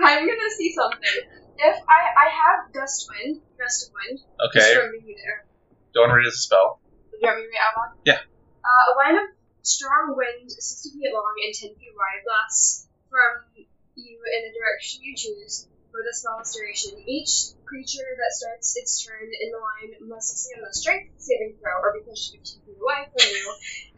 I'm 0.00 0.24
gonna 0.26 0.50
see 0.56 0.72
something. 0.72 1.16
If 1.58 1.76
I 1.88 2.00
I 2.16 2.26
have 2.32 2.72
gust 2.72 3.06
wind, 3.10 3.42
gust 3.58 3.88
of 3.88 3.94
wind, 3.94 4.18
Okay. 4.48 4.74
from 4.74 4.92
me 4.92 5.14
there. 5.16 5.46
Don't 5.94 6.10
read 6.10 6.26
as 6.26 6.34
a 6.34 6.42
spell. 6.42 6.80
You 7.12 7.20
want 7.22 7.38
me 7.38 7.44
to 7.44 7.48
read 7.52 7.60
out 7.60 7.74
loud? 7.76 7.92
Yeah. 8.04 8.20
Uh, 8.64 8.82
a 8.90 8.92
line 8.96 9.16
of 9.20 9.28
strong 9.62 10.14
wind, 10.16 10.50
60 10.50 10.90
feet 10.96 11.12
long 11.12 11.34
and 11.44 11.54
10 11.54 11.76
feet 11.76 11.94
wide, 11.94 12.24
blasts 12.26 12.88
from 13.10 13.46
you 13.94 14.16
in 14.18 14.40
the 14.48 14.52
direction 14.56 15.04
you 15.04 15.14
choose 15.14 15.68
for 15.92 16.00
the 16.00 16.10
smallest 16.16 16.56
duration. 16.56 16.96
Each 17.06 17.52
creature 17.68 18.08
that 18.16 18.32
starts 18.32 18.74
its 18.76 19.04
turn 19.04 19.28
in 19.28 19.48
the 19.52 19.60
line 19.60 19.92
must 20.08 20.32
succeed 20.32 20.58
on 20.58 20.66
a 20.66 20.72
strength 20.74 21.12
saving 21.20 21.60
throw 21.60 21.78
or 21.84 21.92
be 21.94 22.02
pushed 22.08 22.32
15 22.32 22.64
feet 22.64 22.80
away 22.80 23.00
from 23.12 23.28
you 23.28 23.44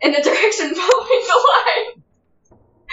in 0.02 0.10
the 0.12 0.22
direction 0.28 0.74
following 0.74 1.24
the 1.24 1.38
line. 1.38 2.03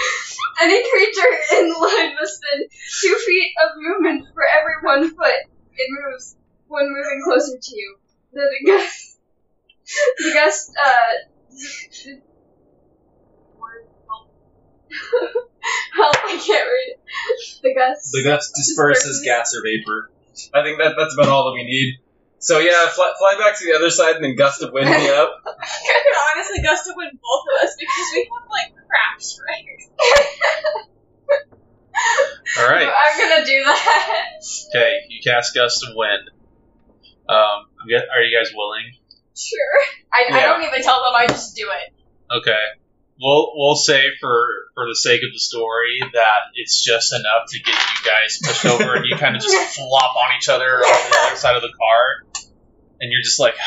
Any 0.61 0.89
creature 0.91 1.31
in 1.57 1.69
the 1.69 1.77
line 1.77 2.15
must 2.15 2.41
spend 2.41 2.69
two 3.01 3.15
feet 3.25 3.53
of 3.63 3.69
movement 3.77 4.27
for 4.33 4.43
every 4.43 4.75
one 4.83 5.09
foot 5.09 5.41
it 5.77 5.89
moves 5.89 6.35
when 6.67 6.87
moving 6.87 7.21
closer 7.23 7.57
to 7.61 7.75
you. 7.75 7.97
The, 8.33 8.41
the 8.41 8.71
gust, 8.71 9.19
the 10.17 10.31
gust, 10.33 10.71
uh, 10.79 12.11
help, 15.95 16.15
I 16.25 16.37
can't 16.37 16.67
read. 16.67 16.95
The 17.61 17.73
gust. 17.75 18.11
The 18.11 18.23
gust 18.23 18.53
disperses 18.55 19.21
gas 19.23 19.53
or 19.55 19.63
vapor. 19.63 20.11
I 20.53 20.63
think 20.63 20.79
that 20.79 20.95
that's 20.97 21.13
about 21.13 21.29
all 21.29 21.45
that 21.45 21.55
we 21.55 21.63
need. 21.63 21.99
So 22.41 22.57
yeah, 22.59 22.87
fly, 22.89 23.11
fly 23.19 23.35
back 23.37 23.57
to 23.59 23.65
the 23.65 23.77
other 23.77 23.89
side 23.91 24.15
and 24.15 24.23
then 24.25 24.35
gust 24.35 24.61
of 24.63 24.73
wind 24.73 24.89
me 24.89 25.09
up. 25.09 25.29
I 25.45 26.01
could 26.03 26.17
honestly 26.35 26.61
gust 26.63 26.85
to 26.85 26.93
win 26.97 27.09
both 27.13 27.45
of 27.47 27.63
us 27.69 27.75
because 27.79 28.07
we 28.13 28.29
have 28.33 28.49
like 28.49 28.73
crap 28.89 29.21
strength. 29.21 30.89
All 32.59 32.67
right. 32.69 32.89
I'm 32.89 33.19
gonna 33.19 33.45
do 33.45 33.63
that. 33.63 34.27
Okay, 34.75 34.93
you 35.09 35.19
cast 35.23 35.53
Gust 35.55 35.83
of 35.87 35.89
Wind. 35.95 36.29
Um, 37.29 37.65
I'm 37.79 37.87
guess- 37.87 38.09
are 38.13 38.21
you 38.23 38.35
guys 38.35 38.51
willing? 38.55 38.91
Sure. 39.37 39.77
I, 40.11 40.25
I 40.33 40.39
Yeah. 40.39 40.45
don't 40.47 40.63
even 40.63 40.81
tell 40.83 41.01
them, 41.03 41.13
I 41.15 41.27
just 41.27 41.55
do 41.55 41.69
it. 41.69 41.93
Okay. 42.39 42.59
We'll 43.21 43.51
we'll 43.55 43.75
say 43.75 44.03
for 44.19 44.47
for 44.73 44.87
the 44.87 44.95
sake 44.95 45.21
of 45.23 45.31
the 45.31 45.39
story 45.39 45.99
that 46.13 46.39
it's 46.55 46.83
just 46.83 47.13
enough 47.13 47.45
to 47.49 47.59
get 47.59 47.75
you 47.75 48.11
guys 48.11 48.39
pushed 48.43 48.65
over 48.65 48.95
and 48.95 49.05
you 49.05 49.15
kind 49.15 49.35
of 49.35 49.43
just 49.43 49.55
flop 49.75 50.15
on 50.15 50.35
each 50.37 50.49
other 50.49 50.65
on 50.65 51.09
the 51.11 51.17
other 51.27 51.35
side 51.35 51.55
of 51.55 51.61
the 51.61 51.71
car, 51.77 52.49
and 52.99 53.11
you're 53.11 53.21
just 53.23 53.39
like. 53.39 53.53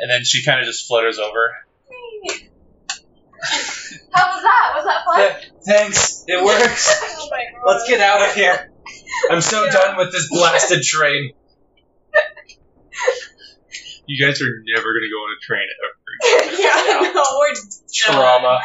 And 0.00 0.08
then 0.08 0.24
she 0.24 0.44
kind 0.44 0.60
of 0.60 0.66
just 0.66 0.86
flutters 0.86 1.18
over. 1.18 1.52
How 4.12 4.34
was 4.34 4.42
that? 4.42 4.72
Was 4.76 4.84
that 4.84 5.04
fun? 5.04 5.50
Thanks, 5.66 6.24
it 6.26 6.44
works. 6.44 7.04
Oh. 7.60 7.72
Let's 7.72 7.88
get 7.88 8.00
out 8.00 8.22
of 8.26 8.34
here. 8.34 8.70
I'm 9.30 9.40
so 9.40 9.64
Yeah. 9.64 9.72
done 9.72 9.96
with 9.96 10.12
this 10.12 10.28
blasted 10.30 10.82
train. 10.82 11.32
You 14.08 14.16
guys 14.24 14.40
are 14.40 14.48
never 14.64 14.88
gonna 14.96 15.12
go 15.12 15.20
on 15.20 15.36
a 15.36 15.40
train 15.44 15.68
ever. 15.68 15.92
yeah, 16.56 17.12
no, 17.12 17.22
we're 17.38 17.52
Trauma. 17.92 18.56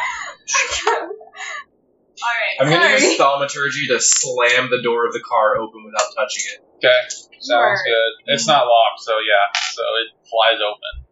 Alright. 2.24 2.56
I'm 2.60 2.70
gonna 2.70 2.96
Sorry. 2.96 3.02
use 3.04 3.16
thaumaturgy 3.18 3.88
to 3.88 4.00
slam 4.00 4.70
the 4.70 4.80
door 4.82 5.06
of 5.06 5.12
the 5.12 5.20
car 5.20 5.58
open 5.58 5.84
without 5.84 6.08
touching 6.16 6.44
it. 6.48 6.64
Okay, 6.80 6.96
sounds 7.40 7.44
Sure. 7.44 7.76
good. 7.84 8.32
It's 8.32 8.46
not 8.46 8.64
locked, 8.64 9.00
so 9.00 9.12
yeah, 9.20 9.60
so 9.72 9.82
it 10.00 10.16
flies 10.24 10.60
open. 10.64 11.04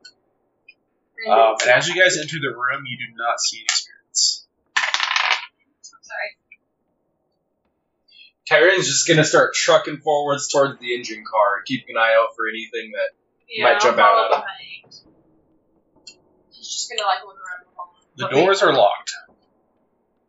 Um, 1.30 1.54
and 1.62 1.70
as 1.70 1.86
you 1.86 1.94
guys 1.94 2.16
enter 2.16 2.38
the 2.40 2.56
room, 2.56 2.84
you 2.86 2.96
do 2.96 3.12
not 3.14 3.38
see 3.38 3.58
any 3.60 3.68
spirits. 3.68 4.46
Sorry. 6.00 6.30
Tyron's 8.48 8.86
just 8.86 9.06
gonna 9.06 9.24
start 9.24 9.52
trucking 9.54 9.98
forwards 9.98 10.48
towards 10.48 10.80
the 10.80 10.94
engine 10.94 11.22
car, 11.30 11.60
keeping 11.66 11.96
an 11.96 12.02
eye 12.02 12.14
out 12.18 12.34
for 12.34 12.48
anything 12.48 12.92
that. 12.92 13.10
Yeah, 13.52 13.64
Might 13.64 13.80
jump 13.80 13.98
out 13.98 14.14
follow 14.14 14.24
at 14.24 14.32
him. 14.34 14.40
behind. 14.40 14.94
She's 16.52 16.68
just 16.68 16.90
gonna 16.90 17.06
like 17.06 17.22
look 17.26 17.36
around 17.36 17.66
the 17.66 17.76
hall. 17.76 17.94
The 18.16 18.26
Okay. 18.26 18.40
doors 18.44 18.62
are 18.62 18.72
locked. 18.72 19.12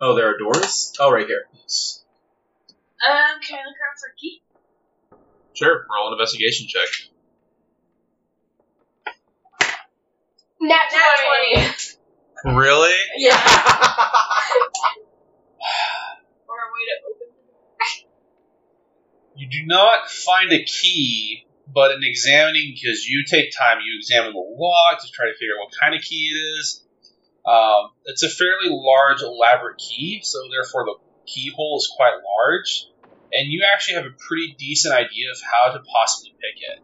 Oh, 0.01 0.15
there 0.15 0.27
are 0.33 0.37
doors. 0.37 0.91
Oh, 0.99 1.09
right 1.11 1.25
here. 1.25 1.45
Um, 3.07 3.39
can 3.41 3.59
I 3.59 3.63
look 3.63 3.77
around 3.79 3.97
for 3.99 4.09
a 4.11 4.15
key? 4.19 4.41
Sure, 5.53 5.85
roll 5.95 6.07
an 6.07 6.13
investigation 6.13 6.67
check. 6.67 6.89
Nat 10.61 10.91
Nat 10.91 11.65
20. 12.43 12.55
Really? 12.57 12.95
Yeah. 13.17 13.37
Or 16.47 16.55
a 16.59 16.69
way 16.73 16.83
to 16.85 16.95
open 17.09 17.27
the 17.31 17.41
door? 17.47 18.07
You 19.35 19.47
do 19.49 19.65
not 19.65 20.09
find 20.09 20.51
a 20.51 20.63
key, 20.63 21.45
but 21.73 21.91
in 21.91 22.03
examining, 22.03 22.75
because 22.75 23.05
you 23.05 23.25
take 23.25 23.51
time, 23.51 23.79
you 23.81 23.97
examine 23.97 24.33
the 24.33 24.39
lock 24.39 25.01
to 25.01 25.09
try 25.11 25.25
to 25.25 25.33
figure 25.33 25.57
out 25.57 25.65
what 25.65 25.73
kind 25.73 25.95
of 25.95 26.01
key 26.01 26.29
it 26.29 26.37
is. 26.59 26.85
Um, 27.45 27.91
it's 28.05 28.23
a 28.23 28.29
fairly 28.29 28.69
large, 28.69 29.21
elaborate 29.21 29.77
key, 29.77 30.21
so 30.23 30.39
therefore 30.51 30.85
the 30.85 30.95
keyhole 31.25 31.77
is 31.77 31.91
quite 31.95 32.15
large, 32.23 32.87
and 33.33 33.51
you 33.51 33.65
actually 33.73 33.95
have 33.95 34.05
a 34.05 34.15
pretty 34.15 34.55
decent 34.57 34.93
idea 34.93 35.31
of 35.31 35.39
how 35.41 35.73
to 35.73 35.79
possibly 35.83 36.31
pick 36.39 36.61
it. 36.61 36.79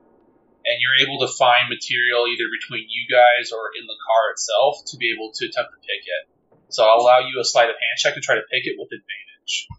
And 0.66 0.82
you're 0.84 1.08
able 1.08 1.26
to 1.26 1.32
find 1.32 1.70
material 1.70 2.28
either 2.28 2.50
between 2.52 2.90
you 2.90 3.08
guys 3.08 3.52
or 3.54 3.72
in 3.80 3.88
the 3.88 3.96
car 3.96 4.32
itself 4.34 4.84
to 4.92 4.98
be 4.98 5.14
able 5.16 5.32
to 5.34 5.46
attempt 5.48 5.72
to 5.72 5.80
pick 5.80 6.04
it. 6.04 6.24
So 6.70 6.84
I'll 6.84 7.00
allow 7.00 7.20
you 7.20 7.40
a 7.40 7.46
sleight 7.46 7.70
of 7.70 7.80
hand 7.80 7.98
check 7.98 8.16
to 8.16 8.22
try 8.22 8.36
to 8.36 8.46
pick 8.52 8.68
it 8.68 8.76
with 8.78 8.90
advantage. 8.92 9.70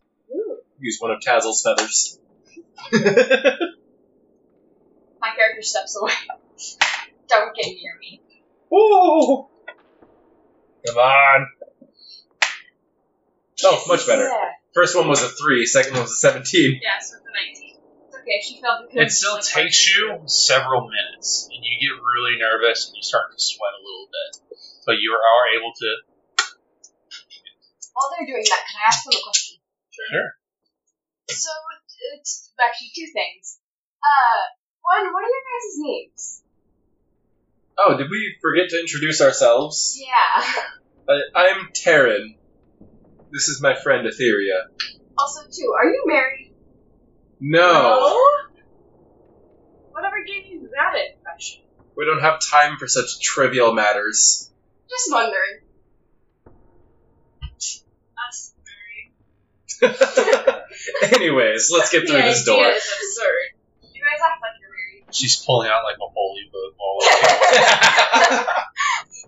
Use 0.80 0.96
one 0.98 1.10
of 1.10 1.20
Tazzle's 1.20 1.62
feathers. 1.62 2.18
My 5.20 5.30
character 5.36 5.62
steps 5.62 5.96
away. 6.00 6.12
Don't 7.28 7.54
get 7.54 7.66
near 7.66 7.96
me. 8.00 8.22
Whoa! 8.70 9.48
Come 10.86 10.96
on. 10.96 11.46
Oh, 13.62 13.84
much 13.88 14.06
better. 14.06 14.24
Yeah. 14.24 14.50
First 14.72 14.96
one 14.96 15.08
was 15.08 15.22
a 15.22 15.28
three. 15.28 15.66
Second 15.66 15.92
one 15.92 16.02
was 16.02 16.12
a 16.12 16.16
seventeen. 16.16 16.80
Yeah, 16.82 16.98
so 17.00 17.18
it's 17.18 17.26
a 17.26 17.34
19. 17.34 17.76
It's 18.08 18.16
okay, 18.16 18.38
she 18.40 18.60
felt 18.62 18.88
because 18.88 19.06
It 19.06 19.10
still 19.12 19.38
takes 19.38 19.84
you 19.84 20.22
several 20.26 20.88
minutes, 20.88 21.48
and 21.52 21.60
you 21.60 21.74
get 21.76 21.94
really 22.00 22.38
nervous 22.38 22.88
and 22.88 22.96
you 22.96 23.02
start 23.02 23.32
to 23.32 23.38
sweat 23.38 23.74
a 23.76 23.82
little 23.84 24.08
bit. 24.08 24.30
But 24.86 24.96
you 25.02 25.12
are 25.12 25.44
able 25.60 25.72
to. 25.76 25.88
While 27.92 28.08
they're 28.16 28.26
doing 28.26 28.46
that, 28.48 28.62
can 28.64 28.76
I 28.80 28.84
ask 28.88 29.04
them 29.04 29.12
a 29.12 29.22
question? 29.22 29.58
Sure. 29.90 30.30
So, 31.28 31.50
it's 32.16 32.50
actually 32.58 32.90
two 32.96 33.10
things. 33.12 33.58
Uh, 34.00 34.59
one, 34.90 35.12
what 35.12 35.24
are 35.24 35.28
your 35.28 35.44
guys' 35.50 35.76
names? 35.78 36.42
Oh, 37.78 37.96
did 37.96 38.10
we 38.10 38.36
forget 38.42 38.68
to 38.70 38.80
introduce 38.80 39.20
ourselves? 39.20 39.98
Yeah. 40.00 40.44
I, 41.08 41.20
I'm 41.34 41.68
Taryn. 41.72 42.36
This 43.32 43.48
is 43.48 43.60
my 43.62 43.74
friend 43.74 44.06
Etheria. 44.06 44.64
Also, 45.18 45.40
two, 45.50 45.72
are 45.78 45.86
you 45.86 46.04
married? 46.06 46.52
No, 47.40 48.18
Whatever 49.92 50.16
gave 50.26 50.46
you 50.46 50.68
that 50.74 50.94
impression? 51.16 51.62
we 51.96 52.04
don't 52.04 52.20
have 52.20 52.38
time 52.40 52.76
for 52.78 52.86
such 52.86 53.20
trivial 53.20 53.72
matters. 53.74 54.50
Just 54.88 55.10
wondering. 55.10 55.60
Us 58.28 58.54
married. 59.80 59.96
Anyways, 61.14 61.70
let's 61.72 61.90
get 61.90 62.06
through 62.08 62.22
this 62.22 62.44
door. 62.44 62.66
is 62.66 62.76
absurd. 62.76 63.46
You 63.94 64.02
guys 64.02 64.20
act 64.22 64.40
like 64.42 64.56
you're 64.60 64.70
married. 64.70 64.99
She's 65.12 65.42
pulling 65.44 65.68
out 65.68 65.82
like 65.84 65.96
a 65.96 66.06
holy 66.06 66.50
book 66.52 66.74
while 66.76 66.98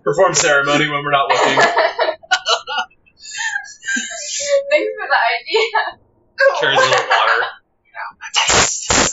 Perform 0.03 0.33
ceremony 0.33 0.87
when 0.87 1.03
we're 1.03 1.11
not 1.11 1.29
looking. 1.29 1.55
Thanks 4.69 4.91
for 4.97 5.07
the 5.07 5.19
idea. 5.39 5.61
carries 6.59 6.79
a 6.79 6.81
little 6.81 7.07
water. 7.07 7.39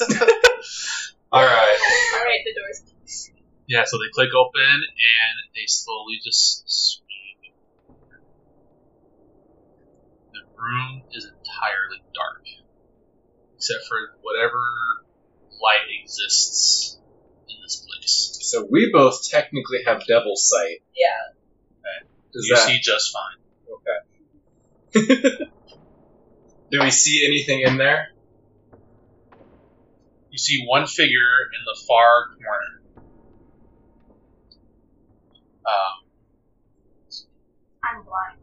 All 1.33 1.45
right. 1.45 1.79
Alright, 2.17 2.43
the 2.45 2.55
door's 2.57 2.83
Yeah, 3.69 3.85
so 3.87 3.99
they 3.99 4.11
click 4.13 4.31
open 4.35 4.63
and 4.65 5.35
they 5.55 5.67
slowly 5.67 6.19
just 6.25 6.65
swing. 6.67 7.53
The 10.33 10.41
room 10.57 11.03
is 11.13 11.25
entirely 11.25 12.03
dark, 12.15 12.45
except 13.57 13.87
for 13.87 14.17
whatever 14.23 14.59
light 15.63 15.87
exists 16.03 16.99
in 17.49 17.57
this 17.63 17.87
place. 17.87 18.39
So 18.43 18.67
we 18.71 18.91
both 18.93 19.29
technically 19.29 19.81
have 19.87 20.07
devil 20.07 20.37
sight. 20.37 20.83
Yeah. 20.95 21.35
Does 22.33 22.47
you 22.47 22.55
that 22.55 22.67
see 22.67 22.79
just 22.81 23.13
fine. 23.13 23.39
okay? 24.97 25.45
Do 26.71 26.81
we 26.81 26.91
see 26.91 27.27
anything 27.27 27.63
in 27.63 27.77
there? 27.77 28.09
You 30.31 30.39
see 30.39 30.65
one 30.65 30.87
figure 30.87 31.09
in 31.53 31.65
the 31.65 31.81
far 31.89 32.27
corner. 32.39 32.81
Um, 35.67 36.07
I'm 37.83 38.05
blind. 38.05 38.39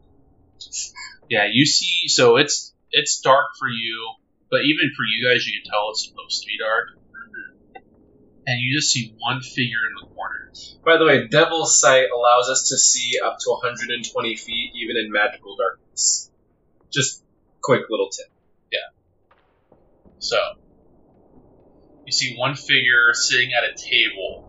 yeah, 1.30 1.46
you 1.50 1.64
see. 1.64 2.08
So 2.08 2.36
it's 2.36 2.74
it's 2.90 3.20
dark 3.20 3.46
for 3.58 3.68
you, 3.68 4.14
but 4.50 4.60
even 4.64 4.92
for 4.94 5.04
you 5.04 5.26
guys, 5.26 5.46
you 5.46 5.60
can 5.60 5.70
tell 5.70 5.90
it's 5.90 6.06
supposed 6.06 6.42
to 6.42 6.46
be 6.46 6.58
dark. 6.60 6.88
And 8.48 8.62
you 8.62 8.78
just 8.78 8.90
see 8.90 9.14
one 9.18 9.42
figure 9.42 9.84
in 9.90 9.94
the 9.94 10.08
corner. 10.14 10.50
By 10.82 10.96
the 10.96 11.04
way, 11.04 11.28
Devil's 11.28 11.78
sight 11.78 12.06
allows 12.10 12.48
us 12.48 12.70
to 12.70 12.78
see 12.78 13.18
up 13.22 13.36
to 13.40 13.50
120 13.50 14.36
feet, 14.36 14.72
even 14.74 14.96
in 14.96 15.12
magical 15.12 15.54
darkness. 15.54 16.30
Just 16.90 17.22
quick 17.62 17.82
little 17.90 18.08
tip. 18.08 18.24
Yeah. 18.72 18.88
So 20.18 20.38
you 22.06 22.12
see 22.12 22.36
one 22.38 22.54
figure 22.54 23.12
sitting 23.12 23.50
at 23.52 23.64
a 23.64 23.74
table 23.76 24.48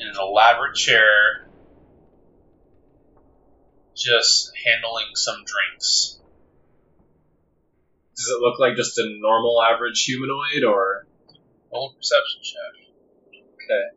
in 0.00 0.08
an 0.08 0.14
elaborate 0.20 0.74
chair, 0.74 1.46
just 3.94 4.50
handling 4.66 5.14
some 5.14 5.36
drinks. 5.36 6.18
Does 8.16 8.26
it 8.26 8.40
look 8.40 8.58
like 8.58 8.74
just 8.74 8.98
a 8.98 9.04
normal 9.20 9.62
average 9.62 10.02
humanoid, 10.02 10.64
or 10.66 11.06
Roll 11.72 11.94
perception 11.94 12.40
check. 12.42 12.74
okay? 13.64 13.96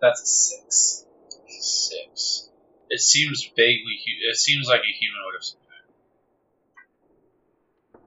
That's 0.00 0.22
a 0.22 0.26
six. 0.26 1.06
Six. 1.48 2.50
It 2.88 3.00
seems 3.00 3.44
vaguely. 3.56 4.00
hu- 4.04 4.30
It 4.30 4.36
seems 4.36 4.66
like 4.68 4.80
a 4.80 4.92
humanoid 4.98 5.34
of 5.36 5.44
some 5.44 5.58
kind. 5.68 5.88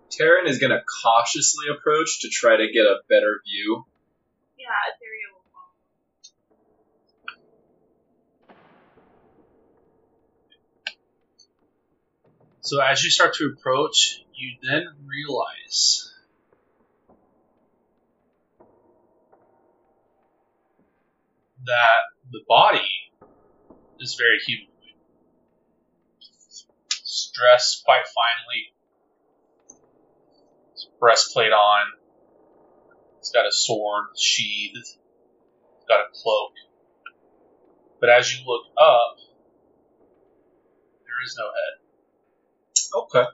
Taryn 0.10 0.50
is 0.50 0.58
gonna 0.60 0.82
cautiously 1.04 1.66
approach 1.70 2.22
to 2.22 2.30
try 2.30 2.58
to 2.58 2.72
get 2.72 2.86
a 2.86 3.02
better 3.10 3.42
view. 3.46 3.86
Yeah, 4.58 4.68
Etheria 4.90 5.34
will 5.34 5.44
follow. 5.54 5.74
So 12.62 12.82
as 12.82 13.04
you 13.04 13.10
start 13.10 13.36
to 13.36 13.54
approach, 13.58 14.24
you 14.34 14.58
then 14.64 14.86
realize 15.06 16.11
that 21.66 22.02
the 22.32 22.42
body 22.48 22.90
is 24.00 24.16
very 24.20 24.40
humanoid. 24.46 24.70
It's 26.88 27.32
dressed 27.34 27.84
quite 27.84 28.04
finely. 28.06 28.74
It's 30.74 30.88
breastplate 31.00 31.52
on. 31.52 31.88
It's 33.20 33.32
got 33.32 33.46
a 33.46 33.52
sword 33.52 34.06
sheathed. 34.18 34.78
It's 34.78 35.86
got 35.88 36.00
a 36.00 36.10
cloak. 36.14 36.54
But 38.00 38.10
as 38.10 38.34
you 38.34 38.46
look 38.46 38.64
up, 38.78 39.18
there 41.06 41.24
is 41.24 41.38
no 41.38 41.46
head. 41.46 43.04
Okay. 43.04 43.30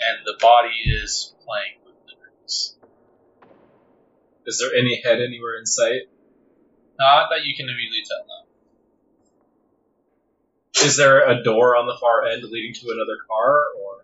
and 0.00 0.24
the 0.24 0.36
body 0.40 0.74
is 0.86 1.34
playing 1.44 1.78
with 1.84 1.94
the 2.06 2.12
drinks. 2.16 2.76
Is 4.50 4.58
there 4.58 4.74
any 4.74 5.00
head 5.00 5.22
anywhere 5.22 5.54
in 5.60 5.64
sight? 5.64 6.10
Not 6.98 7.30
that 7.30 7.46
you 7.46 7.54
can 7.54 7.70
immediately 7.70 8.02
tell 8.02 8.26
now. 8.26 8.42
Is 10.84 10.96
there 10.96 11.22
a 11.22 11.44
door 11.44 11.76
on 11.76 11.86
the 11.86 11.94
far 12.00 12.26
end 12.26 12.42
leading 12.42 12.74
to 12.74 12.90
another 12.90 13.22
car, 13.30 13.62
or 13.78 14.02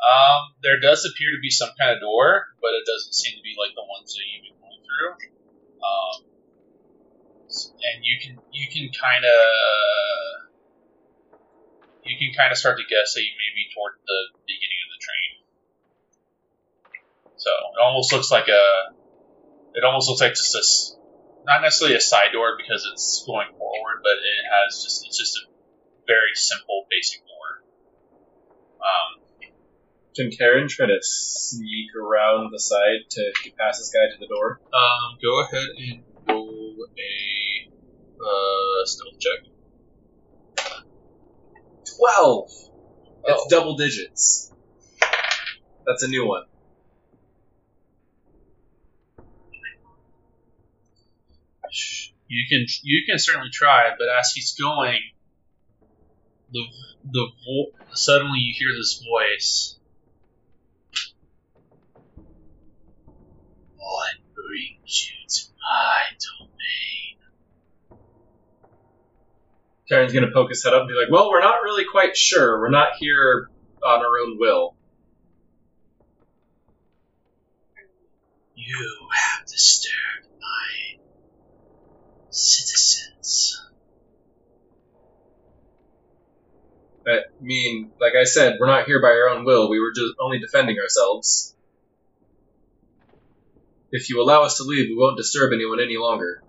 Um, 0.00 0.56
there 0.64 0.80
does 0.80 1.04
appear 1.04 1.36
to 1.36 1.40
be 1.40 1.50
some 1.50 1.68
kind 1.78 1.92
of 1.92 2.00
door, 2.00 2.48
but 2.62 2.72
it 2.74 2.88
doesn't 2.88 3.12
seem 3.12 3.36
to 3.36 3.44
be 3.44 3.54
like 3.60 3.76
the 3.76 3.84
ones 3.84 4.16
that 4.16 4.24
you've 4.24 4.42
been 4.48 4.56
going 4.56 4.80
through. 4.88 5.12
Um, 5.84 6.16
and 7.92 8.00
you 8.02 8.16
can 8.24 8.40
you 8.56 8.66
can 8.72 8.88
kind 8.88 9.24
of 9.28 9.36
you 12.08 12.16
can 12.18 12.32
kind 12.34 12.50
of 12.50 12.58
start 12.58 12.78
to 12.78 12.86
guess 12.88 13.14
that 13.14 13.22
you 13.22 13.36
may 13.36 13.50
be 13.54 13.68
toward 13.76 14.00
the 14.08 14.20
beginning 14.48 14.80
of 14.80 14.90
the 14.96 15.00
train. 15.04 15.32
So 17.36 17.50
it 17.50 17.80
almost 17.84 18.12
looks 18.12 18.30
like 18.32 18.48
a 18.48 18.96
it 19.74 19.84
almost 19.84 20.08
looks 20.08 20.20
like 20.20 20.32
just 20.34 20.54
a 20.54 20.58
s- 20.58 20.96
not 21.44 21.60
necessarily 21.62 21.96
a 21.96 22.00
side 22.00 22.32
door 22.32 22.56
because 22.56 22.86
it's 22.92 23.24
going 23.26 23.48
forward, 23.58 24.00
but 24.02 24.16
it 24.18 24.44
has 24.50 24.82
just 24.82 25.06
it's 25.06 25.18
just 25.18 25.36
a 25.38 25.42
very 26.06 26.34
simple 26.34 26.86
basic 26.90 27.20
door. 27.20 27.64
Um, 28.82 29.10
can 30.14 30.30
Taryn 30.30 30.68
try 30.68 30.86
to 30.86 30.98
sneak 31.00 31.94
around 31.96 32.50
the 32.52 32.58
side 32.60 33.08
to 33.10 33.32
get 33.44 33.56
past 33.56 33.80
this 33.80 33.90
guy 33.94 34.06
to 34.12 34.18
the 34.20 34.26
door? 34.28 34.60
Um, 34.72 35.18
go 35.22 35.40
ahead 35.40 35.68
and 35.78 36.02
roll 36.28 36.76
a 36.98 37.70
uh, 38.22 38.84
stealth 38.84 39.18
check. 39.18 39.40
Twelve. 41.96 42.50
It's 43.24 43.42
Oh. 43.44 43.46
double 43.48 43.76
digits. 43.76 44.52
That's 45.86 46.02
a 46.02 46.08
new 46.08 46.26
one. 46.26 46.44
You 52.32 52.46
can 52.48 52.64
you 52.82 53.04
can 53.06 53.18
certainly 53.18 53.50
try, 53.52 53.90
but 53.98 54.08
as 54.08 54.32
he's 54.34 54.54
going, 54.54 55.00
the 56.50 56.64
the 57.04 57.28
vo- 57.44 57.72
suddenly 57.92 58.38
you 58.38 58.54
hear 58.56 58.70
this 58.74 59.04
voice. 59.04 59.78
What 63.76 64.14
brings 64.34 65.10
you 65.10 65.28
to 65.28 65.42
my 65.60 66.00
domain? 67.90 68.00
Taryn's 69.90 70.14
gonna 70.14 70.32
poke 70.32 70.48
his 70.48 70.64
head 70.64 70.72
up 70.72 70.80
and 70.80 70.88
be 70.88 70.94
like, 70.94 71.10
"Well, 71.10 71.28
we're 71.28 71.42
not 71.42 71.62
really 71.62 71.84
quite 71.84 72.16
sure. 72.16 72.60
We're 72.60 72.70
not 72.70 72.96
here 72.98 73.50
on 73.84 74.00
our 74.00 74.18
own 74.24 74.38
will." 74.38 74.74
You 78.54 79.08
have 79.12 79.44
disturbed 79.46 80.28
my 80.40 80.91
citizens. 82.42 83.58
I 87.06 87.20
mean, 87.40 87.92
like 88.00 88.14
I 88.20 88.24
said, 88.24 88.56
we're 88.60 88.66
not 88.66 88.86
here 88.86 89.00
by 89.00 89.08
our 89.08 89.28
own 89.30 89.44
will. 89.44 89.68
We 89.70 89.80
were 89.80 89.92
just 89.94 90.14
only 90.20 90.38
defending 90.38 90.78
ourselves. 90.78 91.54
If 93.92 94.08
you 94.10 94.20
allow 94.22 94.42
us 94.42 94.56
to 94.56 94.64
leave, 94.64 94.88
we 94.88 94.96
won't 94.96 95.16
disturb 95.16 95.52
anyone 95.52 95.80
any 95.80 95.96
longer. 95.96 96.42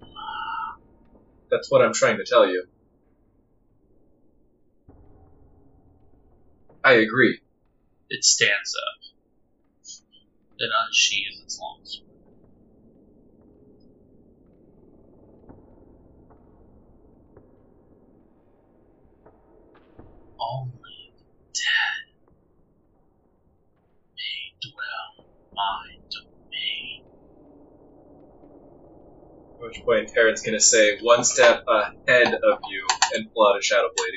That's 1.52 1.72
what 1.72 1.82
I'm 1.82 1.94
trying 1.94 2.18
to 2.18 2.26
tell 2.28 2.48
you. 2.48 2.66
I 6.84 6.94
agree. 6.94 7.40
It 8.10 8.24
stands 8.24 8.76
up. 8.76 8.84
and 10.60 10.72
unsheathes 10.88 11.42
its 11.44 11.60
long 11.62 11.80
sword. 11.84 12.06
Only 20.40 21.14
dead 21.56 22.02
may 24.18 24.70
dwell 24.70 25.12
my 25.56 25.86
domain. 26.12 27.02
At 29.62 29.66
which 29.68 29.84
point 29.86 30.12
Taryn's 30.16 30.44
gonna 30.44 30.60
say, 30.62 31.00
one 31.02 31.24
step 31.24 31.64
ahead 31.68 32.34
of 32.34 32.60
you, 32.70 32.88
and 33.14 33.32
pull 33.34 33.48
out 33.48 33.60
a 33.60 33.64
Shadow 33.64 33.90
Blade 33.98 34.16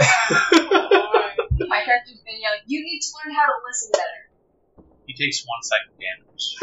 again. 0.00 1.00
My 1.74 1.82
character's 1.82 2.22
been 2.24 2.40
yelling, 2.40 2.60
you 2.66 2.84
need 2.84 3.00
to 3.00 3.08
learn 3.18 3.34
how 3.34 3.46
to 3.46 3.52
listen 3.66 3.90
better. 3.92 4.30
He 5.06 5.14
takes 5.14 5.42
one 5.44 5.58
second 5.66 5.90
damage. 5.98 6.54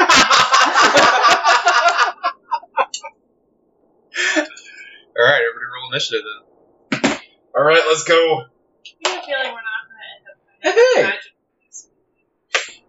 Alright, 5.12 5.42
everybody 5.44 5.68
roll 5.68 5.92
initiative 5.92 6.24
then. 6.24 7.20
Alright, 7.54 7.84
let's 7.88 8.04
go. 8.04 8.14
I 8.16 9.08
have 9.10 9.18
a 9.18 9.26
feeling 9.26 9.52
we're 9.52 9.60
not 9.60 9.84
gonna 9.84 10.08
end 10.16 10.24
up 10.32 10.38
Hey, 10.62 10.72
hey. 10.94 11.02
magic. 11.02 11.34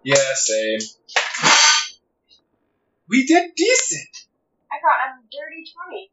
Yeah, 0.05 0.33
same. 0.35 0.79
We 3.09 3.25
did 3.25 3.51
decent. 3.53 4.15
I 4.71 4.79
got 4.79 4.95
a 5.09 5.19
dirty 5.29 5.65
20. 5.91 6.09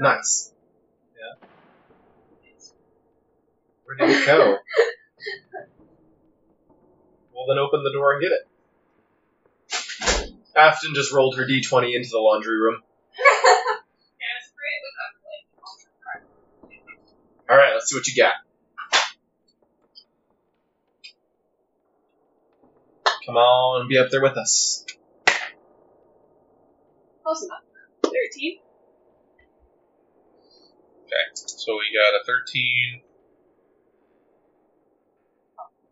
Nice. 0.00 0.52
Yeah. 1.16 1.48
Where 3.86 3.96
did 3.96 4.10
it 4.20 4.26
go? 4.26 4.58
well, 7.34 7.46
then 7.48 7.58
open 7.58 7.82
the 7.82 7.92
door 7.92 8.12
and 8.14 8.22
get 8.22 8.30
it. 8.32 8.46
Afton 10.56 10.94
just 10.94 11.12
rolled 11.12 11.36
her 11.36 11.44
d20 11.44 11.96
into 11.96 12.08
the 12.10 12.18
laundry 12.18 12.56
room. 12.56 12.80
Yeah, 14.20 14.38
spray 14.46 14.70
it 14.70 14.82
with 14.84 14.96
like 15.02 15.16
Alright, 17.50 17.74
let's 17.74 17.90
see 17.90 17.96
what 17.96 18.06
you 18.06 18.14
got. 18.22 18.34
Come 23.26 23.36
on 23.36 23.80
and 23.80 23.88
be 23.88 23.98
up 23.98 24.10
there 24.10 24.22
with 24.22 24.36
us. 24.36 24.84
Close 27.22 27.42
enough. 27.42 27.62
13. 28.02 28.58
Okay, 31.04 31.24
so 31.34 31.72
we 31.72 31.88
got 31.96 32.20
a 32.20 32.24
13. 32.24 33.02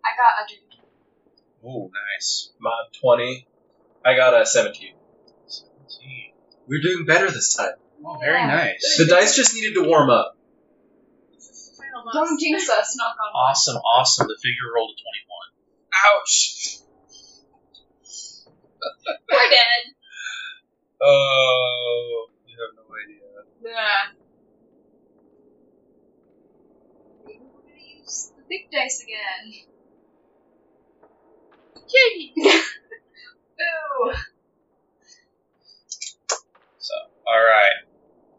I 0.05 0.11
got 0.13 0.45
a 0.45 0.49
dirty 0.49 0.61
20. 0.67 0.72
Ooh, 1.65 1.91
nice. 2.17 2.51
Mod 2.61 2.93
20. 3.01 3.47
I 4.05 4.15
got 4.17 4.41
a 4.41 4.45
17. 4.45 4.95
17. 5.47 6.33
We're 6.67 6.81
doing 6.83 7.05
better 7.07 7.31
this 7.31 7.55
time. 7.55 7.73
Oh, 8.05 8.19
very 8.19 8.39
Yeah. 8.39 8.47
nice. 8.47 8.97
The 8.99 9.07
dice 9.07 9.37
just 9.37 9.55
needed 9.55 9.75
to 9.75 9.85
warm 9.85 10.11
up. 10.11 10.37
Final. 11.77 12.11
Don't 12.13 12.41
jinx 12.41 12.69
us, 12.69 12.97
knock 12.97 13.17
on 13.21 13.31
wood. 13.33 13.39
Awesome, 13.39 13.77
awesome. 13.77 14.27
The 14.27 14.37
figure 14.43 14.73
rolled 14.75 14.91
a 14.91 14.99
21. 15.01 16.19
Ouch! 16.19 16.79
We're 19.31 19.51
dead. 19.51 19.95
Oh, 21.05 22.27
you 22.47 22.55
have 22.63 22.77
no 22.77 22.85
idea. 22.95 23.27
Yeah. 23.61 24.13
Maybe 27.27 27.41
we're 27.43 27.61
gonna 27.63 27.99
use 27.99 28.31
the 28.37 28.43
big 28.49 28.71
dice 28.71 29.03
again. 29.03 29.72
Yay! 31.93 32.33
Boo! 32.37 34.13
So, 36.79 36.95
alright. 37.31 37.87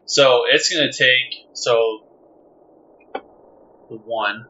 So, 0.04 0.42
it's 0.52 0.68
gonna 0.68 0.92
take, 0.92 1.48
so, 1.54 2.06
the 3.88 3.96
one 3.96 4.44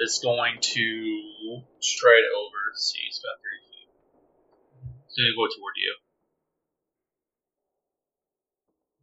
is 0.00 0.20
going 0.22 0.58
to 0.60 1.62
stride 1.78 2.26
over. 2.36 2.58
Let's 2.72 2.90
see, 2.90 2.98
he's 3.06 3.20
got 3.22 3.38
30 3.38 3.62
feet. 3.70 3.88
He's 5.06 5.16
gonna 5.16 5.36
go 5.36 5.46
toward 5.46 5.74
you. 5.76 5.94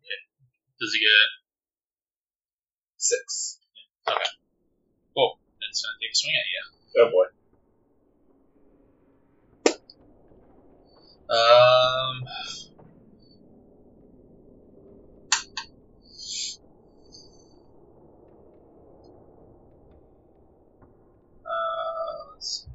Okay. 0.03 0.19
Does 0.79 0.93
he 0.93 0.99
get 0.99 1.41
Six. 3.01 3.57
Okay. 4.07 4.21
Cool. 5.15 5.39
It's 5.67 5.81
gonna 5.81 5.97
take 5.99 6.11
a 6.11 6.15
swing 6.15 6.35
at 6.37 6.45
you. 6.53 6.63
Oh 7.01 7.09
boy. 7.09 7.40
Um. 11.31 12.25
Let's 22.33 22.65
see. 22.65 22.71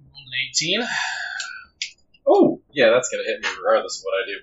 Roll 0.00 0.24
an 0.26 0.34
18. 0.50 0.86
Oh, 2.26 2.60
yeah, 2.72 2.90
that's 2.90 3.08
gonna 3.08 3.24
hit 3.24 3.40
me 3.40 3.48
regardless 3.64 3.98
of 3.98 4.04
what 4.04 4.22
I 4.22 4.26
do. 4.26 4.38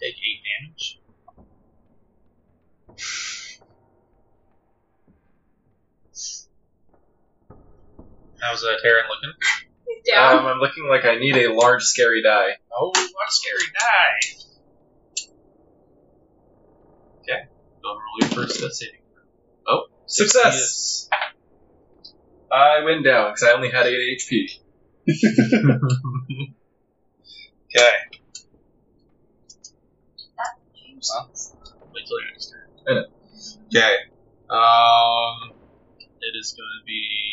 Take 0.00 0.14
8 0.14 0.42
damage. 0.66 1.00
How's 8.40 8.62
uh, 8.62 8.76
Taryn 8.84 9.08
looking? 9.08 9.32
He's 9.86 10.12
down. 10.14 10.38
Um, 10.38 10.46
I'm 10.46 10.58
looking 10.58 10.86
like 10.88 11.04
I 11.04 11.18
need 11.18 11.36
a 11.36 11.52
large, 11.52 11.82
scary 11.82 12.22
die. 12.22 12.50
Oh, 12.72 12.88
what 12.88 12.96
a 12.96 13.30
scary 13.30 13.64
die! 13.78 14.20
Okay, 17.20 17.48
go 17.82 17.90
and 17.90 17.98
roll 17.98 18.18
your 18.20 18.30
first 18.30 18.60
death 18.60 18.72
saving. 18.72 19.00
Oh, 19.66 19.86
Success! 20.06 21.08
I 22.50 22.82
went 22.84 23.04
down 23.04 23.30
because 23.30 23.42
I 23.42 23.52
only 23.52 23.70
had 23.70 23.86
8 23.86 24.18
HP. 24.18 24.60
okay, 27.66 27.92
James. 30.74 31.12
wait 31.94 32.06
till 32.06 32.20
your 32.20 32.30
next 32.30 32.50
turn. 32.50 32.68
I 32.88 32.94
know. 32.94 33.06
Okay, 33.66 33.94
um, 34.48 35.52
it 36.20 36.36
is 36.38 36.54
going 36.56 36.68
to 36.80 36.84
be. 36.86 37.27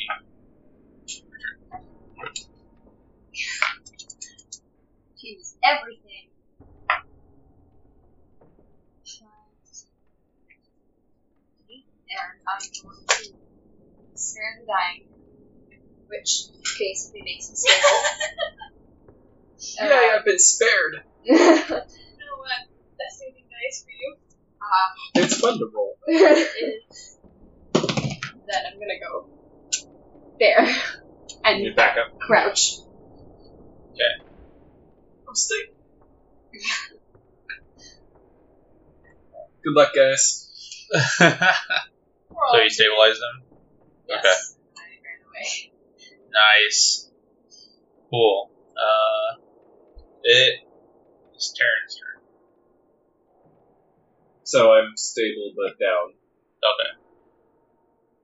Use 5.45 5.53
everything. 5.61 6.31
And 12.07 12.31
I'm 12.47 12.61
going 12.61 13.05
to 13.09 13.25
spare 14.13 14.53
the 14.61 14.65
dying, 14.65 15.05
which 16.07 16.49
basically 16.79 17.21
makes 17.25 17.49
me 17.49 17.55
stable. 17.55 18.01
Yay, 19.89 20.11
I've 20.15 20.25
been 20.25 20.39
spared. 20.39 20.95
You 21.23 21.33
know 21.35 22.37
what? 22.39 22.61
That's 22.97 23.17
saving 23.19 23.47
nice 23.49 23.83
for 23.83 23.91
you. 23.91 24.17
Uh, 24.61 24.89
It's 25.21 25.39
fun 25.39 25.57
to 25.59 25.67
roll. 25.73 25.97
is 26.07 27.17
then 28.47 28.61
I'm 28.71 28.79
gonna 28.79 28.99
go 29.01 29.27
there 30.39 30.65
and 31.45 31.63
You 31.63 31.73
back 31.75 31.97
up. 31.97 32.07
crouch. 32.21 32.77
I'm 35.27 35.35
staying. 35.35 35.71
Good 39.63 39.73
luck, 39.73 39.91
guys. 39.95 40.51
so 40.91 41.25
you 41.25 42.69
stabilize 42.69 43.17
them? 43.19 43.43
Yes. 44.07 44.19
Okay. 44.19 44.29
I 44.77 44.87
ran 45.01 45.19
away. 45.25 45.71
Nice. 46.31 47.09
Cool. 48.11 48.51
Uh, 48.77 49.41
it 50.23 50.59
is 51.35 51.53
Taryn's 51.57 51.95
turn. 51.97 52.23
So 54.43 54.73
I'm 54.73 54.95
stable 54.95 55.53
but 55.55 55.79
down. 55.83 56.13
Okay. 56.13 57.01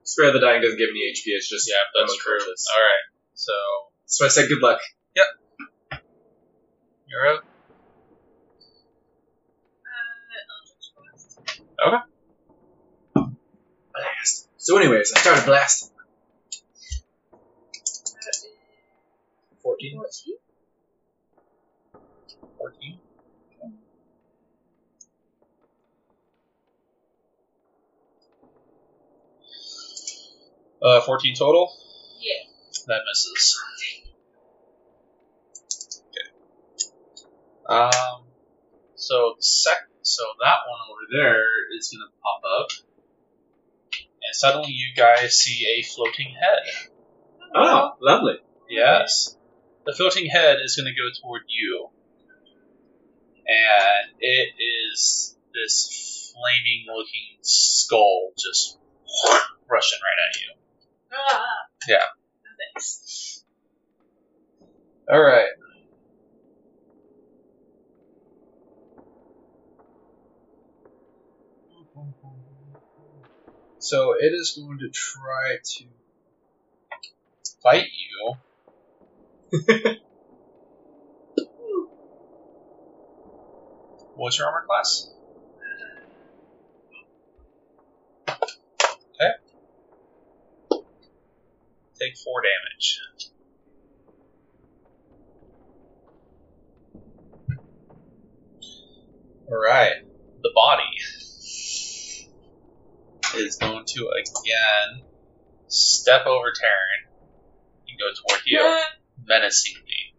Spare 0.04 0.32
the 0.32 0.40
dying 0.40 0.62
doesn't 0.62 0.78
give 0.78 0.92
me 0.92 1.12
HP, 1.12 1.34
it's 1.34 1.48
just 1.48 1.68
Yeah, 1.68 2.00
that's 2.00 2.16
true. 2.16 2.38
Alright. 2.38 3.04
So, 3.34 3.52
So 4.06 4.26
I 4.26 4.28
said 4.28 4.48
good 4.48 4.62
luck. 4.62 4.78
You're 7.12 7.28
out. 7.28 7.44
Uh, 9.84 10.40
Eldritch 10.56 10.88
Blast. 13.94 14.48
So, 14.56 14.78
anyways, 14.78 15.12
I 15.14 15.20
started 15.20 15.44
blasting. 15.44 15.90
14. 19.62 19.96
14? 19.96 20.36
14. 22.58 23.00
Uh, 30.82 31.00
14 31.00 31.34
total? 31.36 31.72
Yeah. 32.20 32.48
That 32.86 33.02
misses. 33.06 33.60
Um, 37.72 38.24
so 38.94 39.34
the 39.36 39.42
sec, 39.42 39.78
so 40.02 40.22
that 40.40 40.58
one 40.68 40.80
over 40.90 41.06
there 41.10 41.44
is 41.76 41.88
gonna 41.88 42.10
pop 42.22 42.42
up, 42.60 42.70
and 43.92 44.34
suddenly 44.34 44.72
you 44.72 44.94
guys 44.94 45.36
see 45.36 45.66
a 45.78 45.82
floating 45.82 46.34
head. 46.34 46.90
Oh, 47.54 47.92
lovely. 48.00 48.34
Yes. 48.68 49.36
The 49.84 49.92
floating 49.92 50.26
head 50.26 50.58
is 50.64 50.76
going 50.76 50.86
to 50.86 50.92
go 50.92 51.08
toward 51.20 51.42
you. 51.48 51.88
And 53.46 54.14
it 54.20 54.54
is 54.58 55.36
this 55.52 56.32
flaming 56.32 56.86
looking 56.86 57.38
skull 57.42 58.32
just 58.38 58.78
rushing 59.68 59.98
right 60.02 60.28
at 60.28 60.40
you. 60.40 60.54
Ah. 61.12 61.44
Yeah. 61.88 61.96
No 62.44 62.50
thanks. 62.58 63.44
Alright. 65.12 65.48
So 73.82 74.14
it 74.18 74.32
is 74.32 74.52
going 74.56 74.78
to 74.78 74.88
try 74.90 75.58
to. 75.62 75.84
Fight 77.62 77.86
you. 77.92 78.34
What's 84.16 84.38
your 84.38 84.48
armor 84.48 84.66
class? 84.66 85.10
Okay. 88.28 89.30
Take 92.00 92.16
four 92.18 92.42
damage. 92.42 93.00
Alright. 99.48 100.04
The 100.42 100.50
body 100.52 100.82
is 103.34 103.56
going 103.56 103.84
to 103.86 104.10
again 104.16 105.04
step 105.68 106.26
over 106.26 106.48
Taryn 106.48 107.02
and 107.88 107.98
go 107.98 108.06
toward 108.20 108.42
you 108.46 108.82
menacingly. 109.24 110.14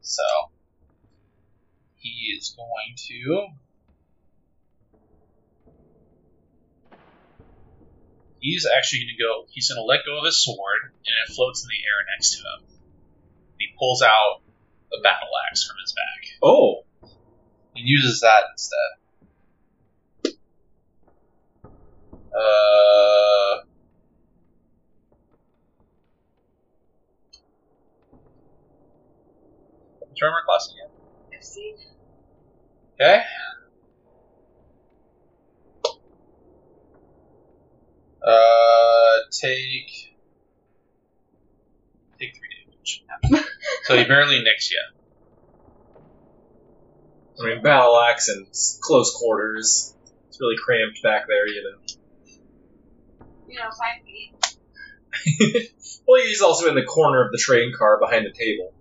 So 0.00 0.22
he 1.96 2.34
is 2.36 2.54
going 2.56 2.94
to. 3.08 3.46
He's 8.38 8.66
actually 8.66 9.06
going 9.06 9.14
to 9.16 9.22
go. 9.22 9.46
He's 9.50 9.68
going 9.68 9.78
to 9.78 9.86
let 9.86 10.00
go 10.04 10.18
of 10.18 10.24
his 10.24 10.42
sword, 10.42 10.90
and 11.06 11.14
it 11.14 11.34
floats 11.34 11.62
in 11.62 11.68
the 11.70 11.78
air 11.86 12.06
next 12.16 12.32
to 12.32 12.38
him. 12.38 12.82
He 13.58 13.68
pulls 13.78 14.02
out 14.02 14.42
a 14.92 15.00
battle 15.00 15.30
axe 15.48 15.64
from 15.64 15.76
his 15.80 15.92
back. 15.92 16.42
Oh! 16.42 16.82
and 17.74 17.88
uses 17.88 18.20
that 18.20 18.44
instead. 18.52 19.01
Uh. 22.34 23.62
What's 29.98 30.20
your 30.20 30.30
armor 30.30 30.44
class 30.46 30.68
again? 30.72 30.90
15? 31.40 31.76
Okay. 33.00 33.22
Uh, 38.24 39.16
take 39.32 40.14
take 42.18 42.32
three 42.36 42.48
damage. 42.64 43.44
so 43.84 43.96
he 43.96 44.04
barely 44.04 44.42
nicks 44.42 44.70
you. 44.70 44.80
I 47.42 47.46
mean, 47.46 47.62
battle 47.62 47.98
axe 48.00 48.28
and 48.28 48.46
s- 48.48 48.78
close 48.80 49.12
quarters. 49.16 49.94
It's 50.28 50.40
really 50.40 50.56
cramped 50.62 51.02
back 51.02 51.26
there, 51.26 51.48
you 51.48 51.62
know. 51.64 52.01
You 53.52 53.58
know, 53.58 53.68
5 53.68 54.02
feet. 54.06 54.32
well, 56.08 56.22
he's 56.22 56.40
also 56.40 56.68
in 56.68 56.74
the 56.74 56.84
corner 56.84 57.22
of 57.22 57.32
the 57.32 57.38
train 57.38 57.70
car 57.78 58.00
behind 58.00 58.24
the 58.24 58.32
table. 58.32 58.72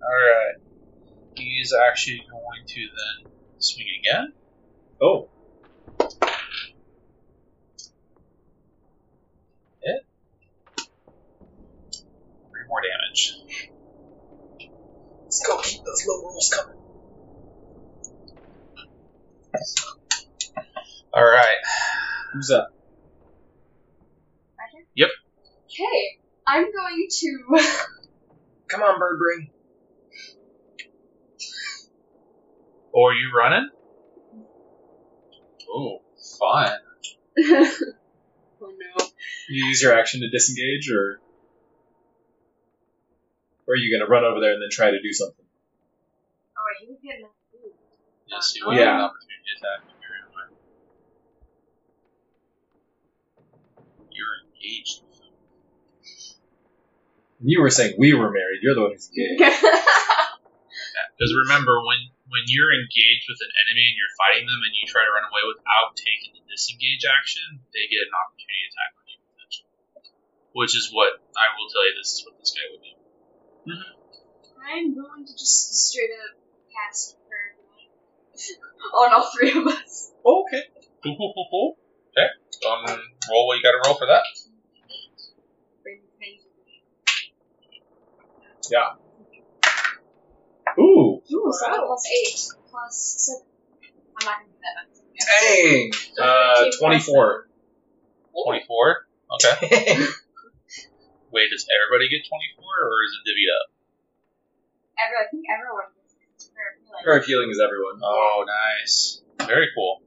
All 0.00 0.08
right. 0.08 0.54
He's 1.34 1.72
actually 1.90 2.24
going 2.30 2.66
to 2.68 2.80
then 2.80 3.26
swing 3.58 3.86
again. 3.98 4.32
Oh. 5.02 5.28
Three 12.52 12.68
more 12.68 12.80
damage. 12.80 13.41
Let's 15.32 15.46
go 15.46 15.58
keep 15.62 15.82
those 15.82 16.04
low 16.06 16.22
rolls 16.24 16.52
coming. 16.54 16.74
All 21.14 21.24
right. 21.24 21.56
Who's 22.34 22.50
up? 22.50 22.68
Roger? 24.58 24.84
Yep. 24.94 25.08
Okay, 25.70 26.18
I'm 26.46 26.70
going 26.70 27.08
to. 27.10 27.38
Come 28.68 28.82
on, 28.82 28.98
bird 28.98 29.18
brain. 29.18 29.50
Or 32.92 33.12
are 33.12 33.14
you 33.14 33.30
running? 33.34 33.70
Oh, 35.74 36.00
fun. 36.38 36.76
oh 37.38 37.76
no. 38.60 39.06
You 39.48 39.64
use 39.64 39.80
your 39.80 39.98
action 39.98 40.20
to 40.20 40.28
disengage, 40.28 40.90
or 40.90 41.21
or 43.66 43.74
are 43.74 43.76
you 43.76 43.90
gonna 43.96 44.08
run 44.08 44.24
over 44.24 44.40
there 44.40 44.52
and 44.52 44.62
then 44.62 44.70
try 44.70 44.90
to 44.90 45.00
do 45.00 45.12
something? 45.12 45.44
Oh, 46.56 46.62
wait, 46.66 46.86
he 46.86 46.92
was 46.92 47.00
getting 47.02 47.20
enough 47.20 47.36
food. 47.50 47.72
Yes, 48.26 48.54
you 48.56 48.64
uh, 48.64 48.68
will 48.68 48.76
get 48.76 48.88
an 48.88 48.98
Yeah. 48.98 49.04
opportunity 49.04 49.50
attack 49.56 49.80
if 49.88 49.96
you're 50.02 50.16
in 50.18 50.26
line. 50.34 50.52
You're 54.12 54.36
engaged. 54.46 55.02
You 57.44 57.60
were 57.60 57.70
saying 57.70 57.94
we 57.98 58.14
were 58.14 58.30
married. 58.30 58.60
You're 58.62 58.74
the 58.74 58.82
one 58.82 58.92
who's 58.92 59.10
engaged. 59.10 59.42
Because 61.16 61.32
remember, 61.46 61.78
when 61.86 62.00
when 62.26 62.44
you're 62.50 62.72
engaged 62.74 63.26
with 63.30 63.38
an 63.44 63.52
enemy 63.62 63.84
and 63.86 63.94
you're 63.94 64.16
fighting 64.18 64.46
them 64.48 64.58
and 64.58 64.72
you 64.74 64.82
try 64.90 65.04
to 65.06 65.12
run 65.12 65.22
away 65.28 65.44
without 65.46 65.94
taking 65.94 66.34
the 66.34 66.42
disengage 66.50 67.04
action, 67.06 67.62
they 67.70 67.86
get 67.86 68.08
an 68.10 68.14
opportunity 68.16 68.62
attack 68.66 68.90
on 68.98 69.04
you 69.06 69.18
potentially. 69.30 69.70
Which 70.56 70.74
is 70.74 70.90
what 70.90 71.20
I 71.38 71.46
will 71.54 71.68
tell 71.70 71.84
you. 71.86 71.94
This 71.94 72.10
is 72.18 72.20
what 72.26 72.34
this 72.42 72.50
guy 72.56 72.66
would 72.74 72.82
do. 72.82 72.94
I'm 73.66 74.94
going 74.94 75.26
to 75.26 75.32
just 75.32 75.74
straight 75.74 76.10
up 76.10 76.38
cast 76.72 77.16
her 77.30 77.44
on 78.98 79.14
all 79.14 79.30
three 79.36 79.52
of 79.52 79.66
us. 79.66 80.10
Oh, 80.24 80.44
okay. 80.46 80.62
Cool, 81.02 81.16
cool, 81.16 81.32
cool, 81.34 81.48
cool. 81.50 81.76
Okay. 82.10 82.28
Um, 82.68 83.00
roll 83.30 83.46
what 83.46 83.56
you 83.56 83.62
got 83.62 83.72
to 83.72 83.88
roll 83.88 83.98
for 83.98 84.06
that. 84.06 84.22
Yeah. 88.70 88.94
Ooh. 90.78 91.20
Ooh, 91.32 91.52
seven 91.52 91.80
plus 91.86 92.06
eight 92.06 92.38
plus 92.70 93.14
seven. 93.18 93.46
I'm 94.20 94.24
not 94.24 94.38
gonna 94.38 94.86
do 94.94 95.00
that. 95.18 95.26
Dang. 95.40 95.92
Uh, 96.18 96.70
twenty-four. 96.78 97.48
Twenty-four. 98.46 99.06
Okay. 99.34 100.06
Wait, 101.32 101.48
does 101.48 101.64
everybody 101.64 102.12
get 102.12 102.28
twenty-four, 102.28 102.68
or 102.68 102.96
is 103.08 103.12
it 103.16 103.22
divvied 103.24 103.50
up? 103.56 103.66
Every, 105.00 105.16
I 105.16 105.26
think 105.32 105.44
everyone 105.48 105.88
gets 105.96 106.12
it. 106.14 106.52
Fair 106.52 106.76
feeling. 106.76 107.02
Her 107.08 107.18
healing 107.24 107.50
is 107.50 107.60
everyone. 107.60 108.00
Oh, 108.04 108.44
nice. 108.44 109.22
Very 109.48 109.68
cool. 109.74 110.02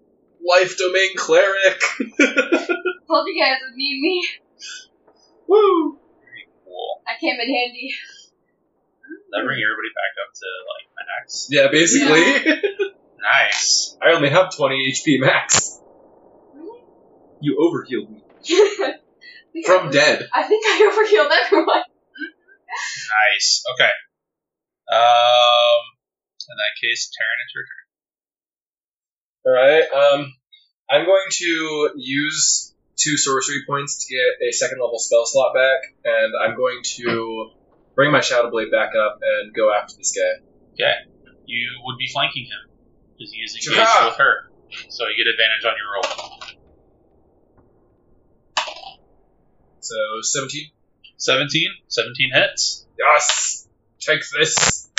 Life 0.45 0.77
domain 0.77 1.17
cleric. 1.17 1.81
Told 3.09 3.25
you 3.25 3.35
guys 3.41 3.57
would 3.65 3.75
need 3.75 3.97
me. 3.99 4.21
Woo. 5.47 5.97
Very 6.21 6.45
cool. 6.63 7.01
I 7.07 7.17
came 7.19 7.33
in 7.41 7.49
handy. 7.49 7.89
That 9.33 9.43
bring 9.43 9.57
everybody 9.57 9.91
back 9.97 10.13
up 10.21 10.31
to 10.37 10.47
like 10.69 10.87
max. 10.95 11.49
Yeah, 11.49 11.67
basically. 11.73 12.93
Nice. 13.25 13.97
I 14.03 14.11
only 14.13 14.29
have 14.29 14.55
twenty 14.55 14.91
HP 14.91 15.19
max. 15.19 15.79
Really? 16.53 16.79
You 17.41 17.57
overhealed 17.59 18.11
me 18.11 18.21
I 18.47 18.93
think 19.63 19.65
from 19.65 19.87
I, 19.87 19.91
dead. 19.91 20.27
I 20.33 20.43
think 20.43 20.65
I 20.67 20.87
overhealed 20.91 21.31
everyone. 21.45 21.83
Nice. 23.31 23.63
Okay. 23.73 23.89
Um, 24.91 25.81
in 26.49 26.57
that 26.59 26.75
case, 26.81 27.09
Taryn, 27.09 27.39
it's 27.45 27.53
your 27.55 27.63
turn. 27.65 27.83
Alright, 29.47 29.85
um, 29.93 30.33
I'm 30.89 31.05
going 31.05 31.27
to 31.29 31.91
use 31.95 32.73
two 32.97 33.15
sorcery 33.17 33.61
points 33.67 34.05
to 34.05 34.13
get 34.15 34.47
a 34.47 34.51
second 34.51 34.79
level 34.81 34.97
spell 34.99 35.25
slot 35.25 35.53
back, 35.53 35.79
and 36.03 36.33
I'm 36.41 36.57
going 36.57 36.81
to 36.97 37.51
bring 37.95 38.11
my 38.11 38.21
Shadow 38.21 38.49
Blade 38.51 38.71
back 38.71 38.89
up 38.95 39.19
and 39.21 39.53
go 39.53 39.71
after 39.73 39.95
this 39.97 40.13
guy. 40.17 40.41
Okay. 40.73 40.93
You 41.45 41.69
would 41.85 41.97
be 41.97 42.07
flanking 42.11 42.45
him 42.45 42.73
because 43.17 43.31
he 43.31 43.39
is 43.41 43.53
engaged 43.55 43.87
Sure. 43.87 44.05
with 44.05 44.17
her, 44.17 44.49
so 44.89 45.05
you 45.07 45.15
get 45.23 45.29
advantage 45.29 45.63
on 45.65 45.73
your 45.77 45.93
roll. 45.93 46.34
So, 49.85 49.95
17. 50.23 50.71
17. 51.17 51.69
17 51.89 52.31
hits. 52.33 52.87
Yes! 52.97 53.67
Take 53.99 54.21
this! 54.35 54.89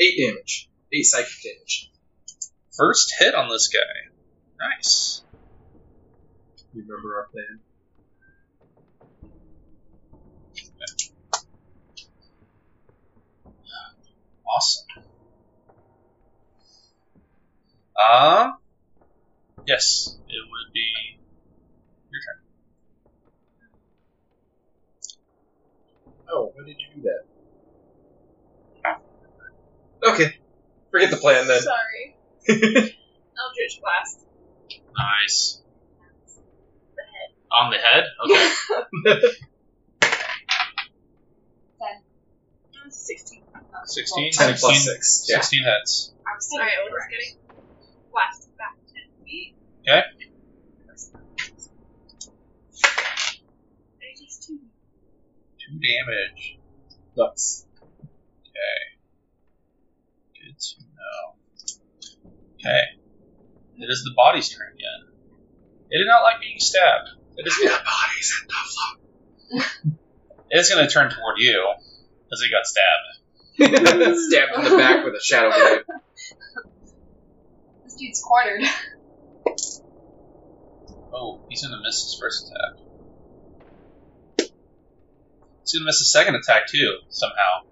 8 0.00 0.16
damage. 0.16 0.70
8 0.90 1.02
psychic 1.02 1.42
damage. 1.44 1.90
First 2.74 3.14
hit 3.18 3.34
on 3.34 3.50
this 3.50 3.68
guy. 3.68 4.10
Nice. 4.58 5.22
You 6.72 6.82
remember 6.82 7.14
our 7.14 7.26
plan? 7.26 7.60
Awesome. 14.48 15.02
Um. 18.10 18.56
Yes, 19.66 20.16
it 20.28 20.42
would 20.50 20.72
be 20.72 21.18
your 22.10 22.20
turn. 22.22 22.43
Oh, 26.34 26.50
when 26.56 26.66
did 26.66 26.76
you 26.80 26.86
do 26.96 27.08
that? 27.08 27.22
Okay. 30.08 30.36
Forget 30.90 31.10
the 31.10 31.16
plan 31.16 31.46
then. 31.46 31.62
Sorry. 31.62 32.16
Eldritch 32.48 33.80
Blast. 33.80 34.26
Nice. 34.96 35.62
The 36.96 37.02
head. 37.02 37.30
On 37.52 37.70
the 37.70 37.78
head. 37.78 38.04
Okay. 38.24 39.28
It 42.74 42.86
was 42.86 42.96
16. 43.06 43.42
16. 43.86 44.32
10 44.32 44.54
plus 44.56 44.84
16 44.84 44.94
6. 44.94 45.26
Yeah. 45.28 45.40
16 45.40 45.62
hits. 45.64 46.12
I 46.26 46.34
was 46.34 46.50
Alright, 46.52 46.72
we're 46.90 46.98
just 46.98 47.10
getting 47.10 47.36
blasted 48.12 48.56
back 48.58 48.76
10 48.92 49.24
feet. 49.24 49.54
Okay. 49.88 50.02
It 54.00 54.18
takes 54.18 54.36
two. 54.46 54.58
Two 55.74 55.80
damage. 55.80 56.58
Nuts. 57.16 57.66
Okay. 58.42 58.78
Good 60.34 60.58
to 60.58 60.74
know. 60.94 62.30
Okay. 62.54 62.82
It 63.78 63.90
is 63.90 64.04
the 64.04 64.12
body's 64.16 64.48
turn 64.48 64.68
again. 64.74 65.12
It 65.90 65.98
did 65.98 66.06
not 66.06 66.22
like 66.22 66.40
being 66.40 66.58
stabbed. 66.58 67.08
It 67.36 67.46
is, 67.46 67.56
bodies 67.58 68.42
at 68.42 68.48
the 68.48 69.94
it 70.50 70.58
is 70.58 70.70
going 70.70 70.86
to 70.86 70.92
turn 70.92 71.10
toward 71.10 71.38
you 71.38 71.74
as 72.32 72.40
it 72.40 72.50
got 72.50 72.66
stabbed. 72.66 73.18
Stabbed 73.56 74.58
in 74.58 74.64
the 74.64 74.76
back 74.76 75.04
with 75.04 75.14
a 75.14 75.22
Shadow 75.22 75.50
Blade. 75.50 75.82
This 77.84 77.94
dude's 77.94 78.22
cornered. 78.22 78.62
Oh, 81.12 81.40
he's 81.48 81.62
going 81.62 81.76
to 81.76 81.82
miss 81.84 82.02
his 82.02 82.18
first 82.20 82.48
attack. 82.48 82.83
He's 85.64 85.72
going 85.72 85.82
to 85.82 85.88
miss 85.88 86.04
his 86.04 86.12
second 86.12 86.36
attack 86.36 86.68
too, 86.68 87.00
somehow. 87.08 87.64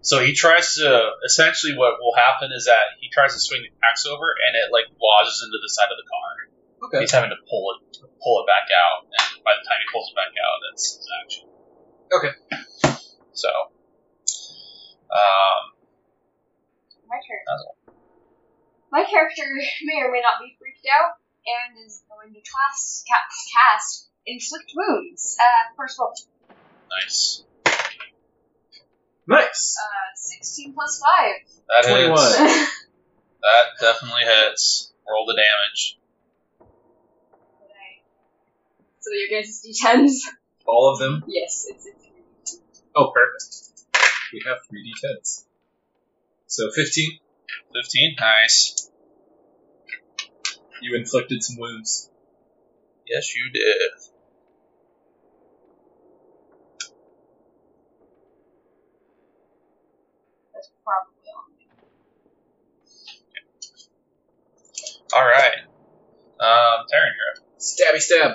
So 0.00 0.24
he 0.24 0.32
tries 0.32 0.80
to. 0.80 0.88
Essentially, 1.28 1.76
what 1.76 2.00
will 2.00 2.16
happen 2.16 2.48
is 2.56 2.64
that 2.64 2.96
he 3.00 3.12
tries 3.12 3.36
to 3.36 3.40
swing 3.40 3.60
the 3.60 3.72
axe 3.84 4.08
over, 4.08 4.32
and 4.32 4.56
it 4.56 4.72
like 4.72 4.88
lodges 4.96 5.44
into 5.44 5.60
the 5.60 5.68
side 5.68 5.92
of 5.92 5.98
the 6.00 6.08
car. 6.08 6.28
Okay. 6.88 7.00
He's 7.04 7.12
having 7.12 7.28
to 7.28 7.40
pull 7.44 7.76
it, 7.76 8.00
pull 8.22 8.40
it 8.40 8.46
back 8.48 8.72
out, 8.72 9.04
and 9.04 9.44
by 9.44 9.52
the 9.60 9.64
time 9.68 9.76
he 9.84 9.86
pulls 9.92 10.08
it 10.08 10.16
back 10.16 10.32
out, 10.32 10.56
that's 10.64 10.84
his 10.96 11.08
action. 11.20 11.44
Okay. 12.08 12.32
So, 13.36 13.50
um, 15.12 15.60
My 17.04 17.20
turn. 17.20 17.44
My 18.90 19.04
character 19.04 19.44
may 19.84 20.00
or 20.00 20.10
may 20.10 20.24
not 20.24 20.40
be 20.40 20.56
freaked 20.56 20.86
out 20.88 21.20
and 21.44 21.76
is 21.84 22.02
going 22.08 22.32
to 22.32 22.40
cast, 22.40 23.04
cast 23.04 24.08
Inflict 24.24 24.72
Wounds. 24.74 25.36
Uh, 25.40 25.74
first 25.76 25.98
roll. 25.98 26.14
Nice. 26.88 27.44
Nice. 29.26 29.76
Uh, 29.78 30.16
16 30.16 30.72
plus 30.74 31.02
5. 31.18 31.34
That 31.82 31.88
21. 31.88 32.18
hits. 32.18 32.74
That 33.40 33.66
definitely 33.80 34.24
hits. 34.24 34.92
Roll 35.08 35.24
the 35.24 35.34
damage. 35.34 35.98
Okay. 37.62 38.02
so 38.98 39.10
your 39.12 39.40
guys' 39.40 39.62
d10s? 39.64 40.22
All 40.66 40.92
of 40.92 40.98
them. 40.98 41.22
Yes, 41.28 41.66
it's, 41.68 41.86
it's 41.86 42.58
Oh, 42.96 43.12
perfect. 43.14 43.44
We 44.32 44.42
have 44.46 44.58
three 44.68 44.82
d10s. 44.92 45.44
So 46.48 46.70
15. 46.74 47.18
15. 47.74 48.16
Nice. 48.18 48.90
You 50.82 50.96
inflicted 50.96 51.42
some 51.42 51.58
wounds. 51.58 52.10
Yes, 53.06 53.34
you 53.36 53.50
did. 53.52 53.92
that's 60.58 60.70
probably 60.84 61.30
on 61.36 61.44
me. 61.56 61.66
All 65.14 65.24
right. 65.24 65.54
Um, 66.40 66.86
Taryn, 66.92 67.12
you're 67.16 67.32
up. 67.34 67.44
Stabby 67.58 67.98
stab. 68.00 68.32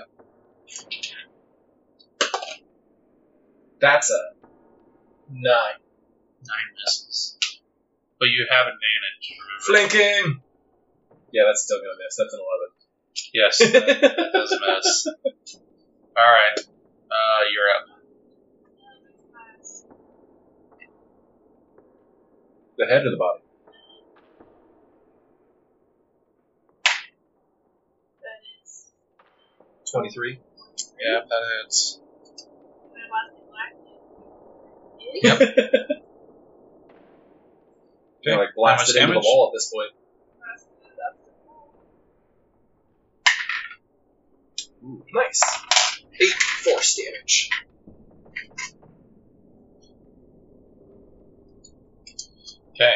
That's 3.80 4.10
a 4.10 4.20
nine. 5.30 5.80
Nine 6.46 6.70
misses. 6.84 7.38
But 8.20 8.26
you 8.26 8.48
have 8.50 8.68
advantage. 8.68 9.38
Remember? 9.68 9.90
Flanking. 9.90 10.42
Yeah, 11.32 11.44
that's 11.48 11.64
still 11.64 11.78
gonna 11.78 11.98
miss. 12.04 12.16
That's 12.18 12.34
an 12.34 12.40
eleven. 12.40 12.70
Yes, 13.34 13.58
that, 13.60 14.02
that 14.02 14.34
does 14.34 14.52
miss. 14.52 15.08
All 16.18 16.24
right. 16.24 16.60
Uh, 16.60 17.42
you're 17.52 17.70
up. 17.76 18.00
The 22.78 22.86
head 22.86 23.06
or 23.06 23.12
the 23.12 23.18
body? 23.18 23.43
23. 29.94 30.42
Yeah, 31.00 31.20
that 31.30 31.42
hits. 31.64 32.00
Yep. 35.22 35.42
okay. 35.42 35.78
You're 38.24 38.38
like 38.38 38.56
blasted 38.56 38.96
into 38.96 39.14
the 39.14 39.20
wall 39.20 39.52
at 39.52 39.56
this 39.56 39.72
point. 39.72 39.92
Ooh, 44.84 45.06
nice. 45.14 45.42
Eight 46.20 46.34
force 46.34 46.96
damage. 46.96 47.50
Okay. 52.76 52.94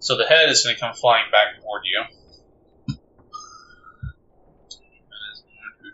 So 0.00 0.16
the 0.16 0.26
head 0.26 0.50
is 0.50 0.64
going 0.64 0.74
to 0.74 0.80
come 0.80 0.94
flying 0.94 1.30
back 1.30 1.62
toward 1.62 1.82
you. 1.84 2.25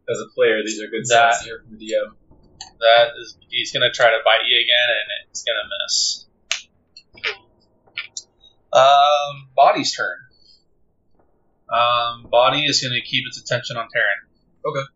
As 0.08 0.18
a 0.18 0.26
player, 0.34 0.62
these 0.64 0.80
are 0.82 0.88
good 0.88 1.04
That- 1.08 1.34
stats 1.34 1.44
hear 1.44 1.60
from 1.60 1.78
the 1.78 1.84
DM. 1.86 2.16
That 2.80 3.12
is, 3.20 3.38
he's 3.48 3.72
going 3.72 3.82
to 3.88 3.94
try 3.94 4.10
to 4.10 4.18
bite 4.24 4.44
you 4.48 4.58
again, 4.58 4.88
and 4.90 5.28
it's 5.30 5.44
going 5.44 5.56
to 5.56 5.68
miss. 5.84 6.26
Um, 8.72 9.48
body's 9.54 9.94
turn. 9.94 10.16
Um, 11.72 12.28
body 12.30 12.64
is 12.66 12.80
going 12.82 12.92
to 12.92 13.00
keep 13.08 13.26
its 13.26 13.40
attention 13.40 13.76
on 13.76 13.84
Taryn. 13.86 14.20
Okay 14.66 14.86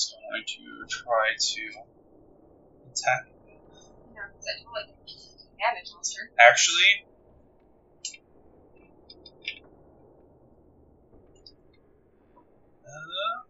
is 0.00 0.14
going 0.16 0.44
to 0.46 0.86
try 0.88 1.26
to 1.36 1.62
attack. 2.88 3.28
Yeah, 4.08 4.24
I 4.24 4.52
feel 4.56 4.72
like 4.72 4.88
damage 5.60 5.92
monster. 5.92 6.30
Actually, 6.40 7.04
uh, 12.86 13.44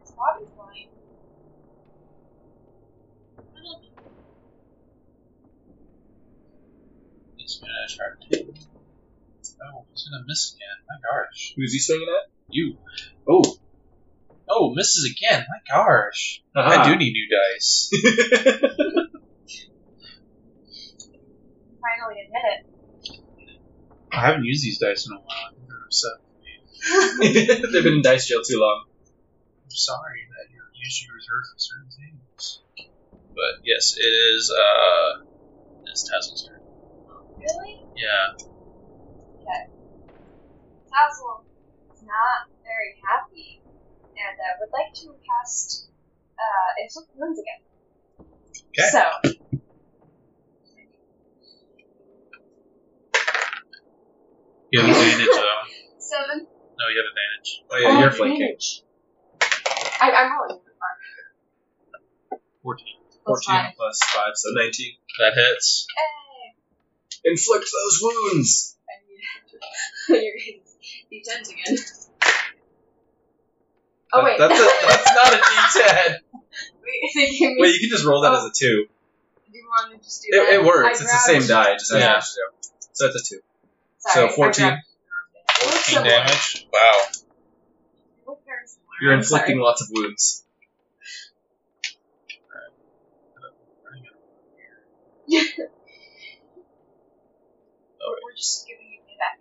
his 0.00 0.12
body's 0.12 0.52
lying. 0.58 0.90
It's 7.38 7.60
gonna 7.60 7.88
try 7.88 8.08
to. 8.28 8.71
Oh, 9.62 9.84
he's 9.92 10.08
gonna 10.08 10.24
miss 10.26 10.54
again. 10.54 10.76
My 10.88 10.96
gosh. 11.02 11.54
Who's 11.56 11.72
he 11.72 11.78
swinging 11.78 12.08
at? 12.08 12.30
You. 12.48 12.76
Oh. 13.28 13.56
Oh, 14.48 14.74
misses 14.74 15.10
again. 15.10 15.46
My 15.48 15.58
gosh. 15.74 16.42
I 16.54 16.88
do 16.88 16.96
need 16.96 17.12
new 17.12 17.28
dice. 17.28 17.90
Finally 21.80 22.20
admit 22.26 22.42
it. 22.44 22.66
I 24.12 24.20
haven't 24.20 24.44
used 24.44 24.62
these 24.62 24.78
dice 24.78 25.06
in 25.06 25.14
a 25.14 25.16
while. 25.16 25.26
I 25.48 25.52
think 25.54 25.68
they're 25.68 25.84
upset. 25.84 26.20
They've 27.72 27.84
been 27.84 27.94
in 27.94 28.02
dice 28.02 28.26
jail 28.26 28.42
too 28.46 28.58
long. 28.58 28.84
I'm 29.64 29.70
sorry 29.70 30.28
that 30.28 30.52
you're 30.52 30.70
usually 30.74 31.10
reserved 31.14 31.46
for 31.52 31.58
certain 31.58 31.88
things. 31.88 32.60
But 33.34 33.64
yes, 33.64 33.94
it 33.96 34.02
is, 34.02 34.50
uh, 34.50 35.24
it's 35.86 36.04
Tazzle's 36.10 36.46
turn. 36.46 36.60
Really? 37.38 37.80
Yeah. 37.96 38.34
Tazzle 39.46 41.44
is 41.92 42.02
not 42.02 42.48
very 42.62 42.94
happy 43.02 43.62
and 44.16 44.36
uh, 44.38 44.52
would 44.60 44.72
like 44.72 44.92
to 44.94 45.14
cast 45.24 45.88
uh, 46.38 46.82
Inflict 46.82 47.10
Wounds 47.16 47.40
again. 47.40 47.62
Okay. 48.72 48.88
So, 48.92 49.02
You 54.70 54.80
have 54.80 54.88
advantage, 54.90 55.26
though. 55.26 55.62
seven. 55.98 56.46
No, 56.46 56.84
you 56.88 56.96
have 57.02 57.10
advantage. 57.12 57.48
Oh 57.70 57.76
yeah, 57.78 57.98
you're 58.00 58.08
Oh, 58.08 58.16
flanking. 58.16 58.42
advantage. 58.42 58.84
I, 60.00 60.10
I'm 60.10 60.32
rolling 60.32 60.60
14. 62.62 62.86
Plus 63.24 63.44
14 63.44 63.64
five. 63.64 63.72
plus 63.76 63.98
5, 64.02 64.22
so 64.34 64.48
19. 64.54 64.92
That 65.20 65.32
hits. 65.34 65.86
Hey! 65.96 67.30
Inflict 67.30 67.66
those 67.70 67.98
wounds! 68.02 68.71
I 70.08 70.10
need 70.12 70.62
your 71.10 71.20
D10s 71.22 71.48
again. 71.50 71.78
Oh, 74.14 74.22
wait. 74.24 74.36
That's, 74.38 74.60
a, 74.60 74.64
that's 74.86 75.10
not 75.14 75.32
a 75.32 75.36
d10! 75.38 76.18
wait, 76.82 77.10
they 77.14 77.26
gave 77.30 77.50
me. 77.52 77.56
Wait, 77.60 77.72
you 77.74 77.80
can 77.80 77.88
just 77.96 78.04
roll 78.04 78.20
that 78.22 78.32
Oh. 78.32 78.36
as 78.38 78.44
a 78.44 78.50
2. 78.54 78.86
Do 79.50 79.58
you 79.58 79.64
want 79.66 79.92
to 79.92 79.98
just 80.04 80.22
do 80.22 80.28
It, 80.32 80.36
that? 80.44 80.52
it 80.60 80.64
works, 80.64 80.86
I 80.86 80.88
it's 80.90 80.98
the 81.00 81.04
grabbed- 81.06 81.24
same 81.24 81.46
die, 81.48 81.70
it 81.72 81.78
just 81.78 81.92
has 81.92 82.00
Yeah. 82.00 82.08
damage 82.08 82.24
to. 82.24 82.40
So 82.92 83.06
it's 83.06 83.16
a 83.30 83.34
2. 83.36 83.40
Sorry, 83.98 84.28
so 84.28 84.34
14. 84.34 84.64
Grabbed- 84.66 84.82
It 84.82 84.86
looks 85.66 85.90
14 85.90 85.94
similar. 85.94 86.10
damage. 86.10 86.66
Wow. 86.72 86.80
They 86.82 86.88
look 88.26 88.40
very 88.44 88.66
similar. 88.66 88.96
You're 89.00 89.12
I'm 89.12 89.18
inflicting 89.20 89.54
sorry. 89.56 89.64
lots 89.64 89.80
of 89.82 89.88
wounds. 89.92 90.44
We're 98.22 98.36
just 98.36 98.66
giving 98.66 98.90
you 98.92 98.98
payback. 99.06 99.38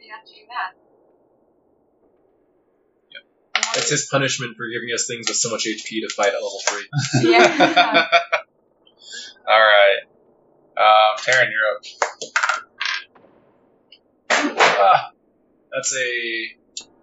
You 0.00 0.12
have 0.12 0.24
to 0.24 0.32
do 0.34 0.39
that. 0.50 0.74
Yep. 3.12 3.22
And 3.54 3.64
That's 3.74 3.90
his 3.90 4.06
punishment 4.10 4.56
for 4.56 4.66
giving 4.68 4.90
us 4.94 5.06
things 5.06 5.28
with 5.28 5.36
so 5.36 5.50
much 5.50 5.64
HP 5.66 6.00
to 6.02 6.08
fight 6.14 6.28
at 6.28 6.34
level 6.34 6.60
3. 6.68 6.82
Yeah. 7.30 8.06
Alright. 9.48 10.04
Um, 10.76 11.16
Taryn, 11.18 11.50
you're 11.50 11.68
up. 11.74 11.82
Ah, 14.58 15.10
that's 15.72 15.94
a 15.96 16.56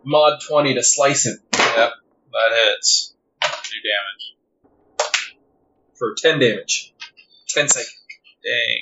mod 0.04 0.40
20 0.48 0.74
to 0.76 0.84
slice 0.84 1.26
him 1.26 1.38
Yep, 1.54 1.92
that 2.32 2.52
hits. 2.54 3.14
Do 3.42 3.78
damage. 3.84 4.36
for 6.00 6.16
10 6.18 6.40
damage. 6.40 6.94
10 7.50 7.68
seconds. 7.68 7.94
Dang. 8.44 8.82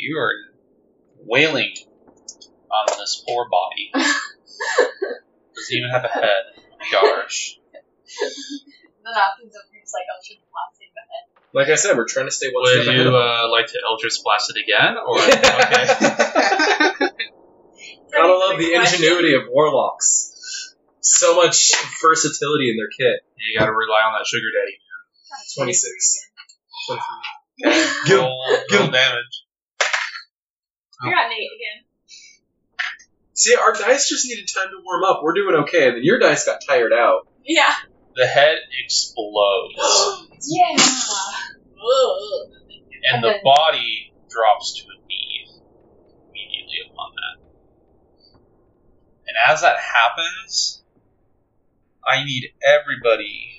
You 0.00 0.16
are 0.18 0.32
wailing 1.26 1.74
on 2.72 2.86
this 2.98 3.22
poor 3.28 3.46
body. 3.50 3.90
Doesn't 3.94 5.76
even 5.76 5.90
have 5.90 6.04
a 6.04 6.08
head. 6.08 6.42
Gosh. 6.90 7.58
the 9.04 9.12
napkins 9.12 9.54
of 9.54 9.62
it's 9.72 9.92
like 9.92 10.08
ultra 10.08 10.36
plastic 10.48 10.88
the 10.94 11.04
head. 11.04 11.24
Like 11.52 11.68
I 11.68 11.74
said, 11.74 11.96
we're 11.96 12.08
trying 12.08 12.26
to 12.26 12.32
stay 12.32 12.48
one 12.48 12.62
Would 12.62 12.82
step 12.82 12.86
ahead 12.94 13.00
you 13.04 13.08
of 13.08 13.14
uh, 13.14 13.50
like 13.50 13.66
to 13.66 13.78
Eldritch 13.84 14.22
Blast 14.24 14.52
it 14.54 14.62
again? 14.62 14.96
Or 14.96 15.18
okay. 15.20 15.84
Gotta 18.12 18.32
love 18.32 18.58
the 18.58 18.74
ingenuity 18.74 19.34
of 19.34 19.42
warlocks. 19.48 20.28
So 21.00 21.36
much 21.36 21.72
versatility 22.00 22.70
in 22.70 22.76
their 22.76 22.88
kit. 22.88 23.20
you 23.36 23.58
got 23.58 23.66
to 23.66 23.72
rely 23.72 24.02
on 24.06 24.12
that 24.18 24.26
sugar 24.26 24.48
daddy. 24.52 24.78
26. 25.56 26.20
Okay. 26.90 28.14
roll, 28.14 28.38
roll 28.72 28.90
damage. 28.90 29.44
Oh. 31.02 31.08
I 31.08 31.10
got 31.10 31.28
Nate 31.28 31.50
again. 31.56 31.84
See, 33.34 33.54
our 33.56 33.72
dice 33.72 34.08
just 34.08 34.26
needed 34.26 34.48
time 34.54 34.68
to 34.68 34.80
warm 34.84 35.04
up. 35.04 35.20
We're 35.22 35.34
doing 35.34 35.54
okay, 35.62 35.88
and 35.88 35.96
then 35.96 36.04
your 36.04 36.18
dice 36.18 36.44
got 36.44 36.60
tired 36.68 36.92
out. 36.92 37.26
Yeah. 37.44 37.72
The 38.16 38.26
head 38.26 38.58
explodes, 38.84 39.74
Yeah. 40.46 40.76
and 43.12 43.24
the 43.24 43.28
Okay. 43.30 43.40
body 43.42 44.12
drops 44.28 44.74
to 44.76 44.82
a 44.82 44.96
knee 45.08 45.46
immediately 46.28 46.80
upon 46.90 47.12
that. 47.14 47.38
And 49.26 49.36
as 49.48 49.62
that 49.62 49.78
happens, 49.78 50.82
I 52.06 52.24
need 52.24 52.52
everybody 52.66 53.54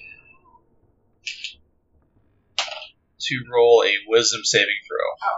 to 3.20 3.44
roll 3.52 3.84
a 3.86 3.94
wisdom 4.08 4.42
saving 4.44 4.76
throw. 4.88 5.08
Oh, 5.24 5.38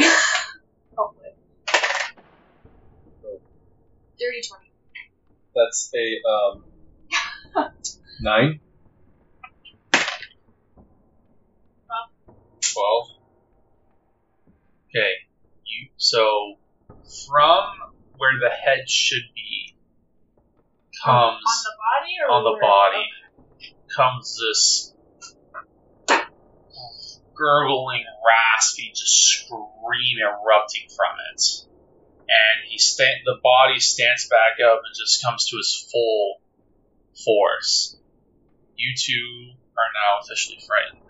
okay, 0.00 0.06
fine. 0.08 0.12
Hopefully. 0.96 1.30
Dirty 4.18 4.40
20. 4.46 4.70
That's 5.54 5.90
a, 5.94 6.20
um, 6.28 6.64
9. 8.20 8.60
12. 12.72 13.06
Okay. 14.90 15.12
You 15.64 15.88
so 15.96 16.56
from 17.28 17.64
where 18.16 18.32
the 18.40 18.50
head 18.50 18.88
should 18.88 19.22
be 19.34 19.76
comes 21.04 21.42
On 21.46 21.64
the 21.64 21.76
body 21.78 22.14
or 22.26 22.32
on 22.32 22.44
the 22.44 22.52
where- 22.52 22.60
body 22.60 23.06
comes 23.96 24.36
this 24.38 24.94
gurgling, 27.36 28.04
raspy, 28.24 28.92
just 28.94 29.12
scream 29.12 30.18
erupting 30.22 30.86
from 30.96 31.14
it. 31.32 31.42
And 32.28 32.68
he 32.68 32.78
sta- 32.78 33.22
the 33.24 33.38
body 33.42 33.80
stands 33.80 34.28
back 34.28 34.64
up 34.64 34.80
and 34.84 34.94
just 34.96 35.22
comes 35.22 35.46
to 35.46 35.56
his 35.56 35.88
full 35.92 36.40
force. 37.24 37.96
You 38.76 38.94
two 38.96 39.52
are 39.76 39.90
now 39.94 40.20
officially 40.22 40.58
frightened. 40.66 41.00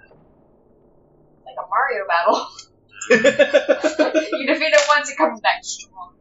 Like 1.47 1.57
a 1.59 1.69
Mario 1.69 2.07
battle. 2.09 2.49
you 3.11 4.47
defeat 4.47 4.73
it 4.73 4.85
once, 4.89 5.11
it 5.11 5.19
comes 5.19 5.41
back 5.41 5.62
strong. 5.62 6.15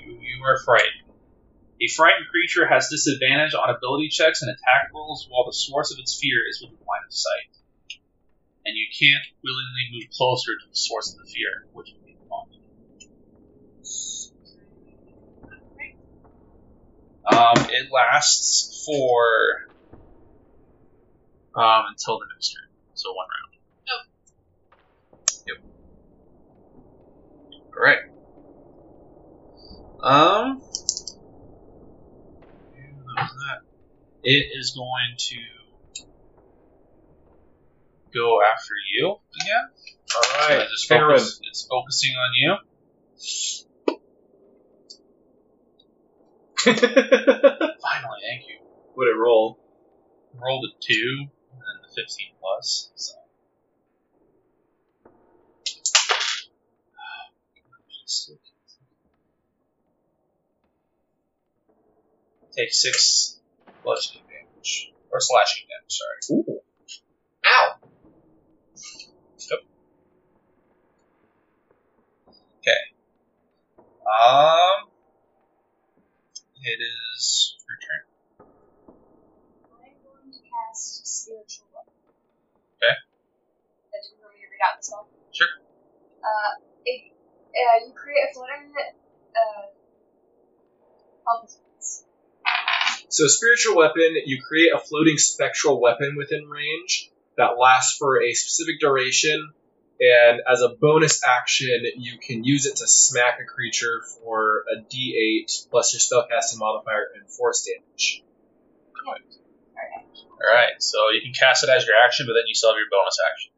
You, 0.00 0.12
you 0.12 0.44
are 0.44 0.58
frightened. 0.64 1.08
A 1.80 1.88
frightened 1.88 2.28
creature 2.30 2.66
has 2.68 2.88
disadvantage 2.88 3.54
on 3.54 3.68
ability 3.68 4.08
checks 4.08 4.42
and 4.42 4.50
attack 4.50 4.92
rolls 4.94 5.26
while 5.28 5.44
the 5.44 5.52
source 5.52 5.92
of 5.92 5.98
its 5.98 6.18
fear 6.18 6.38
is 6.48 6.60
within 6.60 6.78
line 6.86 7.04
of 7.06 7.12
sight. 7.12 7.50
And 8.64 8.76
you 8.76 8.86
can't 8.92 9.24
willingly 9.42 9.84
move 9.92 10.10
closer 10.16 10.52
to 10.52 10.68
the 10.68 10.76
source 10.76 11.12
of 11.12 11.18
the 11.18 11.30
fear, 11.30 11.66
which 11.72 11.92
would 11.92 12.04
be 12.04 12.16
the 12.16 12.28
body. 12.28 12.60
Um, 17.26 17.56
it 17.70 17.88
lasts 17.92 18.84
for 18.84 19.22
um, 21.56 21.84
until 21.90 22.18
the 22.18 22.26
next 22.34 22.52
turn, 22.52 22.68
so 22.94 23.10
one 23.12 23.26
round. 23.26 23.54
Yep. 25.46 25.56
All 27.76 27.82
right. 27.82 27.98
Um, 30.02 30.62
that. 33.16 33.60
It 34.22 34.46
is 34.58 34.72
going 34.76 35.16
to 35.18 35.36
go 38.14 38.40
after 38.42 38.74
you 38.92 39.16
again. 39.42 39.68
Alright, 40.14 40.62
So 40.62 40.68
just 40.70 40.88
focus, 40.88 41.40
it's 41.42 41.66
focusing 41.68 42.12
on 42.12 42.30
you. 42.34 42.56
Finally, 46.64 48.20
thank 48.26 48.48
you. 48.48 48.58
What 48.94 49.08
it 49.08 49.16
roll? 49.18 49.58
Rolled 50.34 50.64
a 50.64 50.72
two 50.80 51.26
and 51.52 51.60
then 51.60 51.82
the 51.82 51.88
fifteen 51.94 52.32
plus. 52.40 52.90
So. 52.94 53.14
Take 62.56 62.72
six 62.72 63.40
bludgeoning 63.82 64.22
damage. 64.28 64.92
Or 65.10 65.18
slashing 65.20 65.66
damage, 65.68 65.90
sorry. 65.90 66.38
Ooh. 66.38 66.60
Ow! 67.46 67.74
Yep. 69.50 69.60
Okay. 72.60 72.82
Um 74.06 74.93
it 76.64 76.80
is 76.80 77.56
your 77.68 77.78
turn. 77.78 78.02
I'm 79.68 79.96
going 80.00 80.32
to 80.32 80.40
cast 80.40 81.06
spiritual 81.06 81.68
weapon. 81.74 81.92
Okay. 82.80 82.92
Uh, 82.92 84.00
Do 84.00 84.08
you 84.08 84.18
want 84.24 84.34
me 84.34 84.40
to 84.40 84.48
read 84.48 84.64
out 84.64 84.80
the 84.80 84.84
spell? 84.84 85.08
Sure. 85.32 85.52
Uh, 86.24 86.52
it, 86.84 87.12
uh, 87.52 87.86
you 87.86 87.92
create 87.92 88.24
a 88.24 88.32
floating, 88.32 88.72
uh, 89.36 89.66
health. 91.28 91.60
So, 93.08 93.28
spiritual 93.28 93.76
weapon, 93.76 94.16
you 94.26 94.42
create 94.42 94.72
a 94.74 94.78
floating 94.78 95.18
spectral 95.18 95.80
weapon 95.80 96.16
within 96.16 96.48
range 96.48 97.10
that 97.36 97.58
lasts 97.58 97.96
for 97.96 98.20
a 98.22 98.32
specific 98.32 98.80
duration, 98.80 99.52
and 100.00 100.40
as 100.50 100.60
a 100.60 100.70
bonus 100.80 101.22
action, 101.26 101.82
you 101.96 102.18
can 102.18 102.44
use 102.44 102.66
it 102.66 102.76
to 102.76 102.86
smack 102.86 103.38
a 103.40 103.44
creature 103.44 104.02
for 104.18 104.64
a 104.72 104.82
d8 104.82 105.70
plus 105.70 105.92
your 105.94 106.00
spellcasting 106.00 106.58
modifier 106.58 107.06
and 107.16 107.28
force 107.30 107.66
damage. 107.66 108.22
Alright, 110.44 110.82
so 110.82 110.98
you 111.14 111.22
can 111.22 111.32
cast 111.32 111.64
it 111.64 111.70
as 111.70 111.86
your 111.86 111.96
action, 112.04 112.26
but 112.26 112.34
then 112.34 112.42
you 112.46 112.54
still 112.54 112.70
have 112.70 112.76
your 112.76 112.88
bonus 112.90 113.18
action. 113.32 113.50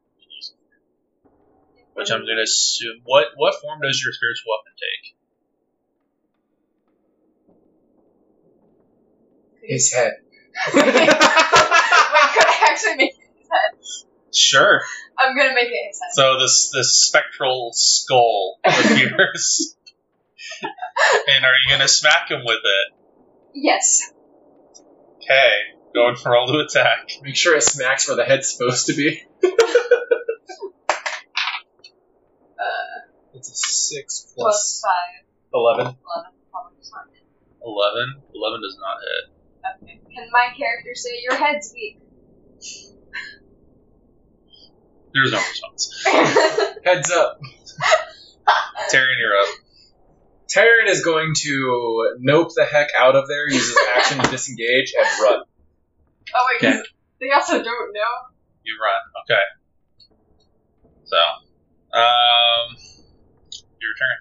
Which 1.94 2.10
I'm 2.10 2.26
going 2.26 2.36
to 2.36 2.42
assume. 2.42 3.00
What 3.04 3.28
what 3.36 3.54
form 3.62 3.80
does 3.80 4.02
your 4.04 4.12
spiritual 4.12 4.52
weapon 4.52 4.74
take? 4.76 5.16
His 9.62 9.90
head. 9.92 10.12
Wait, 10.74 10.84
could 10.84 11.16
I 12.46 12.68
actually 12.70 12.96
make 12.96 13.14
his 13.14 13.48
head? 13.50 13.72
Sure. 14.36 14.82
I'm 15.18 15.36
gonna 15.36 15.54
make 15.54 15.68
it 15.68 15.88
his 15.88 16.00
head. 16.00 16.12
So 16.14 16.38
this 16.40 16.70
this 16.74 16.96
spectral 17.06 17.70
skull 17.72 18.58
appears. 18.64 19.74
and 21.28 21.44
are 21.44 21.52
you 21.54 21.68
going 21.68 21.80
to 21.80 21.88
smack 21.88 22.30
him 22.30 22.40
with 22.44 22.60
it? 22.64 22.94
Yes. 23.54 24.12
Okay, 25.16 25.52
going 25.94 26.16
for 26.16 26.32
roll 26.32 26.46
to 26.46 26.58
attack. 26.60 27.10
Make 27.22 27.36
sure 27.36 27.56
it 27.56 27.62
smacks 27.62 28.06
where 28.08 28.16
the 28.16 28.24
head's 28.24 28.50
supposed 28.52 28.86
to 28.86 28.94
be. 28.94 29.22
Uh, 32.58 33.34
It's 33.34 33.50
a 33.50 33.54
6 33.54 34.32
plus 34.34 34.34
plus 34.34 34.82
five, 34.82 35.24
11. 35.52 35.80
eleven. 35.86 35.96
Probably 36.50 36.72
just 36.78 36.92
not 36.92 37.04
hit. 37.12 37.22
11. 37.62 38.22
11 38.34 38.60
does 38.62 38.78
not 38.80 38.96
hit. 39.04 39.24
Okay. 39.82 40.00
Can 40.14 40.28
my 40.32 40.48
character 40.56 40.94
say 40.94 41.20
your 41.22 41.34
head's 41.36 41.72
weak? 41.74 41.98
There's 45.16 45.32
no 45.32 45.38
response. 45.38 46.04
Heads 46.84 47.10
up. 47.10 47.38
Taryn, 48.92 49.16
you're 49.18 49.36
up. 49.40 49.48
Taryn 50.54 50.88
is 50.88 51.02
going 51.04 51.32
to 51.42 52.16
nope 52.20 52.48
the 52.54 52.64
heck 52.64 52.88
out 52.96 53.16
of 53.16 53.26
there, 53.28 53.48
use 53.48 53.66
his 53.68 53.78
action 53.96 54.18
to 54.18 54.30
disengage, 54.30 54.92
and 54.98 55.06
run. 55.22 55.42
oh 56.34 56.46
wait, 56.50 56.60
'cause 56.60 56.74
Okay. 56.80 56.82
they 57.20 57.30
also 57.32 57.54
don't 57.62 57.92
know. 57.92 58.12
You 58.62 58.76
run. 58.82 59.00
Okay. 59.24 59.42
So, 61.04 61.16
um, 61.16 62.76
your 63.80 63.94
turn. 63.98 64.18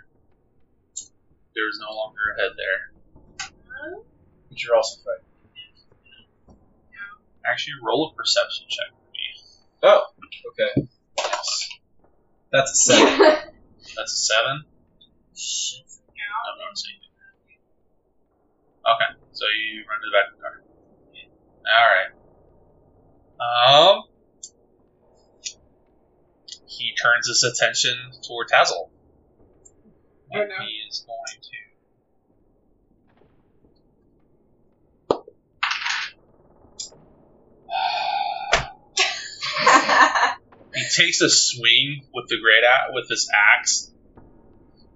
There's 1.55 1.79
no 1.81 1.93
longer 1.95 2.21
a 2.37 2.41
head 2.41 2.51
there. 2.57 2.81
But 4.49 4.63
you're 4.63 4.75
also 4.75 5.01
frightened. 5.03 5.31
Actually, 7.47 7.73
roll 7.85 8.11
a 8.11 8.15
perception 8.15 8.65
check 8.69 8.89
for 8.89 9.04
me. 9.04 9.04
Oh, 9.83 10.01
okay. 10.51 10.87
Yes. 11.17 11.69
That's 12.51 12.71
a 12.71 12.75
7. 12.75 13.17
That's 13.95 14.13
a 14.13 14.17
seven. 14.17 14.65
I'm 14.65 16.57
not 16.59 16.77
seeing. 16.77 16.99
Okay, 18.85 19.11
so 19.31 19.45
you 19.45 19.83
run 19.89 19.99
to 19.99 20.05
the 20.05 20.13
back 20.13 20.25
of 20.29 20.37
the 20.37 20.41
car. 20.43 20.55
All 21.73 21.89
right. 21.95 22.11
Um, 23.41 24.03
he 26.67 26.93
turns 27.01 27.27
his 27.27 27.43
attention 27.43 27.95
toward 28.27 28.47
Tazzle. 28.49 28.89
Oh, 28.91 30.39
And 30.41 30.49
no. 30.49 30.55
he 30.65 30.71
is 30.87 31.03
going 31.05 31.41
to. 31.41 31.57
He 40.85 41.01
takes 41.03 41.21
a 41.21 41.29
swing 41.29 42.05
with 42.13 42.25
the 42.29 42.37
great 42.37 42.63
a- 42.63 42.93
with 42.93 43.07
this 43.09 43.27
axe, 43.33 43.91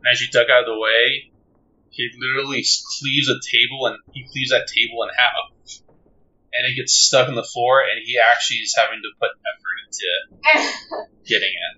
and 0.04 0.12
as 0.14 0.22
you 0.22 0.28
duck 0.32 0.48
out 0.50 0.62
of 0.62 0.68
the 0.68 0.80
way, 0.80 1.32
he 1.90 2.10
literally 2.20 2.64
cleaves 3.00 3.30
a 3.30 3.40
table 3.42 3.88
and 3.88 3.98
he 4.12 4.28
cleaves 4.32 4.52
that 4.52 4.68
table 4.70 5.02
in 5.04 5.10
half, 5.18 5.50
and 6.54 6.66
it 6.72 6.76
gets 6.76 6.94
stuck 6.94 7.28
in 7.28 7.36
the 7.36 7.44
floor, 7.44 7.82
and 7.82 8.00
he 8.06 8.18
actually 8.20 8.58
is 8.58 8.76
having 8.78 9.02
to 9.02 9.12
put 9.20 9.32
effort 9.50 9.78
into 9.86 10.10
getting 11.28 11.50
it, 11.50 11.74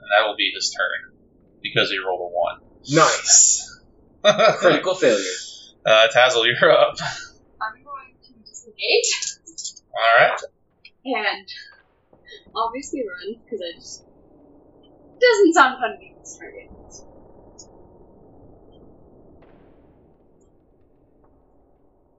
and 0.00 0.08
that 0.12 0.26
will 0.28 0.36
be 0.36 0.52
his 0.54 0.70
turn 0.76 1.00
because 1.62 1.90
he 1.90 1.98
rolled 1.98 2.20
a 2.20 2.30
one. 2.30 2.58
Nice. 2.88 3.64
Critical 4.60 4.94
failure. 4.94 5.36
uh, 5.86 6.08
Tazzle, 6.08 6.44
you're 6.46 6.70
up. 6.70 6.96
I'm 7.60 7.82
going 7.82 8.16
to 8.26 8.32
disengage 8.44 9.36
All 9.96 10.18
right. 10.18 10.38
and 11.04 11.48
obviously 12.56 13.02
run 13.02 13.40
because 13.44 13.60
I 13.60 13.70
just 13.76 14.04
doesn't 15.20 15.54
sound 15.54 15.78
fun 15.80 15.92
to 15.92 15.98
be 15.98 16.14
this 16.18 16.38
target. 16.38 16.70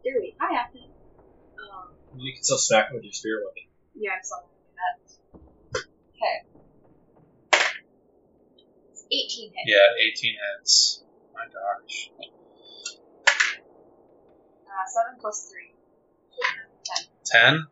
Dirty. 0.03 0.35
I 0.39 0.53
have 0.53 0.71
to. 0.71 0.77
Um, 1.57 1.97
You 2.13 2.33
can 2.33 2.43
still 2.43 2.57
smack 2.59 2.89
him 2.89 2.95
with 2.95 3.03
your 3.03 3.13
spirit 3.13 3.43
weapon. 3.45 3.63
yeah, 3.95 4.11
I'm 4.13 4.23
still 4.23 4.45
gonna 4.45 4.77
that. 4.77 4.95
Okay. 6.13 6.37
It's 8.91 9.05
18 9.11 9.49
hit. 9.49 9.65
Yeah, 9.65 9.87
18 10.13 10.35
hits. 10.59 11.03
My 11.33 11.45
gosh. 11.45 12.11
Uh, 14.67 14.85
7 14.85 15.17
plus 15.19 15.49
3. 15.49 15.73
10. 16.85 17.07
10? 17.25 17.67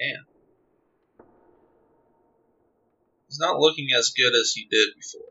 Man. 0.00 0.24
He's 3.28 3.38
not 3.38 3.60
looking 3.60 3.88
as 3.96 4.10
good 4.16 4.32
as 4.34 4.52
he 4.52 4.66
did 4.70 4.88
before. 4.96 5.22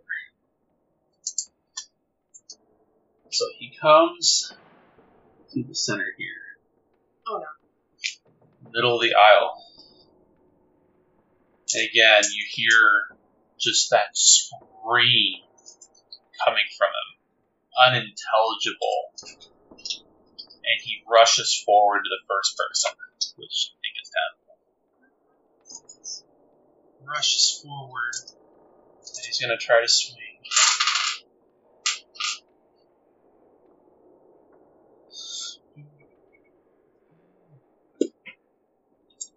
So 3.32 3.46
he 3.60 3.76
comes 3.82 4.54
to 5.54 5.64
the 5.64 5.76
center 5.76 6.14
here. 6.18 6.28
Oh, 7.28 7.38
no. 7.38 8.72
Middle 8.72 8.96
of 8.96 9.02
the 9.02 9.14
aisle. 9.14 9.64
And 11.74 11.90
again, 11.90 12.24
you 12.34 12.46
hear 12.50 13.18
just 13.60 13.90
that 13.90 14.16
scream 14.16 15.42
coming 16.46 16.66
from 16.78 16.88
him. 16.88 17.10
Unintelligible. 17.88 19.12
And 19.72 20.82
he 20.84 21.04
rushes 21.10 21.64
forward 21.66 22.04
to 22.04 22.10
the 22.10 22.26
first 22.28 22.58
person, 22.58 22.92
which 23.38 23.72
I 23.72 23.76
think 23.82 23.96
is 24.02 24.10
Tadpole. 24.10 24.47
Rushes 27.08 27.62
forward, 27.64 28.16
and 28.26 29.26
he's 29.26 29.40
gonna 29.40 29.58
try 29.58 29.82
to 29.82 29.88
swing. 29.88 30.18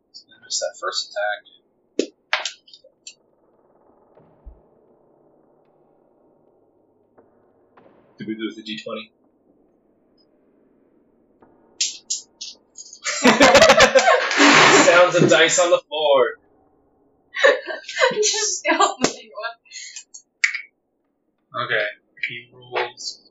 He's 0.09 0.25
gonna 0.27 0.45
miss 0.45 0.59
that 0.59 0.75
first 0.81 1.11
attack. 1.11 2.11
Did 8.19 8.27
we 8.27 8.35
lose 8.35 8.57
the 8.57 8.63
d20? 8.63 9.11
Sounds 14.87 15.15
of 15.15 15.31
dice 15.31 15.61
on 15.61 15.71
the 15.71 15.81
floor. 15.89 16.40
Just 18.15 18.59
steal 18.59 18.79
the 18.79 19.09
big 19.09 19.31
one. 19.31 19.57
Okay, 21.65 21.87
he 22.29 22.51
rolls. 22.53 23.31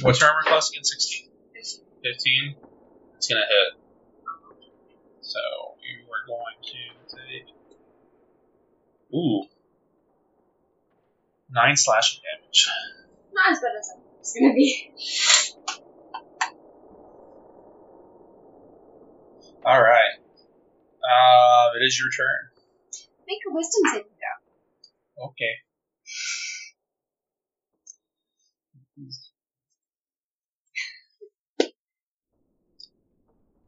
What's 0.00 0.20
your 0.20 0.30
armor 0.30 0.42
class 0.44 0.70
again? 0.70 0.84
16? 0.84 1.28
15? 2.02 2.56
It's 3.16 3.28
gonna 3.28 3.40
hit. 3.40 3.80
So, 5.20 5.40
you 5.82 6.04
are 6.10 6.24
going 6.26 6.56
to 6.62 7.16
take. 7.16 7.48
Ooh. 9.14 9.44
9 11.50 11.76
slashing 11.76 12.20
damage. 12.22 12.68
Not 13.32 13.52
as 13.52 13.60
bad 13.60 13.76
as 13.78 13.90
I 13.90 13.94
thought 13.94 14.04
it 14.04 14.18
was 14.18 14.34
gonna 14.38 14.54
be. 14.54 14.92
Alright. 19.64 20.18
Uh, 21.02 21.76
it 21.76 21.84
is 21.84 21.98
your 21.98 22.10
turn. 22.10 22.53
Make 23.26 23.40
a 23.48 23.54
wisdom 23.54 23.82
saving 23.92 24.16
throw. 24.20 24.36
Okay. 25.28 25.54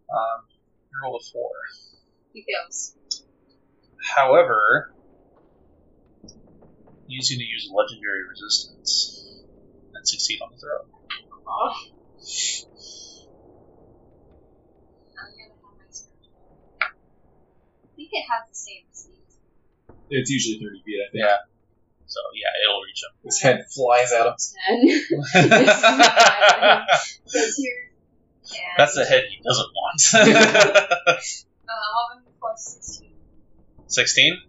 Um, 0.09 0.41
you 0.91 1.01
roll 1.03 1.17
a 1.17 1.25
four. 1.33 1.51
He 2.33 2.45
fails. 2.45 2.97
However, 4.15 4.93
he's 7.07 7.31
going 7.31 7.41
to 7.41 7.45
use 7.45 7.71
legendary 7.73 8.23
resistance 8.29 9.43
and 9.95 10.07
succeed 10.07 10.39
on 10.43 10.51
the 10.53 10.59
throw. 10.61 10.87
Oh. 11.49 11.75
I 16.81 17.89
think 17.97 18.11
it 18.13 18.25
has 18.29 18.49
the 18.49 18.55
same. 18.55 19.16
It's 20.11 20.31
usually 20.31 20.59
30 20.59 20.83
feet, 20.85 21.01
I 21.01 21.09
think. 21.13 21.25
Yeah. 21.25 21.37
So 22.07 22.21
yeah, 22.35 22.51
it'll 22.65 22.83
reach 22.83 23.03
him. 23.03 23.11
His 23.25 23.41
head 23.41 23.67
flies 23.75 24.13
out 24.13 24.27
of. 24.29 24.39
Ten. 24.39 24.87
This 27.25 27.35
Goes 27.35 27.57
here. 27.63 27.91
And, 28.47 28.79
That's 28.79 28.95
the 28.95 29.05
head 29.05 29.25
he 29.29 29.41
doesn't 29.43 29.71
want. 29.75 30.01
Uh, 30.15 30.21
11 32.15 32.31
plus 32.39 32.79
16. 32.81 33.11
16? 33.89 34.41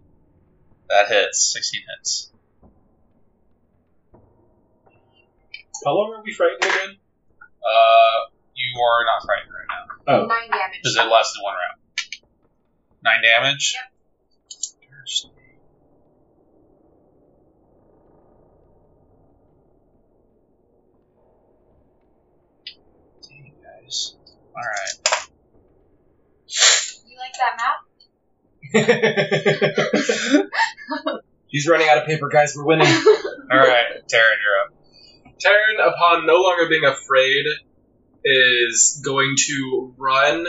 That 0.88 1.08
hits. 1.08 1.52
16 1.52 1.82
hits. 1.96 2.30
How 5.84 5.94
long 5.94 6.12
are 6.14 6.22
we 6.24 6.32
frightened 6.32 6.62
again? 6.62 6.96
Uh, 7.40 8.28
you 8.54 8.80
are 8.80 9.04
not 9.04 9.22
frightened 9.24 9.52
right 9.52 9.66
now. 9.68 9.84
Oh. 10.22 10.26
9 10.26 10.28
damage. 10.28 10.78
Because 10.82 10.96
it 10.96 11.06
lasted 11.10 11.42
one 11.42 11.54
round. 11.54 11.80
Nine 13.02 13.22
damage? 13.22 13.74
Dang, 13.74 13.90
Alright. 24.58 24.98
You 27.06 27.16
like 27.18 27.34
that 27.38 27.54
map? 27.56 27.78
He's 31.46 31.68
running 31.68 31.88
out 31.88 31.98
of 31.98 32.06
paper, 32.06 32.28
guys. 32.28 32.54
We're 32.56 32.64
winning. 32.64 32.86
Alright, 33.52 34.02
Taryn, 34.12 34.36
you're 34.42 34.58
up. 34.64 34.72
Taryn, 35.38 35.78
upon 35.86 36.26
no 36.26 36.40
longer 36.42 36.68
being 36.68 36.84
afraid, 36.84 37.46
is 38.24 39.00
going 39.04 39.36
to 39.46 39.94
run 39.96 40.44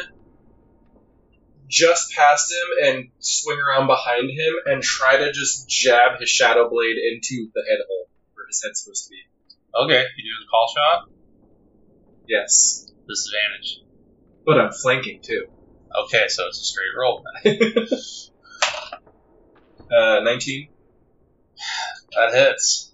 just 1.68 2.12
past 2.16 2.51
him 2.51 2.68
and 2.88 3.12
swing 3.20 3.60
around 3.60 3.86
behind 3.86 4.32
him 4.32 4.53
and 4.66 4.82
try 4.82 5.18
to 5.18 5.32
just 5.32 5.70
jab 5.70 6.20
his 6.20 6.30
shadow 6.30 6.68
blade 6.68 6.97
into 6.97 7.51
the 7.53 7.64
head 7.70 7.78
hole 7.88 8.10
where 8.34 8.47
his 8.47 8.60
head's 8.66 8.82
supposed 8.84 9.03
to 9.05 9.12
be. 9.12 9.22
Okay, 9.76 10.03
you 10.18 10.24
do 10.24 10.34
the 10.43 10.47
call 10.49 10.68
shot? 10.76 11.07
Yes. 12.28 12.88
Disadvantage. 13.07 13.84
But 14.50 14.60
I'm 14.60 14.72
flanking 14.72 15.20
too. 15.24 15.45
Okay, 16.06 16.28
so 16.28 16.47
it's 16.47 16.60
a 16.60 16.64
straight 16.64 16.95
roll 17.00 17.22
uh, 19.95 20.22
19. 20.24 20.70
That 22.16 22.34
hits. 22.34 22.91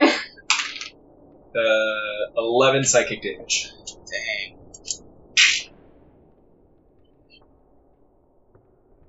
Uh, 1.52 2.30
11 2.36 2.84
psychic 2.84 3.20
damage. 3.22 3.72
Dang. 3.88 4.56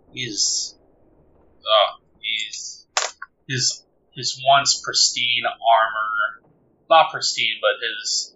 He's 0.09 0.75
oh, 1.63 1.99
he's 2.19 2.87
his 3.47 3.85
his 4.15 4.41
once 4.43 4.81
pristine 4.83 5.43
armor, 5.45 6.41
not 6.89 7.11
pristine, 7.11 7.57
but 7.61 7.77
his 7.79 8.35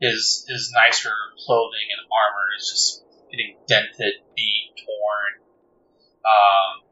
his 0.00 0.44
his 0.48 0.72
nicer 0.74 1.14
clothing 1.44 1.86
and 1.90 2.06
armor 2.12 2.46
is 2.58 2.68
just 2.70 3.04
getting 3.30 3.56
dented, 3.66 4.14
beat, 4.36 4.72
torn, 4.76 5.32
um, 6.24 6.84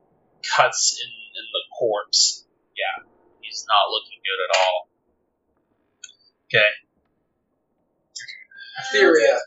cuts 0.43 1.01
in, 1.03 1.11
in 1.11 1.47
the 1.53 1.63
corpse. 1.79 2.47
Yeah, 2.77 3.05
he's 3.41 3.67
not 3.69 3.91
looking 3.91 4.21
good 4.25 4.41
at 4.45 4.51
all. 4.61 4.89
Okay, 6.49 6.71
Etheria. 8.81 9.39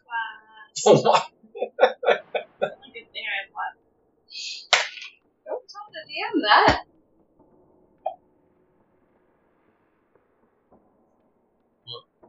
Oh 0.86 1.02
my. 1.04 1.24
Like 1.82 2.22
a 2.62 3.04
thing 3.12 3.26
I 3.26 3.50
love. 3.50 3.76
Don't 5.46 5.66
tell 5.68 5.88
the 5.92 6.04
DM 6.06 6.42
that. 6.44 6.84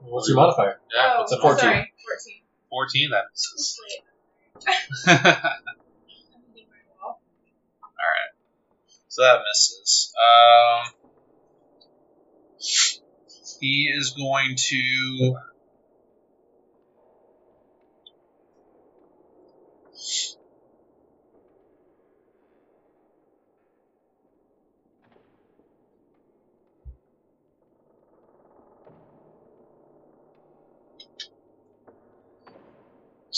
What's 0.01 0.29
your 0.29 0.37
modifier? 0.37 0.78
Oh, 1.33 1.39
a 1.39 1.41
14. 1.41 1.61
Sorry, 1.61 1.93
14. 2.05 2.43
14 2.71 3.11
that 3.11 3.25
misses. 3.33 3.81
Alright, 5.07 5.25
I'm 5.27 6.43
doing 6.53 6.67
very 6.69 6.85
well. 7.01 7.21
so 9.09 9.23
that 9.23 9.41
misses. 9.51 10.13
Um, 10.19 10.95
he 13.61 13.91
is 13.95 14.11
going 14.11 14.57
to. 14.57 15.37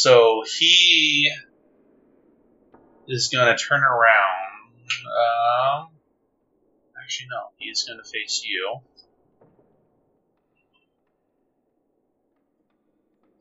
So 0.00 0.42
he 0.58 1.30
is 3.06 3.28
going 3.28 3.54
to 3.54 3.62
turn 3.62 3.82
around. 3.82 4.70
Um, 5.04 5.88
actually, 6.98 7.28
no. 7.30 7.48
He's 7.58 7.82
going 7.82 8.00
to 8.02 8.10
face 8.10 8.42
you. 8.42 8.78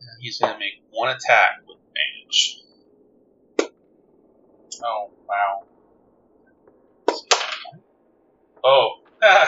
And 0.01 0.19
he's 0.19 0.39
going 0.39 0.51
to 0.51 0.59
make 0.59 0.83
one 0.91 1.15
attack 1.15 1.61
with 1.65 1.77
advantage. 1.77 2.57
Oh, 4.83 5.11
wow. 5.29 5.63
Oh. 8.65 8.89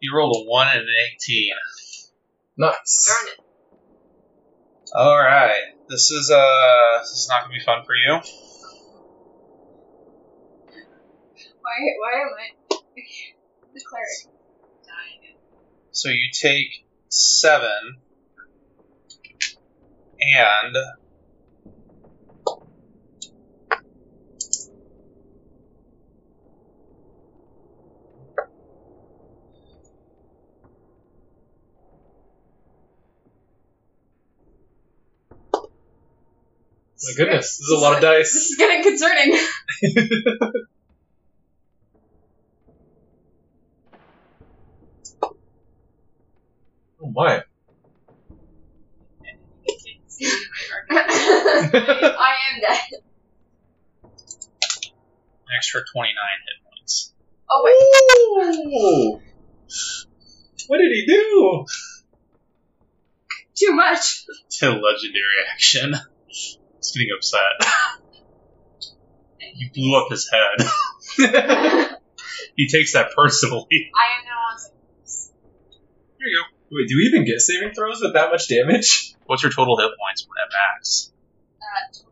you 0.00 0.14
rolled 0.14 0.36
a 0.36 0.44
1 0.46 0.68
and 0.72 0.80
an 0.80 0.88
18. 1.14 1.52
Nice. 2.58 3.06
Darn 3.06 3.28
it. 3.32 3.47
Alright. 4.94 5.74
This 5.88 6.10
is, 6.10 6.30
uh, 6.30 6.98
this 7.00 7.10
is 7.10 7.28
not 7.28 7.44
to 7.44 7.48
be 7.50 7.60
fun 7.64 7.84
for 7.84 7.94
you. 7.94 8.20
Why, 11.60 11.76
why 11.98 12.12
am 12.20 12.28
I 12.38 12.50
the 13.74 13.80
cleric 13.86 14.28
dying? 14.84 15.36
So 15.90 16.08
you 16.08 16.30
take 16.32 16.86
seven, 17.08 18.00
and 20.20 20.76
My 37.08 37.14
goodness, 37.16 37.56
this 37.56 37.60
is 37.60 37.70
a 37.70 37.78
lot 37.78 37.94
of 37.96 38.02
dice. 38.02 38.32
This 38.34 38.50
is 38.50 38.56
getting 38.58 38.82
concerning. 38.82 39.38
Oh 47.00 47.12
my. 47.14 47.30
I 50.90 52.34
am 52.50 52.60
dead. 52.60 52.80
an 54.02 54.10
extra 55.56 55.80
twenty-nine 55.92 56.38
hit 56.44 56.58
points. 56.64 57.12
Oh 57.48 57.62
wait, 57.64 57.78
Ooh. 58.66 59.20
What 60.66 60.78
did 60.78 60.90
he 60.92 61.06
do? 61.06 61.64
too 63.54 63.72
much. 63.72 64.24
To 64.58 64.66
legendary 64.70 65.38
action. 65.52 65.94
He's 66.78 66.92
getting 66.92 67.08
upset. 67.16 67.68
You 69.54 69.70
blew 69.74 69.96
up 69.96 70.10
his 70.10 70.30
head. 70.30 71.94
He 72.58 72.66
takes 72.66 72.92
that 72.94 73.12
personally. 73.16 73.66
I 73.94 74.18
am 74.18 74.24
now 74.24 74.32
on 74.52 74.58
six. 74.58 75.30
Here 76.18 76.26
you 76.26 76.42
go. 76.42 76.76
Wait, 76.76 76.88
do 76.88 76.96
we 76.96 77.02
even 77.04 77.24
get 77.24 77.40
saving 77.40 77.72
throws 77.72 78.00
with 78.02 78.14
that 78.14 78.30
much 78.32 78.48
damage? 78.48 79.14
What's 79.26 79.44
your 79.44 79.52
total 79.52 79.78
hit 79.78 79.90
points 79.96 80.26
at 80.26 80.50
max? 80.74 81.12
Uh, 81.62 82.02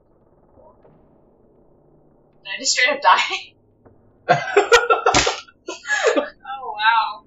Did 2.44 2.50
I 2.54 2.60
just 2.60 2.72
straight 2.72 2.90
up 2.90 3.02
die? 3.02 3.54
Oh, 6.58 6.74
wow. 6.78 7.24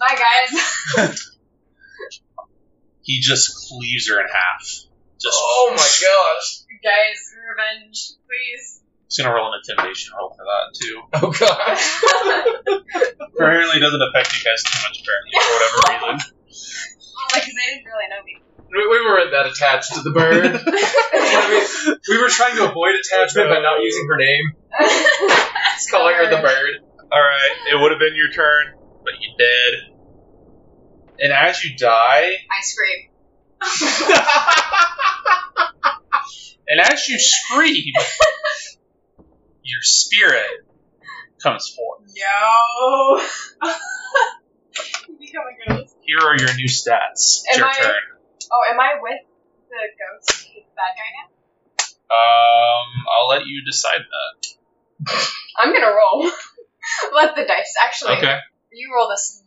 Bye, 0.00 0.16
guys. 0.16 1.20
he 3.02 3.20
just 3.20 3.68
cleaves 3.68 4.08
her 4.08 4.20
in 4.20 4.26
half. 4.26 4.87
Just 5.20 5.36
Oh 5.38 5.70
my 5.74 5.76
gosh. 5.82 6.48
Guys, 6.82 7.18
revenge, 7.34 7.98
please. 8.26 8.82
just 9.10 9.18
gonna 9.18 9.34
roll 9.34 9.50
an 9.52 9.58
intimidation 9.58 10.14
roll 10.14 10.30
for 10.36 10.44
that 10.46 10.66
too. 10.78 10.94
Oh 11.18 11.30
gosh. 11.34 11.84
Apparently, 13.34 13.76
it 13.78 13.84
doesn't 13.84 14.02
affect 14.02 14.30
you 14.34 14.42
guys 14.46 14.62
too 14.62 14.78
much. 14.82 14.94
Apparently, 15.02 15.30
for 15.34 15.50
whatever 15.58 15.78
reason. 15.90 16.14
like, 17.34 17.42
'cause 17.42 17.54
they 17.58 17.66
didn't 17.74 17.86
really 17.86 18.08
know 18.10 18.22
me. 18.22 18.34
we, 18.70 18.82
we 18.86 18.98
weren't 19.06 19.30
that 19.32 19.46
attached 19.46 19.94
to 19.94 20.02
the 20.02 20.10
bird. 20.14 20.54
we 22.08 22.14
were 22.22 22.28
trying 22.30 22.56
to 22.56 22.68
avoid 22.70 22.94
attachment 22.94 23.50
by 23.50 23.60
not 23.60 23.82
using 23.82 24.06
her 24.06 24.16
name. 24.18 24.44
Just 25.74 25.90
calling 25.90 26.14
her 26.14 26.30
the 26.30 26.42
bird. 26.42 26.74
All 27.10 27.22
right, 27.22 27.54
it 27.72 27.80
would 27.80 27.90
have 27.90 28.00
been 28.00 28.14
your 28.14 28.30
turn, 28.30 28.64
but 29.04 29.14
you 29.20 29.28
dead. 29.38 29.72
And 31.20 31.32
as 31.32 31.64
you 31.64 31.76
die, 31.76 32.30
I 32.30 32.60
scream. 32.62 33.07
and 36.68 36.80
as 36.80 37.08
you 37.08 37.18
scream, 37.18 37.92
your 39.62 39.82
spirit 39.82 40.46
comes 41.42 41.74
forth. 41.76 42.02
Yo. 42.14 43.20
become 45.18 45.42
a 45.42 45.54
ghost. 45.70 45.96
Here 46.02 46.18
are 46.20 46.36
your 46.38 46.54
new 46.54 46.68
stats. 46.68 47.42
It's 47.44 47.48
Am 47.54 47.58
your 47.58 47.68
I- 47.68 47.82
turn. 47.82 47.94
Oh, 48.50 48.62
am 48.72 48.80
I 48.80 48.94
with 49.02 49.20
the 49.68 49.88
ghost, 49.98 50.46
the 50.54 50.62
bad 50.74 50.94
guy 50.96 51.10
now? 51.20 51.28
Um, 52.08 52.88
I'll 53.12 53.28
let 53.28 53.44
you 53.46 53.62
decide 53.66 54.00
that. 54.00 54.36
I'm 55.58 55.72
gonna 55.74 55.92
roll. 55.94 56.24
Let 57.12 57.34
the 57.36 57.44
dice 57.44 57.74
actually. 57.84 58.16
Okay. 58.16 58.38
You 58.72 58.90
roll 58.94 59.08
this, 59.10 59.42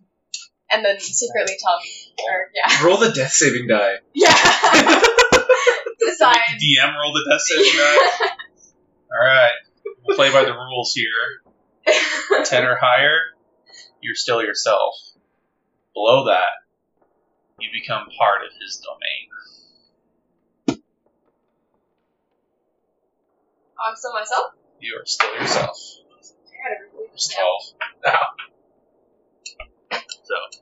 and 0.70 0.86
then 0.86 1.00
secretly 1.00 1.58
tell 1.60 1.80
me. 1.80 1.90
Or 2.20 2.50
yeah, 2.56 2.86
Roll 2.86 2.98
the 2.98 3.12
death 3.12 3.32
saving 3.32 3.68
die. 3.68 3.96
yeah. 4.14 4.30
Make 4.32 6.00
Decide. 6.00 6.38
the 6.60 6.66
DM 6.78 6.96
roll 7.00 7.14
the 7.14 7.26
death 7.30 7.42
saving 7.42 7.72
die. 7.78 7.98
All 9.14 9.26
right. 9.26 9.52
We'll 10.06 10.16
play 10.18 10.32
by 10.32 10.44
the 10.44 10.54
rules 10.54 10.94
here. 10.94 11.42
Ten 12.46 12.64
or 12.66 12.76
higher, 12.76 13.18
you're 14.02 14.16
still 14.16 14.42
yourself. 14.42 14.96
Below 15.94 16.26
that, 16.26 16.48
you 17.60 17.70
become 17.74 18.08
part 18.18 18.42
of 18.44 18.52
his 18.62 18.78
domain. 18.84 19.28
I'm 23.84 23.96
still 23.96 24.14
myself. 24.14 24.54
You 24.80 25.00
are 25.02 25.06
still 25.06 25.34
yourself. 25.34 25.78
I 25.78 26.70
gotta 26.70 26.92
remove 26.94 27.10
There's 27.10 27.28
this. 27.28 27.36
So, 30.24 30.61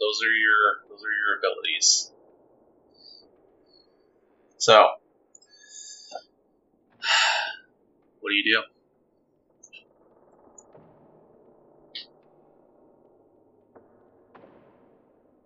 those 0.00 0.20
are 0.22 0.32
your 0.32 0.62
those 0.88 1.02
are 1.02 1.14
your 1.14 1.38
abilities. 1.38 2.10
So, 4.58 4.88
what 8.20 8.30
do 8.30 8.34
you 8.34 8.44
do? 8.44 8.62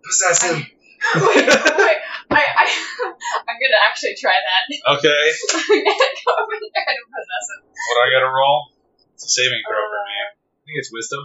Possess 0.03 0.43
him. 0.43 0.57
wait, 1.15 1.47
wait. 1.47 1.99
I, 2.31 2.41
I, 2.57 2.65
I'm 3.47 3.57
gonna 3.59 3.81
actually 3.87 4.15
try 4.19 4.33
that. 4.33 4.63
Okay. 4.97 5.23
I'm 5.53 5.83
gonna 5.83 6.15
go 6.25 6.31
over 6.41 6.57
there 6.57 6.87
and 6.87 7.05
possess 7.09 7.45
him. 7.51 7.61
What 7.67 7.95
do 7.95 8.01
I 8.01 8.09
got 8.13 8.23
to 8.25 8.31
roll? 8.31 8.69
It's 9.13 9.25
a 9.25 9.29
saving 9.29 9.61
throw 9.67 9.77
for 9.77 10.01
me. 10.05 10.15
Uh, 10.17 10.33
I 10.33 10.61
think 10.65 10.77
it's 10.79 10.91
wisdom. 10.91 11.21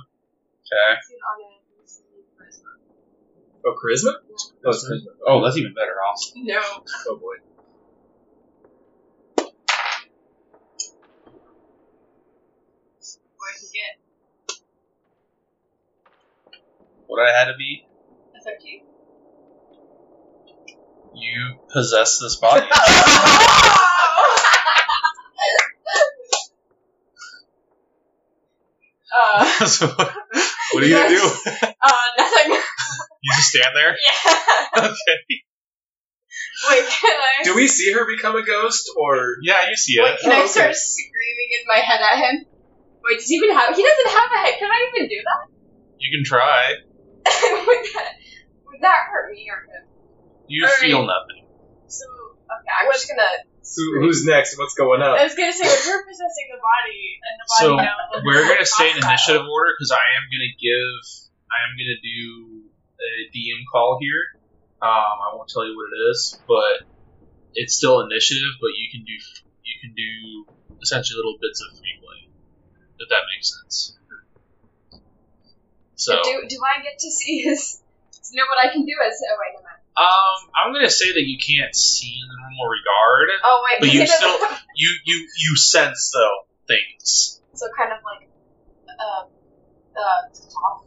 Okay. 0.66 1.55
Oh, 3.66 3.74
charisma? 3.74 4.12
Oh, 4.64 4.70
it's 4.70 4.88
charisma. 4.88 5.08
Oh, 5.26 5.42
that's 5.44 5.56
even 5.58 5.74
better. 5.74 5.94
Awesome. 6.08 6.44
No. 6.44 6.60
Oh 7.08 7.16
boy. 7.16 7.34
What 13.36 13.52
did 13.54 13.62
you 13.62 13.68
get? 13.74 13.98
What 17.08 17.28
I 17.28 17.32
had 17.36 17.46
to 17.46 17.56
be, 17.58 17.86
That's 18.34 18.46
up 18.46 18.52
to 18.60 18.68
you. 18.68 18.82
you 21.14 21.58
possess 21.72 22.18
this 22.20 22.36
body. 22.36 22.66
uh, 29.16 29.66
so, 29.66 29.86
what, 29.88 30.12
what 30.72 30.82
are 30.82 30.86
you 30.86 30.94
gonna 30.94 31.08
do? 31.08 31.22
uh, 31.82 31.92
nothing. 32.18 32.25
You 33.26 33.32
just 33.34 33.50
stand 33.50 33.74
there? 33.74 33.90
yeah. 34.06 34.86
Okay. 34.86 35.18
Wait, 36.70 36.84
can 36.86 37.16
I? 37.18 37.42
Do 37.42 37.58
we 37.58 37.66
see 37.66 37.90
her 37.90 38.06
become 38.06 38.36
a 38.38 38.46
ghost, 38.46 38.86
or 38.94 39.42
Yeah, 39.42 39.66
you 39.66 39.74
see 39.74 39.98
Wait, 39.98 40.14
it. 40.14 40.20
can 40.22 40.30
Oh, 40.30 40.36
I 40.38 40.46
okay. 40.46 40.70
start 40.70 40.74
screaming 40.78 41.50
in 41.58 41.62
my 41.66 41.82
head 41.82 41.98
at 41.98 42.22
him? 42.22 42.46
Wait, 43.02 43.18
does 43.18 43.26
he 43.26 43.34
even 43.42 43.50
have? 43.50 43.74
He 43.74 43.82
doesn't 43.82 44.10
have 44.14 44.30
a 44.30 44.38
head. 44.46 44.54
Can 44.62 44.70
I 44.70 44.78
even 44.94 45.08
do 45.10 45.18
that? 45.26 45.42
You 45.98 46.08
can 46.14 46.22
try. 46.22 46.70
would 47.66 47.82
that 47.98 48.08
would 48.70 48.80
that 48.86 49.00
hurt 49.10 49.34
me 49.34 49.42
or 49.50 49.58
him? 49.58 49.82
You 50.46 50.62
Alright. 50.62 50.78
feel 50.78 51.02
nothing. 51.02 51.42
So 51.90 52.06
okay, 52.46 52.72
I'm 52.78 52.86
just 52.94 53.10
gonna. 53.10 53.26
who, 53.74 54.06
who's 54.06 54.22
next? 54.22 54.54
What's 54.54 54.78
going 54.78 55.02
on? 55.02 55.18
I 55.18 55.26
up? 55.26 55.26
was 55.26 55.34
gonna 55.34 55.50
say, 55.50 55.66
if 55.66 55.82
you're 55.82 56.06
possessing 56.06 56.46
the 56.54 56.62
body, 56.62 57.02
and 57.26 57.34
the 57.42 57.46
body 57.50 57.66
So, 57.66 57.74
knows. 57.82 58.22
We're 58.22 58.46
gonna 58.46 58.70
stay 58.78 58.94
in 58.94 59.02
initiative 59.02 59.42
order 59.50 59.74
because 59.74 59.90
I 59.90 60.04
am 60.14 60.30
gonna 60.30 60.54
give. 60.62 60.98
I 61.50 61.58
am 61.66 61.74
gonna 61.74 61.98
do 62.02 62.55
a 63.00 63.10
DM 63.36 63.62
call 63.72 63.98
here. 64.00 64.40
Um, 64.82 64.90
I 64.90 65.34
won't 65.34 65.48
tell 65.48 65.66
you 65.66 65.74
what 65.76 65.88
it 65.92 66.02
is, 66.10 66.38
but 66.46 66.86
it's 67.54 67.74
still 67.74 68.00
initiative. 68.00 68.56
But 68.60 68.72
you 68.76 68.88
can 68.92 69.04
do 69.04 69.12
you 69.12 69.76
can 69.82 69.92
do 69.94 70.78
essentially 70.82 71.16
little 71.16 71.38
bits 71.40 71.60
of 71.64 71.76
free 71.78 71.96
play, 72.00 72.28
if 73.00 73.08
that 73.08 73.22
makes 73.34 73.52
sense. 73.60 73.96
So, 75.96 76.12
Do 76.22 76.44
do 76.48 76.58
I 76.62 76.82
get 76.82 76.98
to 77.00 77.10
see 77.10 77.40
his? 77.42 77.80
Know 78.34 78.42
what 78.44 78.68
I 78.68 78.72
can 78.72 78.84
do 78.84 78.92
as? 79.06 79.14
Oh 79.22 79.36
wait, 79.40 79.54
never 79.54 79.64
mind. 79.64 79.80
um, 79.96 80.50
I'm 80.52 80.72
gonna 80.74 80.90
say 80.90 81.12
that 81.12 81.22
you 81.24 81.38
can't 81.38 81.74
see 81.74 82.18
in 82.20 82.28
the 82.28 82.36
normal 82.36 82.66
regard. 82.68 83.28
Oh 83.44 83.64
wait, 83.64 83.80
But 83.80 83.94
you 83.94 84.06
still- 84.06 84.38
You 84.76 84.90
you 85.06 85.16
you 85.38 85.56
sense 85.56 86.10
though 86.12 86.44
things. 86.68 87.40
so 87.54 87.66
kind 87.78 87.92
of 87.92 88.00
like, 88.04 88.28
um, 89.00 89.28
uh, 89.96 90.28
cloth. 90.52 90.84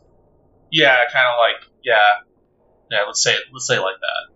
Yeah, 0.69 0.93
kind 1.11 1.25
of 1.25 1.39
like 1.39 1.57
yeah, 1.89 2.21
yeah. 2.91 3.03
Let's 3.07 3.21
say 3.23 3.35
let's 3.53 3.65
say 3.67 3.77
it 3.77 3.81
like 3.81 3.99
that. 3.99 4.29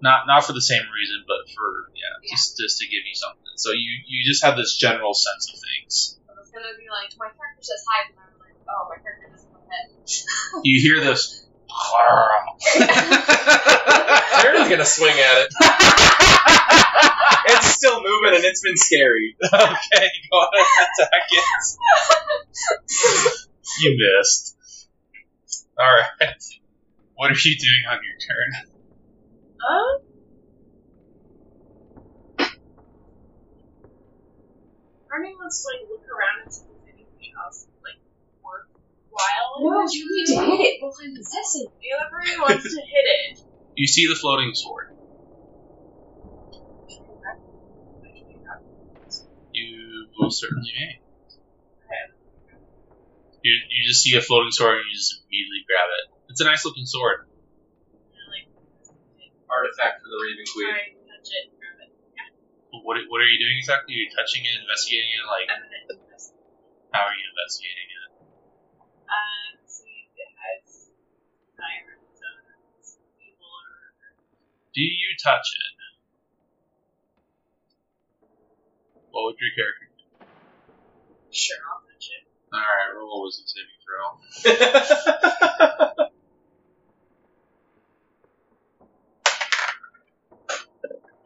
Not 0.00 0.26
not 0.26 0.44
for 0.44 0.52
the 0.52 0.60
same 0.64 0.82
reason, 0.92 1.24
but 1.28 1.46
for 1.54 1.88
yeah, 1.96 2.16
Yeah. 2.24 2.34
just 2.36 2.56
just 2.58 2.78
to 2.80 2.86
give 2.86 3.04
you 3.04 3.14
something. 3.14 3.52
So 3.56 3.70
you 3.72 4.02
you 4.08 4.24
just 4.24 4.42
have 4.44 4.56
this 4.56 4.76
general 4.76 5.14
sense 5.14 5.48
of 5.52 5.58
things. 5.60 6.18
I 6.28 6.32
was 6.40 6.50
gonna 6.50 6.74
be 6.76 6.88
like, 6.90 7.14
my 7.18 7.28
character 7.32 7.62
says 7.62 7.84
hi, 7.88 8.04
and 8.08 8.18
I'm 8.18 8.38
like, 8.40 8.56
oh, 8.68 8.88
my 8.88 8.96
character 9.00 9.28
doesn't 9.32 9.52
have 9.52 9.68
head. 9.68 9.90
You 10.64 10.80
hear 10.80 11.00
this. 11.04 11.40
Aaron's 14.44 14.68
gonna 14.70 14.84
swing 14.84 15.16
at 15.18 15.38
it. 15.42 15.48
It's 17.46 17.66
still 17.66 18.00
moving 18.02 18.34
and 18.36 18.44
it's 18.44 18.62
been 18.62 18.76
scary. 18.76 19.36
okay, 19.44 19.52
go 19.52 19.58
ahead 20.40 20.56
and 20.80 20.88
attack 20.98 21.22
it. 21.30 21.44
you 23.80 23.90
missed. 24.00 24.53
All 25.78 25.86
right. 26.20 26.28
What 27.14 27.30
are 27.30 27.38
you 27.38 27.54
doing 27.54 27.84
on 27.86 27.98
your 28.02 28.18
turn? 28.26 28.50
Huh? 29.62 29.90
Arnie 35.14 35.30
wants 35.38 35.62
to 35.62 35.70
like 35.70 35.86
look 35.86 36.02
around 36.10 36.42
and 36.42 36.50
see 36.50 36.66
if 36.66 36.82
there's 36.82 36.98
anything 36.98 37.30
else 37.38 37.70
like 37.86 38.02
worthwhile. 38.42 39.62
No, 39.62 39.86
you 39.86 40.10
need 40.10 40.26
to 40.26 40.38
hit 40.42 40.58
it 40.58 40.82
while 40.82 40.90
I'm 40.98 41.14
possessing. 41.14 41.70
The 41.70 41.90
other 41.94 42.10
person 42.10 42.34
wants 42.42 42.66
to 42.74 42.82
hit 42.82 43.06
it. 43.06 43.38
You 43.78 43.86
see 43.86 44.10
the 44.10 44.18
floating 44.18 44.50
sword. 44.54 44.90
You 49.54 50.10
most 50.18 50.40
certainly 50.42 50.66
may. 50.74 51.03
You, 53.44 53.52
you 53.52 53.80
just 53.84 54.00
see 54.00 54.16
a 54.16 54.24
floating 54.24 54.56
sword 54.56 54.80
and 54.80 54.88
you 54.88 54.96
just 54.96 55.20
immediately 55.28 55.68
grab 55.68 55.84
it. 56.00 56.04
It's 56.32 56.40
a 56.40 56.48
nice 56.48 56.64
looking 56.64 56.88
sword. 56.88 57.28
Like, 58.32 58.48
Artifact 59.52 60.00
for 60.00 60.08
the 60.08 60.16
Raven 60.16 60.48
Queen. 60.48 60.72
try 60.72 60.96
touch 61.04 61.28
it, 61.28 61.52
grab 61.60 61.76
it. 61.84 61.92
What, 62.72 62.96
what 63.12 63.20
are 63.20 63.28
you 63.28 63.36
doing 63.36 63.60
exactly? 63.60 64.00
Are 64.00 64.00
you 64.00 64.08
touching 64.16 64.48
it, 64.48 64.64
investigating 64.64 65.12
it? 65.12 65.28
Like, 65.28 65.46
I'm 65.52 65.60
gonna 65.60 65.84
how 66.96 67.10
are 67.10 67.16
you 67.18 67.26
investigating 67.36 67.90
it? 67.90 68.08
Um, 69.12 69.52
see 69.68 70.08
if 70.08 70.14
it 70.14 70.32
has 70.40 70.88
sirens 71.52 72.16
or 72.24 72.38
it's 72.80 72.96
evil 73.20 73.44
or. 73.44 73.92
Do 74.72 74.80
you 74.80 75.10
touch 75.20 75.44
it? 75.52 75.74
What 79.12 79.28
would 79.28 79.36
your 79.36 79.52
character 79.52 79.92
do? 79.92 80.24
Sure, 81.28 81.60
I'll 81.60 81.82
touch 81.82 81.82
it. 81.82 81.83
Alright, 82.54 82.94
roll 82.96 83.20
a 83.20 83.24
wisdom 83.24 83.46
saving 83.46 83.80
throw. 83.82 84.06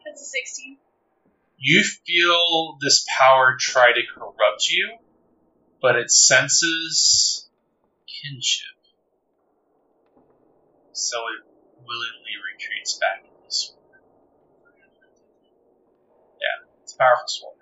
That's 0.05 0.21
a 0.21 0.25
16. 0.25 0.77
You 1.59 1.83
feel 2.05 2.77
this 2.81 3.05
power 3.19 3.57
try 3.59 3.91
to 3.93 4.01
corrupt 4.17 4.69
you, 4.69 4.97
but 5.81 5.97
it 5.97 6.09
senses 6.09 7.47
kinship. 8.07 8.65
So 10.93 11.17
it 11.17 11.45
willingly 11.85 12.35
retreats 12.53 12.97
back 12.99 13.23
into 13.23 13.37
the 13.45 13.51
sword. 13.51 13.79
Yeah, 16.41 16.57
it's 16.81 16.93
a 16.93 16.97
powerful 16.97 17.27
sword. 17.27 17.58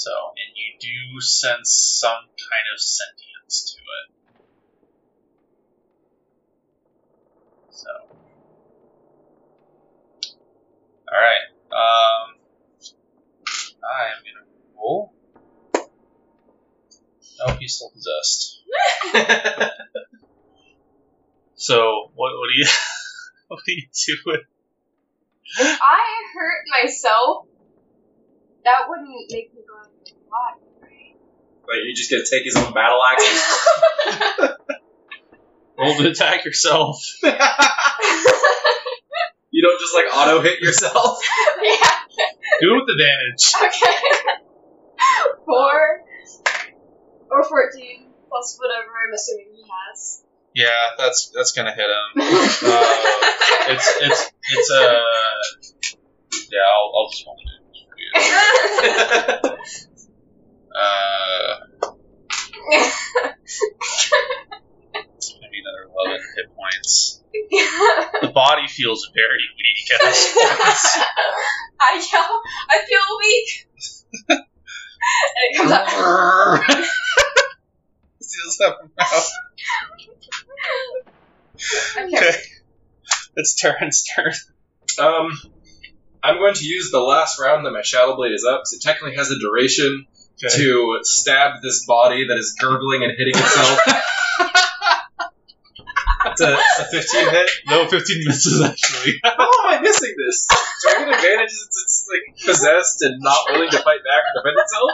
So, 0.00 0.10
and 0.10 0.56
you 0.56 0.78
do 0.80 1.20
sense 1.20 1.98
some 2.00 2.24
kind 2.24 2.66
of 2.72 2.80
sentience 2.80 3.74
to 3.74 3.80
it. 3.98 4.08
So, 7.68 7.90
all 11.12 11.20
right. 11.20 11.46
Um, 11.70 12.40
I 13.84 14.16
am 14.16 14.22
gonna 14.24 14.46
roll. 14.74 15.12
Oh, 17.42 17.56
he's 17.58 17.74
still 17.74 17.90
possessed. 17.90 18.62
So, 21.60 22.10
what? 22.14 22.32
What 22.38 22.48
do 22.48 22.54
you? 22.56 22.66
What 23.48 23.60
do 23.66 23.72
you 23.72 23.82
do 24.06 24.16
with? 24.24 24.40
I 25.58 26.22
hurt 26.32 26.64
myself, 26.70 27.48
that 28.70 28.88
wouldn't 28.88 29.08
make 29.30 29.52
me 29.54 29.62
go 29.66 29.74
out 29.78 29.86
of 29.86 29.92
my 30.30 30.86
body, 30.86 31.16
Like 31.66 31.82
you 31.86 31.94
just 31.94 32.10
gonna 32.10 32.22
take 32.24 32.44
his 32.44 32.54
own 32.56 32.72
battle 32.72 33.00
axe. 33.02 33.26
right? 34.38 34.50
Roll 35.78 35.96
to 35.96 36.08
attack 36.10 36.44
yourself. 36.44 37.02
you 37.22 37.32
don't 39.62 39.80
just 39.80 39.94
like 39.94 40.06
auto 40.14 40.40
hit 40.42 40.60
yourself. 40.60 41.18
yeah. 41.62 41.90
Do 42.60 42.74
it 42.74 42.82
with 42.82 42.90
advantage. 42.94 43.54
Okay. 43.56 43.96
Four 45.46 46.04
or 47.30 47.44
fourteen 47.44 48.12
plus 48.28 48.58
whatever 48.60 48.90
I'm 48.90 49.12
assuming 49.14 49.54
he 49.56 49.62
has. 49.64 50.22
Yeah, 50.54 50.94
that's 50.98 51.30
that's 51.34 51.52
gonna 51.52 51.72
hit 51.74 51.86
him. 51.86 52.20
Uh, 52.20 52.22
it's 53.72 53.88
it's 54.02 54.30
it's 54.52 54.70
a 54.70 55.02
yeah. 56.50 56.66
I'll, 56.74 56.92
I'll 56.94 57.08
just 57.10 57.24
roll 57.26 57.36
it 57.38 57.42
for 57.42 57.48
you. 57.48 57.49
Uh, 60.72 61.56
gonna 65.40 65.56
another 65.60 65.84
eleven 65.94 66.20
hit 66.36 66.48
points. 66.56 67.22
The 68.22 68.28
body 68.32 68.66
feels 68.68 69.10
very 69.14 69.44
weak 69.56 69.90
at 69.94 70.00
this 70.04 70.32
point. 70.32 70.48
I 71.80 71.94
yell, 72.12 72.42
I 72.68 72.84
feel 72.86 73.06
weak. 73.18 73.48
and 74.28 74.44
it 75.42 75.56
comes 75.56 75.72
out. 75.72 75.88
He 78.18 78.24
doesn't 78.44 78.64
have 78.64 78.74
a 78.80 78.84
mouth. 78.98 79.30
Okay. 81.98 82.16
Okay, 82.16 82.36
it's 83.36 83.52
Taryn's 83.62 84.02
turn. 84.04 84.32
Um, 84.98 85.26
I'm 86.22 86.36
going 86.38 86.54
to 86.54 86.64
use 86.64 86.90
the 86.90 87.00
last 87.00 87.38
round 87.40 87.64
that 87.66 87.70
my 87.72 87.82
Shadow 87.82 88.14
Blade 88.16 88.32
is 88.32 88.44
up, 88.44 88.60
because 88.60 88.72
it 88.74 88.82
technically 88.82 89.16
has 89.16 89.30
a 89.30 89.38
duration 89.38 90.06
Okay. 90.42 90.56
to 90.56 90.98
stab 91.02 91.60
this 91.62 91.84
body 91.84 92.26
that 92.28 92.38
is 92.38 92.56
gurgling 92.58 93.02
and 93.02 93.12
hitting 93.14 93.34
itself. 93.36 93.78
it's 96.26 96.40
a, 96.40 96.54
a 96.54 96.84
15 96.90 97.28
hit. 97.30 97.50
No, 97.68 97.86
fifteen 97.88 98.22
misses 98.26 98.62
actually. 98.62 99.20
How 99.24 99.32
am 99.34 99.66
I 99.66 99.80
missing 99.82 100.14
this? 100.16 100.46
Do 100.82 100.88
I 100.88 100.98
get 101.00 101.08
advantage 101.14 101.50
since 101.50 101.76
it's 101.84 102.08
like 102.08 102.46
possessed 102.46 103.02
and 103.02 103.20
not 103.20 103.36
willing 103.50 103.68
to 103.70 103.78
fight 103.80 104.00
back 104.02 104.22
or 104.24 104.32
defend 104.40 104.56
itself? 104.60 104.90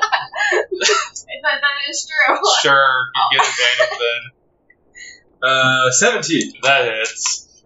that, 1.45 1.61
that 1.63 1.77
is 1.91 2.09
true. 2.11 2.37
sure, 2.63 2.99
you 3.31 3.39
get 3.39 3.47
advantage 3.47 3.99
then. 4.01 5.49
Uh, 5.49 5.91
17 5.93 6.53
That 6.65 6.85
hits. 6.87 7.63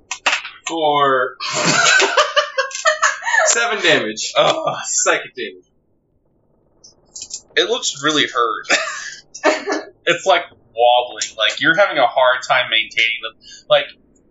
for 0.69 1.37
7 3.53 3.83
damage. 3.83 4.33
Oh, 4.37 4.77
Psychic 4.85 5.35
damage. 5.35 5.65
it 7.57 7.69
looks 7.69 8.03
really 8.03 8.27
hurt. 8.27 8.67
it's 10.07 10.27
like 10.27 10.43
wobbling. 10.75 11.25
Like 11.37 11.61
you're 11.61 11.77
having 11.77 11.99
a 11.99 12.07
hard 12.07 12.39
time 12.49 12.67
maintaining 12.71 13.19
the 13.23 13.65
like 13.69 13.87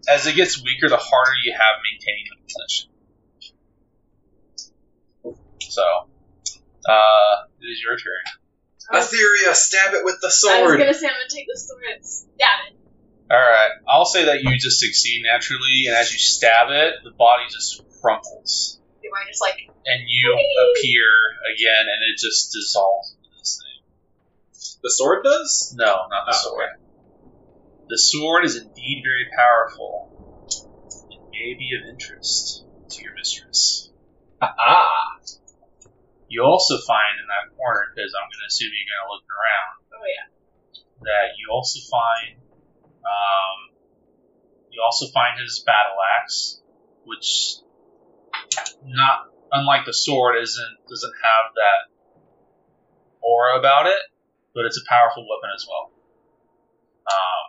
as 0.08 0.26
it 0.26 0.36
gets 0.36 0.62
weaker, 0.64 0.90
the 0.90 0.98
harder 0.98 1.32
you 1.44 1.52
have 1.54 1.82
maintaining 1.84 2.26
the 2.30 2.38
position. 2.46 2.90
So, 5.70 5.84
uh, 5.84 7.36
it 7.62 7.66
is 7.66 7.82
your 7.84 7.96
turn. 7.98 8.24
Etheria, 8.92 9.54
stab 9.54 9.94
it 9.94 10.04
with 10.04 10.16
the 10.20 10.28
I 10.28 10.30
was 10.30 10.40
sword. 10.40 10.80
gonna 10.80 10.94
say 10.94 11.06
I'm 11.08 11.14
gonna 11.14 11.30
take 11.30 11.46
the 11.48 11.60
sword 11.60 11.84
and 11.96 12.04
stab 12.06 12.60
it. 12.70 12.76
All 13.32 13.38
right, 13.38 13.70
I'll 13.88 14.06
say 14.06 14.26
that 14.26 14.42
you 14.42 14.58
just 14.58 14.80
succeed 14.80 15.22
naturally, 15.24 15.86
and 15.88 15.96
as 15.96 16.12
you 16.12 16.18
stab 16.18 16.70
it, 16.72 16.96
the 17.04 17.12
body 17.12 17.44
just 17.52 17.84
crumples, 18.02 18.79
Do 19.10 19.18
I 19.18 19.26
just 19.26 19.42
like 19.42 19.58
and 19.86 20.06
you 20.06 20.38
appear 20.38 21.10
again, 21.50 21.86
and 21.90 22.00
it 22.14 22.22
just 22.22 22.54
dissolves 22.54 23.18
into 23.18 23.30
this 23.42 23.58
thing. 23.58 23.82
The 24.84 24.92
sword 24.94 25.24
does? 25.24 25.74
No, 25.76 26.06
not 26.10 26.30
the 26.30 26.36
Oh, 26.38 26.44
sword. 26.46 26.70
The 27.90 27.98
sword 27.98 28.46
is 28.46 28.56
indeed 28.56 29.02
very 29.04 29.26
powerful. 29.36 30.14
It 31.10 31.22
may 31.34 31.58
be 31.58 31.74
of 31.74 31.90
interest 31.90 32.66
to 32.90 32.98
your 33.04 33.16
mistress. 33.18 33.90
Ah. 34.42 35.18
You 36.30 36.44
also 36.46 36.78
find 36.86 37.18
in 37.18 37.26
that 37.26 37.50
corner, 37.58 37.90
because 37.90 38.14
I'm 38.14 38.30
going 38.30 38.46
to 38.46 38.50
assume 38.54 38.70
you're 38.70 38.86
going 38.94 39.06
to 39.10 39.12
look 39.18 39.26
around, 39.26 39.74
Oh 39.98 40.06
yeah. 40.06 40.28
that 41.10 41.34
you 41.42 41.50
also 41.50 41.82
find, 41.90 42.38
um, 43.02 43.58
you 44.70 44.86
also 44.86 45.08
find 45.10 45.42
his 45.42 45.64
battle 45.66 45.98
axe, 46.22 46.62
which, 47.04 47.66
not 48.84 49.30
unlike 49.52 49.86
the 49.86 49.94
sword, 49.94 50.36
isn't 50.42 50.78
doesn't 50.88 51.14
have 51.24 51.54
that 51.56 51.82
aura 53.22 53.60
about 53.60 53.88
it, 53.88 54.00
but 54.54 54.66
it's 54.66 54.78
a 54.78 54.86
powerful 54.90 55.24
weapon 55.24 55.50
as 55.54 55.66
well. 55.68 55.92
Um, 57.10 57.46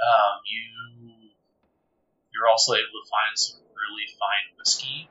um, 0.00 0.34
you 0.48 0.64
you're 2.32 2.48
also 2.48 2.72
able 2.72 2.96
to 2.96 3.08
find 3.10 3.32
some 3.36 3.60
really 3.76 4.08
fine 4.16 4.56
whiskey 4.56 5.10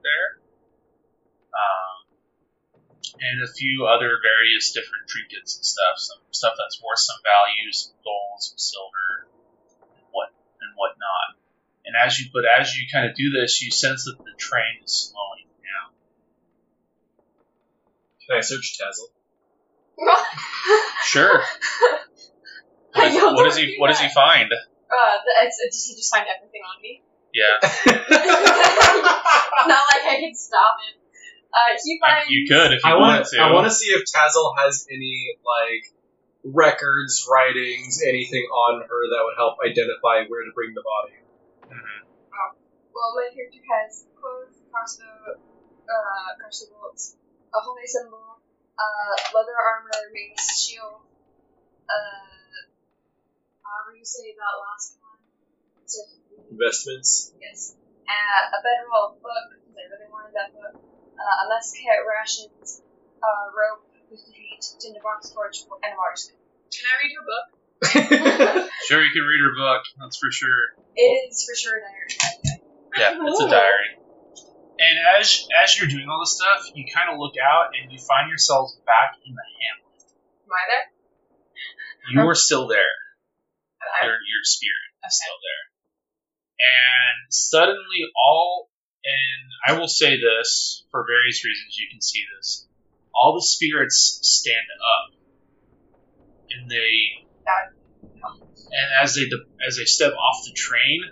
there, 0.00 0.40
um, 1.52 1.96
and 3.20 3.44
a 3.44 3.50
few 3.52 3.84
other 3.84 4.16
various 4.24 4.72
different 4.72 5.04
trinkets 5.04 5.56
and 5.60 5.64
stuff. 5.64 6.00
Some 6.00 6.22
stuff 6.32 6.54
that's 6.56 6.80
worth 6.80 7.04
some 7.04 7.20
value, 7.20 7.68
some 7.72 7.92
gold, 8.00 8.40
some 8.40 8.56
silver, 8.56 9.28
and 10.00 10.08
what 10.16 10.32
and 10.64 10.72
whatnot. 10.80 11.41
And 11.84 11.94
as 11.96 12.18
you 12.18 12.26
but 12.32 12.44
as 12.44 12.74
you 12.76 12.86
kind 12.92 13.08
of 13.08 13.16
do 13.16 13.30
this, 13.30 13.60
you 13.62 13.70
sense 13.70 14.04
that 14.04 14.16
the 14.18 14.32
train 14.38 14.82
is 14.84 15.10
slowing 15.10 15.46
down. 15.60 15.90
Can 18.26 18.38
I 18.38 18.40
search 18.40 18.78
Tazzle? 18.78 19.10
Sure. 21.04 21.42
What, 22.94 23.08
is, 23.08 23.22
what 23.22 23.44
does 23.44 23.56
he 23.56 23.66
do 23.66 23.74
What 23.78 23.88
does 23.88 23.98
he 24.00 24.08
find? 24.08 24.50
Uh, 24.52 25.18
it's, 25.42 25.58
it's 25.60 25.76
just, 25.76 25.88
he 25.88 25.96
just 25.96 26.10
find 26.14 26.26
everything 26.28 26.62
on 26.62 26.80
me. 26.80 27.02
Yeah, 27.32 27.56
Not 29.66 29.84
like 29.88 30.04
I 30.04 30.16
can 30.20 30.34
stop 30.34 30.76
him. 30.84 31.00
Uh, 31.48 31.80
he 31.82 31.98
finds. 31.98 32.28
you 32.28 32.46
could 32.46 32.72
if 32.72 32.84
you 32.84 32.90
I 32.90 32.94
wanted 32.96 33.24
want 33.24 33.26
to. 33.32 33.40
I 33.40 33.52
want 33.52 33.66
to 33.66 33.72
see 33.72 33.88
if 33.88 34.04
Tazzle 34.04 34.54
has 34.58 34.86
any 34.90 35.36
like 35.40 35.92
records, 36.44 37.26
writings, 37.30 38.02
anything 38.06 38.44
on 38.44 38.82
her 38.82 39.02
that 39.08 39.20
would 39.24 39.36
help 39.36 39.56
identify 39.64 40.28
where 40.28 40.44
to 40.44 40.52
bring 40.54 40.74
the 40.74 40.82
body. 40.84 41.16
Well, 42.92 43.16
my 43.16 43.28
character 43.32 43.64
has 43.72 44.04
clothes, 44.20 44.60
crossbow, 44.70 45.40
uh, 45.88 46.28
crossbow 46.38 46.76
bolts, 46.76 47.16
a 47.52 47.58
holy 47.60 47.86
symbol, 47.88 48.36
uh, 48.76 49.12
leather 49.34 49.56
armor, 49.56 50.12
mace, 50.12 50.60
shield, 50.60 51.00
uh, 51.88 52.68
however 53.64 53.96
you 53.96 54.04
say 54.04 54.36
that 54.36 54.54
last 54.60 54.96
one. 55.00 55.20
It's 55.82 55.96
a- 55.98 56.22
Investments. 56.52 57.32
Yes. 57.40 57.74
Uh, 58.04 58.56
a 58.56 58.58
bedroll 58.60 59.16
book, 59.24 59.56
because 59.56 59.72
I 59.72 59.88
really 59.88 60.12
wanted 60.12 60.36
that 60.36 60.52
book. 60.52 60.76
Uh, 61.16 61.44
a 61.44 61.48
mess 61.48 61.72
kit, 61.72 61.96
rations, 62.04 62.82
uh, 63.24 63.48
rope, 63.56 63.88
50 64.10 64.32
feet, 64.36 64.60
tinder 64.80 65.00
box, 65.00 65.30
torch, 65.32 65.64
and 65.64 65.94
a 65.94 65.96
water 65.96 66.16
skin. 66.16 66.36
Can 66.68 66.84
I 66.92 66.94
read 67.00 67.12
your 67.16 67.24
book? 67.24 68.68
Sure, 68.88 69.00
you 69.02 69.10
can 69.14 69.22
read 69.24 69.40
her 69.40 69.54
book. 69.56 69.82
That's 69.98 70.18
for 70.18 70.30
sure. 70.30 70.76
It 70.96 71.30
is 71.30 71.44
for 71.48 71.54
sure 71.56 71.78
a 71.78 71.80
diary. 71.80 72.51
Yeah, 72.96 73.16
it's 73.26 73.40
a 73.40 73.48
diary. 73.48 73.90
And 74.78 74.96
as 75.20 75.46
as 75.62 75.78
you're 75.78 75.88
doing 75.88 76.08
all 76.08 76.20
this 76.20 76.34
stuff, 76.34 76.64
you 76.74 76.84
kind 76.92 77.10
of 77.12 77.18
look 77.18 77.34
out 77.38 77.70
and 77.78 77.92
you 77.92 77.98
find 78.02 78.28
yourselves 78.28 78.76
back 78.86 79.14
in 79.24 79.32
the 79.34 79.46
hamlet. 79.46 80.02
Am 80.48 80.52
I 80.52 80.64
there? 80.68 80.86
You 82.12 82.28
are 82.28 82.34
still 82.34 82.66
there. 82.68 82.92
I- 84.02 84.06
Your 84.06 84.14
your 84.14 84.42
spirit 84.44 84.88
is 85.06 85.14
still 85.16 85.38
there. 85.38 85.64
and 86.58 87.18
suddenly 87.32 88.02
all 88.16 88.70
and 89.04 89.44
I 89.66 89.78
will 89.80 89.88
say 89.88 90.16
this 90.18 90.84
for 90.90 91.04
various 91.06 91.44
reasons. 91.44 91.76
You 91.78 91.88
can 91.90 92.00
see 92.00 92.22
this. 92.38 92.66
All 93.14 93.34
the 93.34 93.42
spirits 93.42 94.18
stand 94.22 94.66
up, 94.80 95.06
and 96.50 96.70
they 96.70 96.94
That- 97.46 97.74
and 98.72 98.88
as 99.02 99.14
they 99.14 99.26
as 99.66 99.76
they 99.76 99.84
step 99.84 100.12
off 100.12 100.44
the 100.46 100.54
train, 100.54 101.02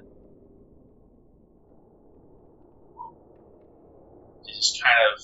they 4.44 4.52
just 4.56 4.80
kind 4.82 4.98
of 4.98 5.16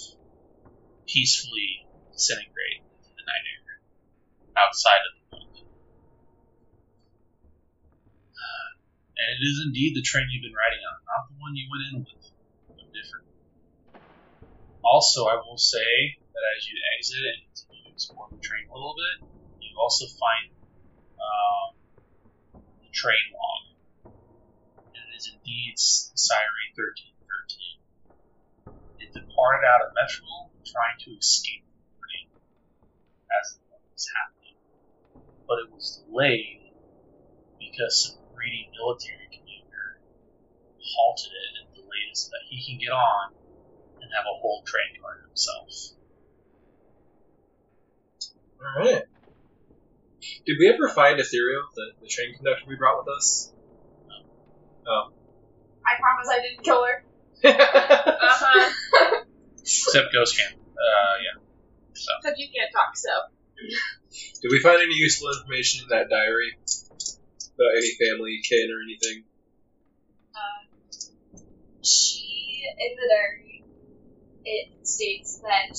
peacefully 1.07 1.87
disintegrate 2.13 2.83
into 2.83 3.11
the 3.15 3.25
night 3.27 3.47
air 3.47 3.75
outside 4.61 5.03
of 5.05 5.13
the 5.15 5.25
building. 5.31 5.67
Uh, 8.35 8.69
and 9.17 9.29
it 9.37 9.43
is 9.45 9.59
indeed 9.65 9.93
the 9.95 10.05
train 10.05 10.29
you've 10.31 10.45
been 10.45 10.57
riding 10.57 10.83
on, 10.83 10.97
not 11.07 11.27
the 11.31 11.39
one 11.39 11.57
you 11.57 11.69
went 11.71 11.87
in 11.91 11.97
with, 12.03 12.25
but 12.77 12.89
different. 12.93 13.27
Also, 14.87 15.27
I 15.27 15.37
will 15.43 15.59
say 15.59 16.17
that 16.31 16.45
as 16.57 16.69
you 16.71 16.79
exit 16.95 17.25
and 17.27 17.43
continue 17.51 17.91
to 17.91 17.95
explore 17.97 18.31
the 18.31 18.39
train 18.41 18.65
a 18.71 18.75
little 18.75 18.95
bit, 18.95 19.17
you 19.61 19.75
also 19.83 20.07
find 20.07 20.47
um, 21.19 21.69
the 22.81 22.91
train 22.95 23.25
log. 23.35 23.63
And 24.95 25.03
it 25.11 25.13
is 25.19 25.27
indeed 25.33 25.75
Cyre 25.77 26.55
1313. 26.79 27.76
It 29.17 29.25
departed 29.25 29.65
out 29.65 29.81
of 29.81 29.97
Metrol 29.97 30.53
trying 30.69 31.01
to 31.09 31.17
escape 31.17 31.65
the 31.65 31.89
train 31.97 32.29
as 33.33 33.57
it 33.57 33.65
was 33.65 34.05
happening. 34.13 34.61
But 35.49 35.65
it 35.65 35.73
was 35.73 36.05
delayed 36.05 36.69
because 37.57 38.05
some 38.05 38.21
greedy 38.37 38.69
military 38.77 39.25
commander 39.33 40.05
halted 40.77 41.33
it 41.33 41.53
and 41.65 41.67
delayed 41.81 42.13
it 42.13 42.17
so 42.21 42.29
that 42.29 42.45
he 42.53 42.61
can 42.61 42.77
get 42.77 42.93
on 42.93 43.33
and 44.05 44.13
have 44.13 44.29
a 44.29 44.37
whole 44.37 44.61
train 44.69 45.01
car 45.01 45.17
to 45.17 45.33
himself. 45.33 45.97
All 48.61 48.85
right. 48.85 49.05
Did 50.45 50.57
we 50.61 50.69
ever 50.69 50.93
find 50.93 51.17
Ethereal, 51.17 51.73
the, 51.73 52.05
the 52.05 52.09
train 52.09 52.37
conductor 52.37 52.69
we 52.69 52.77
brought 52.77 53.01
with 53.01 53.17
us? 53.17 53.53
No. 54.85 54.93
Oh. 54.93 55.05
I 55.87 55.97
promise 56.01 56.29
I 56.29 56.43
didn't 56.43 56.65
kill 56.65 56.85
her. 56.85 57.07
Uh-huh. 57.45 59.25
Except 59.61 60.13
Ghost 60.13 60.39
Camp. 60.39 60.55
Uh, 60.57 61.15
yeah. 61.23 61.43
So. 61.95 62.13
Except 62.19 62.39
you 62.39 62.49
can't 62.55 62.71
talk, 62.73 62.97
so. 62.97 63.11
Did 64.43 64.51
we 64.51 64.61
find 64.61 64.81
any 64.81 64.95
useful 64.95 65.29
information 65.33 65.85
in 65.85 65.89
that 65.91 66.09
diary 66.09 66.57
about 67.57 67.73
any 67.77 67.93
family, 67.99 68.41
kin, 68.45 68.69
or 68.71 68.81
anything? 68.85 69.25
Uh, 70.35 70.61
she, 71.83 72.63
in 72.79 72.97
the 72.97 73.09
diary, 73.09 73.65
it 74.45 74.87
states 74.87 75.41
that 75.43 75.75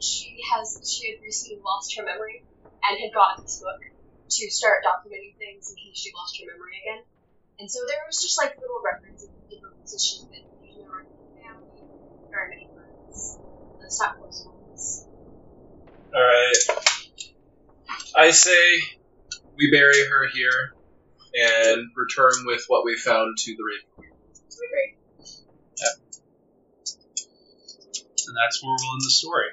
she 0.00 0.36
has 0.52 0.82
she 0.84 1.12
had 1.12 1.22
recently 1.22 1.62
lost 1.64 1.96
her 1.96 2.04
memory 2.04 2.44
and 2.82 3.00
had 3.00 3.14
gotten 3.14 3.44
this 3.44 3.60
book 3.60 3.80
to 4.28 4.50
start 4.50 4.84
documenting 4.84 5.36
things 5.38 5.70
in 5.70 5.76
case 5.76 5.96
she 5.96 6.12
lost 6.12 6.36
her 6.40 6.46
memory 6.50 6.76
again. 6.84 7.02
And 7.58 7.70
so 7.70 7.80
there 7.86 8.02
was 8.06 8.20
just 8.20 8.36
like 8.36 8.58
little 8.60 8.82
records 8.84 9.24
of 9.24 9.30
different 9.50 9.80
positions 9.80 10.28
that 10.30 10.42
there's 10.60 10.78
no 10.78 10.88
record 10.88 11.18
of 11.20 11.30
family, 11.36 11.82
very 12.30 12.48
many 12.50 12.66
friends, 12.72 13.38
the 13.80 13.86
not 14.00 14.18
close 14.18 14.46
ones. 14.46 15.06
All 16.14 16.22
right. 16.22 16.60
I 18.16 18.30
say 18.30 18.62
we 19.56 19.70
bury 19.70 20.06
her 20.08 20.28
here 20.32 20.74
and 21.34 21.90
return 21.96 22.46
with 22.46 22.64
what 22.68 22.84
we 22.84 22.96
found 22.96 23.36
to 23.38 23.56
the 23.56 23.64
Raven 23.64 23.90
Queen. 23.96 24.14
Great. 24.54 24.94
and 28.26 28.36
that's 28.42 28.62
where 28.62 28.74
we'll 28.74 28.94
end 28.96 29.04
the 29.04 29.14
story. 29.14 29.50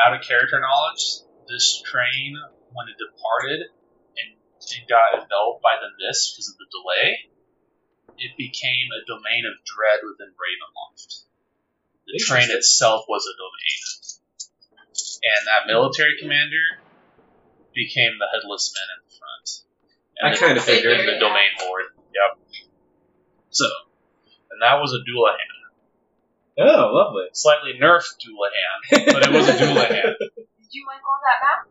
Out 0.00 0.14
of 0.14 0.24
character 0.24 0.60
knowledge, 0.60 1.26
this 1.48 1.82
train, 1.84 2.36
when 2.72 2.88
it 2.88 2.96
departed 2.96 3.60
and 3.68 4.28
it 4.32 4.88
got 4.88 5.20
enveloped 5.20 5.60
by 5.60 5.76
the 5.76 5.92
mist 6.00 6.32
because 6.32 6.48
of 6.48 6.56
the 6.56 6.68
delay, 6.72 7.31
it 8.18 8.36
became 8.36 8.88
a 8.92 9.04
domain 9.06 9.44
of 9.46 9.58
dread 9.64 10.00
within 10.04 10.32
Ravenloft. 10.34 11.24
The 12.06 12.18
train 12.18 12.48
itself 12.50 13.04
was 13.08 13.24
a 13.26 13.34
domain. 13.38 13.80
And 15.22 15.46
that 15.46 15.70
military 15.70 16.18
commander 16.20 16.82
became 17.74 18.18
the 18.18 18.28
headless 18.32 18.74
man 18.74 18.88
in 18.92 19.00
the 19.06 19.14
front. 19.16 19.46
And 20.18 20.24
I 20.28 20.36
kind 20.36 20.58
of 20.58 20.64
figured. 20.64 20.98
the 21.00 21.18
domain 21.18 21.52
lord. 21.62 21.84
Yep. 22.12 22.38
So, 23.50 23.64
and 24.50 24.60
that 24.62 24.80
was 24.80 24.92
a 24.92 25.00
Dullahan. 25.00 25.62
Oh, 26.58 26.92
lovely. 26.92 27.24
Slightly 27.32 27.72
nerfed 27.80 28.20
Dullahan, 28.20 29.06
but 29.12 29.22
it 29.22 29.32
was 29.32 29.48
a 29.48 29.52
Dullahan. 29.52 30.14
Did 30.18 30.70
you 30.70 30.86
like 30.86 31.00
all 31.00 31.20
that 31.24 31.40
map? 31.40 31.68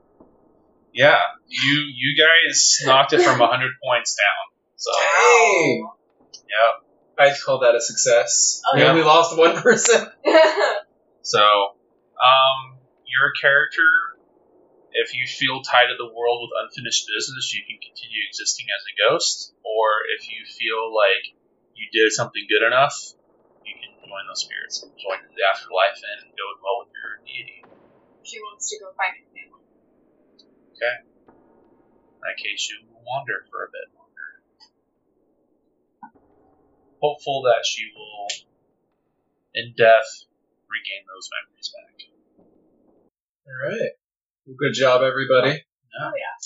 Yeah, 0.93 1.19
you 1.47 1.85
you 1.95 2.17
guys 2.17 2.79
knocked 2.83 3.13
it 3.13 3.21
from 3.21 3.39
100 3.39 3.71
points 3.83 4.15
down. 4.15 4.45
So, 4.75 4.91
Dang! 4.91 5.89
Yep. 6.51 6.83
I'd 7.17 7.39
call 7.41 7.59
that 7.59 7.75
a 7.75 7.81
success. 7.81 8.61
Oh, 8.65 8.75
we 8.75 8.81
yeah. 8.81 8.91
only 8.91 9.03
lost 9.03 9.37
one 9.37 9.55
person. 9.61 10.07
So, 11.21 11.37
um, 11.37 12.81
your 13.05 13.29
character, 13.37 14.17
if 14.91 15.13
you 15.13 15.29
feel 15.29 15.61
tied 15.61 15.93
to 15.93 15.97
the 15.97 16.09
world 16.09 16.41
with 16.41 16.65
unfinished 16.65 17.05
business, 17.05 17.53
you 17.53 17.61
can 17.61 17.77
continue 17.77 18.25
existing 18.25 18.65
as 18.73 18.81
a 18.89 18.93
ghost. 18.97 19.53
Or 19.61 19.85
if 20.17 20.25
you 20.33 20.41
feel 20.49 20.89
like 20.89 21.37
you 21.77 21.85
did 21.93 22.09
something 22.09 22.41
good 22.49 22.65
enough, 22.65 22.97
you 23.61 23.77
can 23.77 23.93
join 24.01 24.25
those 24.25 24.41
spirits, 24.41 24.81
and 24.81 24.89
join 24.97 25.21
the 25.29 25.45
afterlife, 25.45 26.01
and 26.01 26.33
go 26.33 26.45
dwell 26.57 26.77
with 26.83 26.91
your 26.97 27.21
deity. 27.21 27.61
she 28.25 28.41
wants 28.41 28.73
to 28.73 28.81
go 28.81 28.89
find 28.97 29.13
her 29.21 29.27
family. 29.29 29.65
Okay. 30.73 30.95
In 31.29 32.19
that 32.25 32.37
case, 32.41 32.65
you 32.73 32.81
will 32.89 33.05
wander 33.05 33.45
for 33.53 33.61
a 33.63 33.69
bit 33.69 33.87
longer. 33.93 34.29
Hopeful 37.01 37.49
that 37.49 37.65
she 37.65 37.89
will, 37.97 38.29
in 39.57 39.73
death, 39.73 40.05
regain 40.69 41.01
those 41.09 41.27
memories 41.33 41.73
back. 41.73 41.97
All 43.49 43.57
right. 43.57 43.93
Well, 44.45 44.53
good 44.53 44.77
job, 44.77 45.01
everybody. 45.01 45.65
Oh, 45.97 46.13
yeah. 46.13 46.37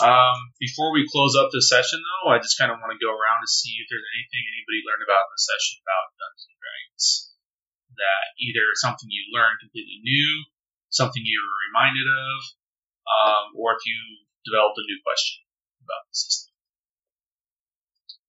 Um, 0.00 0.54
before 0.56 0.94
we 0.94 1.10
close 1.10 1.36
up 1.36 1.50
the 1.52 1.60
session, 1.60 2.00
though, 2.00 2.32
I 2.32 2.38
just 2.38 2.56
kind 2.56 2.72
of 2.72 2.80
want 2.80 2.94
to 2.94 3.02
go 3.02 3.10
around 3.10 3.42
and 3.44 3.50
see 3.50 3.74
if 3.82 3.90
there's 3.90 4.08
anything 4.16 4.42
anybody 4.48 4.80
learned 4.86 5.04
about 5.04 5.28
in 5.28 5.34
the 5.34 5.44
session 5.44 5.82
about 5.84 6.14
Dungeons 6.16 6.46
and 6.46 6.56
Dragons. 6.56 7.06
That 8.00 8.24
either 8.40 8.64
something 8.80 9.10
you 9.10 9.34
learned 9.34 9.60
completely 9.60 10.00
new, 10.00 10.46
something 10.88 11.20
you 11.20 11.42
were 11.42 11.66
reminded 11.68 12.06
of, 12.06 12.38
um, 13.04 13.44
or 13.58 13.76
if 13.76 13.82
you 13.84 13.98
developed 14.46 14.80
a 14.80 14.86
new 14.88 15.02
question 15.04 15.44
about 15.84 16.06
the 16.08 16.14
system. 16.16 16.49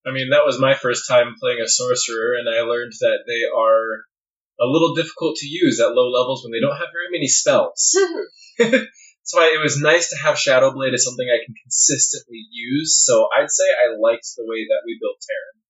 I 0.05 0.11
mean, 0.11 0.33
that 0.33 0.45
was 0.45 0.57
my 0.59 0.73
first 0.73 1.07
time 1.07 1.35
playing 1.39 1.61
a 1.61 1.69
sorcerer, 1.69 2.33
and 2.41 2.49
I 2.49 2.65
learned 2.65 2.93
that 3.01 3.21
they 3.29 3.45
are 3.45 4.09
a 4.57 4.65
little 4.65 4.93
difficult 4.93 5.37
to 5.37 5.47
use 5.49 5.79
at 5.79 5.93
low 5.93 6.09
levels 6.09 6.41
when 6.41 6.53
they 6.53 6.61
don't 6.61 6.77
have 6.77 6.93
very 6.93 7.09
many 7.13 7.29
spells. 7.29 7.93
That's 8.57 9.37
why 9.37 9.53
it 9.53 9.61
was 9.61 9.77
nice 9.77 10.09
to 10.09 10.17
have 10.25 10.41
Shadowblade 10.41 10.97
as 10.97 11.05
something 11.05 11.29
I 11.29 11.45
can 11.45 11.53
consistently 11.53 12.41
use. 12.49 12.97
So 12.97 13.29
I'd 13.29 13.53
say 13.53 13.69
I 13.69 13.93
liked 13.93 14.25
the 14.33 14.49
way 14.49 14.65
that 14.65 14.81
we 14.85 14.97
built 14.97 15.21
Taryn. 15.21 15.61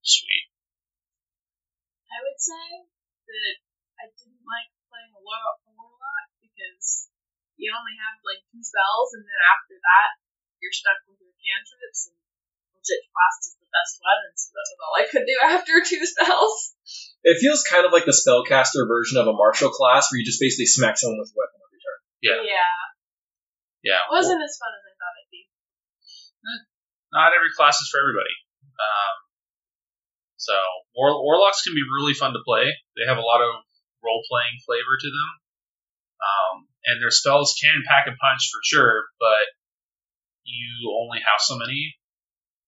Sweet. 0.00 0.48
I 2.08 2.18
would 2.24 2.40
say 2.40 2.88
that 2.88 3.56
I 4.00 4.04
didn't 4.16 4.44
like 4.48 4.72
playing 4.88 5.12
a 5.12 5.20
war- 5.20 5.60
a 5.68 5.70
warlock 5.76 6.26
because 6.40 7.12
you 7.60 7.72
only 7.72 7.96
have 8.00 8.16
like 8.24 8.40
two 8.48 8.64
spells, 8.64 9.12
and 9.12 9.24
then 9.24 9.40
after 9.44 9.76
that, 9.76 10.10
you're 10.60 10.72
stuck 10.72 11.00
with 11.04 11.20
your 11.20 11.36
cantrips, 11.36 12.08
and 12.08 12.16
Eldritch 12.82 13.06
Blast 13.14 13.40
is 13.46 13.54
the 13.62 13.70
best 13.70 13.94
weapon, 14.02 14.32
so 14.34 14.48
that 14.58 14.66
was 14.66 14.80
all 14.82 14.94
I 14.98 15.06
could 15.06 15.26
do 15.30 15.36
after 15.38 15.74
two 15.86 16.02
spells. 16.02 16.74
It 17.22 17.38
feels 17.38 17.62
kind 17.62 17.86
of 17.86 17.94
like 17.94 18.02
the 18.04 18.16
spellcaster 18.16 18.82
version 18.90 19.22
of 19.22 19.30
a 19.30 19.36
martial 19.38 19.70
class, 19.70 20.10
where 20.10 20.18
you 20.18 20.26
just 20.26 20.42
basically 20.42 20.66
smack 20.66 20.98
someone 20.98 21.22
with 21.22 21.30
a 21.30 21.38
weapon 21.38 21.62
every 21.62 21.78
turn. 21.78 21.98
Yeah. 22.18 22.38
Yeah. 22.42 23.94
Yeah. 23.94 24.02
It 24.02 24.10
wasn't 24.10 24.42
as 24.42 24.58
fun 24.58 24.74
as 24.74 24.82
I 24.82 24.92
thought 24.98 25.14
it'd 25.22 25.30
be. 25.30 25.42
not 27.14 27.30
every 27.38 27.54
class 27.54 27.78
is 27.78 27.86
for 27.86 28.02
everybody. 28.02 28.34
Um, 28.82 29.14
so 30.42 30.58
war- 30.98 31.22
warlocks 31.22 31.62
can 31.62 31.78
be 31.78 31.86
really 31.86 32.18
fun 32.18 32.34
to 32.34 32.42
play. 32.42 32.66
They 32.98 33.06
have 33.06 33.22
a 33.22 33.26
lot 33.26 33.38
of 33.46 33.62
role 34.02 34.26
playing 34.26 34.58
flavor 34.66 34.98
to 34.98 35.08
them, 35.14 35.30
um, 36.18 36.54
and 36.90 36.98
their 36.98 37.14
spells 37.14 37.54
can 37.54 37.86
pack 37.86 38.10
a 38.10 38.18
punch 38.18 38.50
for 38.50 38.58
sure. 38.66 39.06
But 39.22 39.46
you 40.42 40.90
only 40.98 41.22
have 41.22 41.38
so 41.38 41.54
many. 41.54 41.94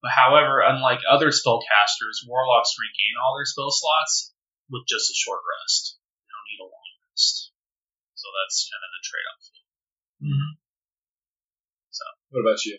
But 0.05 0.13
however, 0.13 0.61
unlike 0.61 1.01
other 1.09 1.33
spellcasters, 1.33 2.29
warlocks 2.29 2.77
regain 2.77 3.17
all 3.25 3.41
their 3.41 3.49
spell 3.49 3.73
slots 3.73 4.37
with 4.69 4.85
just 4.85 5.09
a 5.09 5.17
short 5.17 5.41
rest. 5.41 5.97
They 5.97 6.29
don't 6.29 6.45
need 6.53 6.61
a 6.61 6.69
long 6.69 6.89
rest. 7.09 7.49
So 8.13 8.29
that's 8.29 8.69
kind 8.69 8.85
of 8.85 8.91
the 8.93 9.01
trade 9.01 9.29
off. 9.33 9.45
Mm-hmm. 10.29 10.53
So. 11.89 12.05
What 12.37 12.45
about 12.45 12.61
you? 12.69 12.77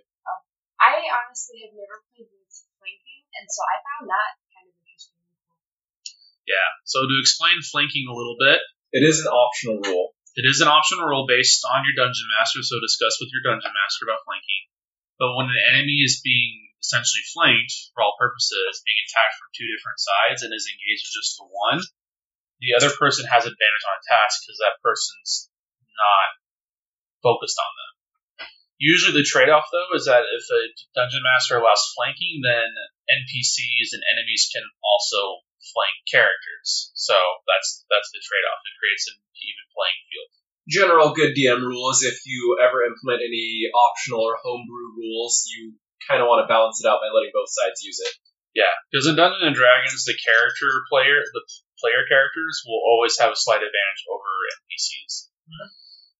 I 0.77 1.01
honestly 1.01 1.65
have 1.65 1.73
never 1.73 2.05
played 2.13 2.29
with 2.29 2.53
flanking, 2.77 3.25
and 3.41 3.49
so 3.49 3.65
I 3.65 3.75
found 3.81 4.05
that 4.05 4.31
kind 4.53 4.69
of 4.69 4.75
interesting. 4.85 5.17
Yeah. 6.45 6.69
So 6.85 7.09
to 7.09 7.15
explain 7.17 7.57
flanking 7.65 8.05
a 8.05 8.13
little 8.13 8.37
bit, 8.37 8.61
It 8.93 9.01
is 9.01 9.25
an 9.25 9.33
optional 9.33 9.81
rule. 9.81 10.13
it 10.37 10.45
is 10.45 10.61
an 10.61 10.69
optional 10.69 11.09
rule 11.09 11.25
based 11.25 11.65
on 11.65 11.81
your 11.89 11.97
dungeon 11.97 12.29
master. 12.37 12.61
So 12.61 12.77
discuss 12.85 13.17
with 13.17 13.33
your 13.33 13.41
dungeon 13.41 13.73
master 13.73 14.05
about 14.05 14.21
flanking. 14.29 14.69
But 15.17 15.35
when 15.35 15.47
an 15.47 15.61
enemy 15.75 16.03
is 16.03 16.19
being 16.19 16.69
essentially 16.83 17.23
flanked 17.33 17.73
for 17.93 18.03
all 18.03 18.19
purposes, 18.19 18.83
being 18.83 18.99
attacked 19.07 19.39
from 19.39 19.49
two 19.55 19.67
different 19.67 19.99
sides 19.99 20.43
and 20.43 20.51
is 20.53 20.69
engaged 20.69 21.07
with 21.07 21.17
just 21.17 21.39
the 21.39 21.47
one, 21.47 21.81
the 22.59 22.75
other 22.75 22.91
person 22.93 23.25
has 23.27 23.47
advantage 23.47 23.85
on 23.87 23.99
attacks 23.99 24.43
because 24.43 24.59
that 24.61 24.79
person's 24.83 25.49
not 25.95 26.29
focused 27.23 27.57
on 27.57 27.71
them. 27.73 27.93
Usually, 28.77 29.15
the 29.15 29.23
trade-off 29.23 29.71
though 29.71 29.95
is 29.95 30.05
that 30.05 30.27
if 30.27 30.45
a 30.51 30.61
dungeon 30.93 31.23
master 31.23 31.57
allows 31.57 31.95
flanking, 31.95 32.43
then 32.43 32.67
NPCs 33.07 33.95
and 33.95 34.03
enemies 34.03 34.51
can 34.51 34.67
also 34.83 35.47
flank 35.71 35.95
characters. 36.11 36.91
So 36.93 37.15
that's 37.47 37.87
that's 37.87 38.11
the 38.11 38.19
trade-off. 38.19 38.61
It 38.67 38.75
creates 38.77 39.07
an 39.07 39.17
even 39.39 39.65
playing 39.71 40.01
field. 40.11 40.31
General 40.65 41.13
good 41.13 41.37
DM 41.37 41.61
rule 41.61 41.93
is 41.93 42.01
if 42.01 42.25
you 42.25 42.57
ever 42.57 42.89
implement 42.89 43.21
any 43.21 43.69
optional 43.69 44.25
or 44.25 44.41
homebrew 44.41 44.97
rules, 44.97 45.45
you 45.53 45.77
kind 46.09 46.21
of 46.21 46.29
want 46.29 46.41
to 46.41 46.49
balance 46.49 46.81
it 46.81 46.89
out 46.89 47.05
by 47.05 47.13
letting 47.13 47.33
both 47.33 47.53
sides 47.53 47.85
use 47.85 48.01
it. 48.01 48.13
Yeah, 48.57 48.71
because 48.87 49.05
in 49.05 49.19
Dungeons 49.19 49.45
and 49.45 49.53
Dragons, 49.53 50.07
the 50.07 50.15
character 50.15 50.71
player, 50.87 51.21
the 51.21 51.43
player 51.77 52.07
characters 52.07 52.63
will 52.63 52.81
always 52.81 53.19
have 53.19 53.29
a 53.29 53.37
slight 53.37 53.61
advantage 53.61 54.01
over 54.07 54.25
NPCs. 54.63 55.29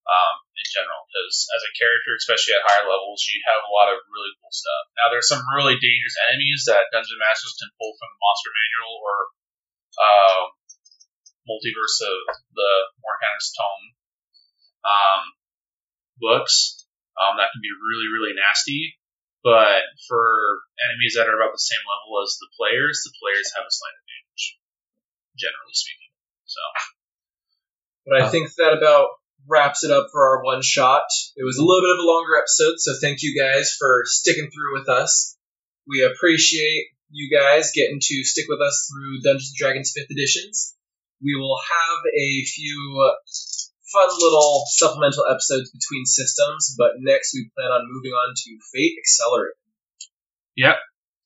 Um, 0.06 0.36
in 0.54 0.68
general, 0.70 1.02
because 1.10 1.50
as 1.50 1.64
a 1.66 1.74
character, 1.74 2.14
especially 2.14 2.54
at 2.54 2.68
higher 2.68 2.86
levels, 2.86 3.26
you 3.26 3.42
have 3.50 3.66
a 3.66 3.74
lot 3.74 3.90
of 3.90 3.98
really 4.14 4.30
cool 4.38 4.54
stuff. 4.54 4.84
Now, 5.02 5.10
there's 5.10 5.26
some 5.26 5.42
really 5.58 5.82
dangerous 5.82 6.14
enemies 6.30 6.70
that 6.70 6.94
Dungeon 6.94 7.18
Masters 7.18 7.58
can 7.58 7.74
pull 7.82 7.98
from 7.98 8.14
the 8.14 8.22
Monster 8.22 8.52
Manual 8.54 8.94
or 9.02 9.18
um, 9.98 10.44
Multiverse 11.50 12.06
of 12.06 12.20
the 12.54 12.72
Morgana's 13.02 13.50
Tome 13.58 13.96
um, 14.86 15.22
books 16.22 16.86
um, 17.20 17.38
that 17.42 17.50
can 17.52 17.62
be 17.62 17.74
really, 17.74 18.08
really 18.14 18.36
nasty. 18.38 18.96
But 19.44 19.86
for 20.10 20.62
enemies 20.90 21.14
that 21.18 21.30
are 21.30 21.38
about 21.38 21.54
the 21.54 21.62
same 21.62 21.82
level 21.86 22.18
as 22.26 22.34
the 22.42 22.50
players, 22.58 23.06
the 23.06 23.14
players 23.22 23.54
have 23.54 23.66
a 23.66 23.74
slight 23.74 23.94
advantage, 23.94 24.58
generally 25.38 25.76
speaking. 25.78 26.12
So, 26.50 26.62
But 28.06 28.14
I 28.22 28.26
Uh. 28.26 28.32
think 28.32 28.54
that 28.58 28.74
about 28.74 29.10
wraps 29.48 29.84
it 29.84 29.92
up 29.92 30.10
for 30.12 30.26
our 30.26 30.44
one 30.44 30.62
shot. 30.64 31.06
It 31.38 31.44
was 31.46 31.58
a 31.58 31.64
little 31.64 31.82
bit 31.86 31.94
of 31.94 32.00
a 32.02 32.08
longer 32.10 32.38
episode, 32.38 32.80
so 32.80 32.94
thank 33.00 33.22
you 33.22 33.38
guys 33.38 33.76
for 33.78 34.02
sticking 34.06 34.50
through 34.50 34.80
with 34.80 34.90
us. 34.90 35.38
We 35.88 36.02
appreciate 36.02 36.90
you 37.12 37.30
guys 37.30 37.72
getting 37.72 38.00
to 38.02 38.24
stick 38.24 38.46
with 38.50 38.60
us 38.62 38.90
through 38.90 39.22
Dungeons 39.22 39.54
and 39.54 39.58
Dragons 39.58 39.94
5th 39.94 40.10
editions. 40.10 40.76
We 41.22 41.36
will 41.36 41.58
have 41.62 42.00
a 42.18 42.44
few 42.46 43.14
fun 43.96 44.12
little 44.20 44.68
supplemental 44.76 45.24
episodes 45.32 45.72
between 45.72 46.04
systems, 46.04 46.76
but 46.76 47.00
next 47.00 47.32
we 47.32 47.48
plan 47.56 47.72
on 47.72 47.88
moving 47.88 48.12
on 48.12 48.36
to 48.36 48.60
Fate 48.76 49.00
Accelerate. 49.00 49.56
Yep. 50.60 50.76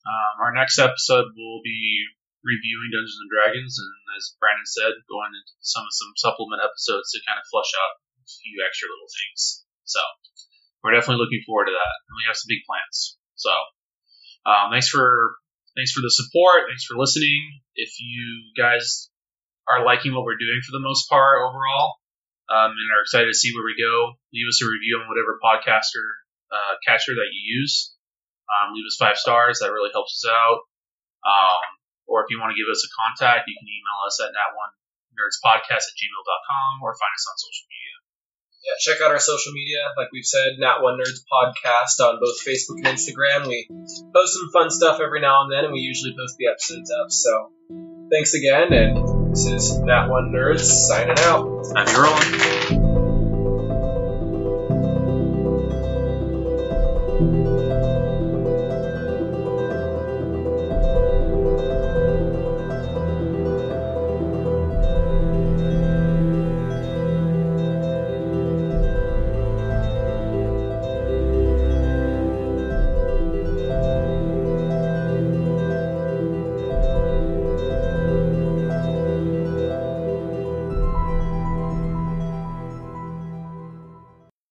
Um, 0.05 0.33
our 0.45 0.53
next 0.53 0.77
episode 0.77 1.33
will 1.33 1.61
be 1.65 2.05
reviewing 2.45 2.93
Dungeons 2.93 3.17
and 3.17 3.29
Dragons, 3.33 3.73
and 3.81 3.93
as 4.15 4.37
Brandon 4.37 4.69
said, 4.69 4.93
going 5.09 5.33
into 5.33 5.53
some 5.65 5.89
some 5.89 6.13
supplement 6.15 6.61
episodes 6.61 7.09
to 7.11 7.25
kind 7.25 7.41
of 7.41 7.49
flush 7.49 7.73
out 7.73 7.93
a 8.21 8.29
few 8.29 8.61
extra 8.61 8.87
little 8.87 9.09
things. 9.09 9.65
So, 9.83 10.01
we're 10.81 10.95
definitely 10.95 11.25
looking 11.25 11.43
forward 11.43 11.73
to 11.73 11.75
that, 11.75 11.95
and 12.05 12.13
we 12.15 12.29
have 12.29 12.37
some 12.37 12.49
big 12.49 12.63
plans. 12.63 13.17
So, 13.35 13.53
um, 14.47 14.71
thanks 14.71 14.87
for 14.87 15.35
thanks 15.75 15.91
for 15.91 16.01
the 16.01 16.13
support. 16.13 16.69
Thanks 16.71 16.87
for 16.87 16.95
listening. 16.95 17.65
If 17.75 17.91
you 17.99 18.55
guys 18.55 19.11
are 19.67 19.83
liking 19.83 20.15
what 20.15 20.23
we're 20.23 20.39
doing 20.39 20.63
for 20.63 20.73
the 20.73 20.81
most 20.81 21.11
part 21.11 21.43
overall, 21.43 21.98
um, 22.49 22.73
and 22.73 22.87
are 22.89 23.05
excited 23.05 23.29
to 23.29 23.37
see 23.37 23.53
where 23.53 23.65
we 23.65 23.77
go, 23.77 24.17
leave 24.33 24.49
us 24.49 24.59
a 24.61 24.67
review 24.67 24.97
on 24.97 25.05
whatever 25.05 25.37
podcaster 25.37 26.25
uh, 26.49 26.81
catcher 26.81 27.13
that 27.13 27.29
you 27.29 27.61
use. 27.61 27.93
Um, 28.49 28.73
leave 28.73 28.89
us 28.89 28.97
five 28.97 29.21
stars. 29.21 29.61
That 29.61 29.69
really 29.69 29.93
helps 29.93 30.17
us 30.17 30.25
out. 30.25 30.65
Um, 31.21 31.65
or 32.09 32.25
if 32.25 32.33
you 32.33 32.41
want 32.41 32.49
to 32.49 32.57
give 32.57 32.65
us 32.65 32.81
a 32.81 32.89
contact, 32.89 33.45
you 33.45 33.53
can 33.53 33.69
email 33.69 33.99
us 34.09 34.17
at 34.17 34.33
nat1nerdspodcast 34.33 35.85
at 35.85 35.95
gmail.com 35.95 36.81
or 36.81 36.97
find 36.97 37.13
us 37.13 37.25
on 37.29 37.37
social 37.37 37.65
media. 37.69 37.95
Yeah, 38.65 38.75
check 38.81 38.97
out 39.05 39.11
our 39.13 39.21
social 39.21 39.53
media. 39.53 39.79
Like 39.95 40.11
we've 40.11 40.25
said, 40.25 40.59
Nat 40.59 40.81
One 40.81 40.99
Nerds 40.99 41.23
podcast 41.31 42.03
on 42.03 42.19
both 42.19 42.43
Facebook 42.43 42.83
and 42.83 42.97
Instagram. 42.97 43.47
We 43.47 43.69
post 44.13 44.33
some 44.33 44.51
fun 44.51 44.69
stuff 44.69 44.99
every 44.99 45.21
now 45.21 45.43
and 45.43 45.51
then, 45.51 45.63
and 45.65 45.73
we 45.73 45.79
usually 45.79 46.11
post 46.17 46.35
the 46.37 46.47
episodes 46.47 46.91
up. 46.91 47.09
So 47.09 47.53
thanks 48.11 48.33
again, 48.33 48.73
and 48.73 49.31
this 49.31 49.45
is 49.45 49.79
Nat 49.79 50.07
One 50.07 50.31
Nerds 50.31 50.61
signing 50.61 51.19
out. 51.19 51.65
Happy 51.75 51.93
rolling. 51.99 52.78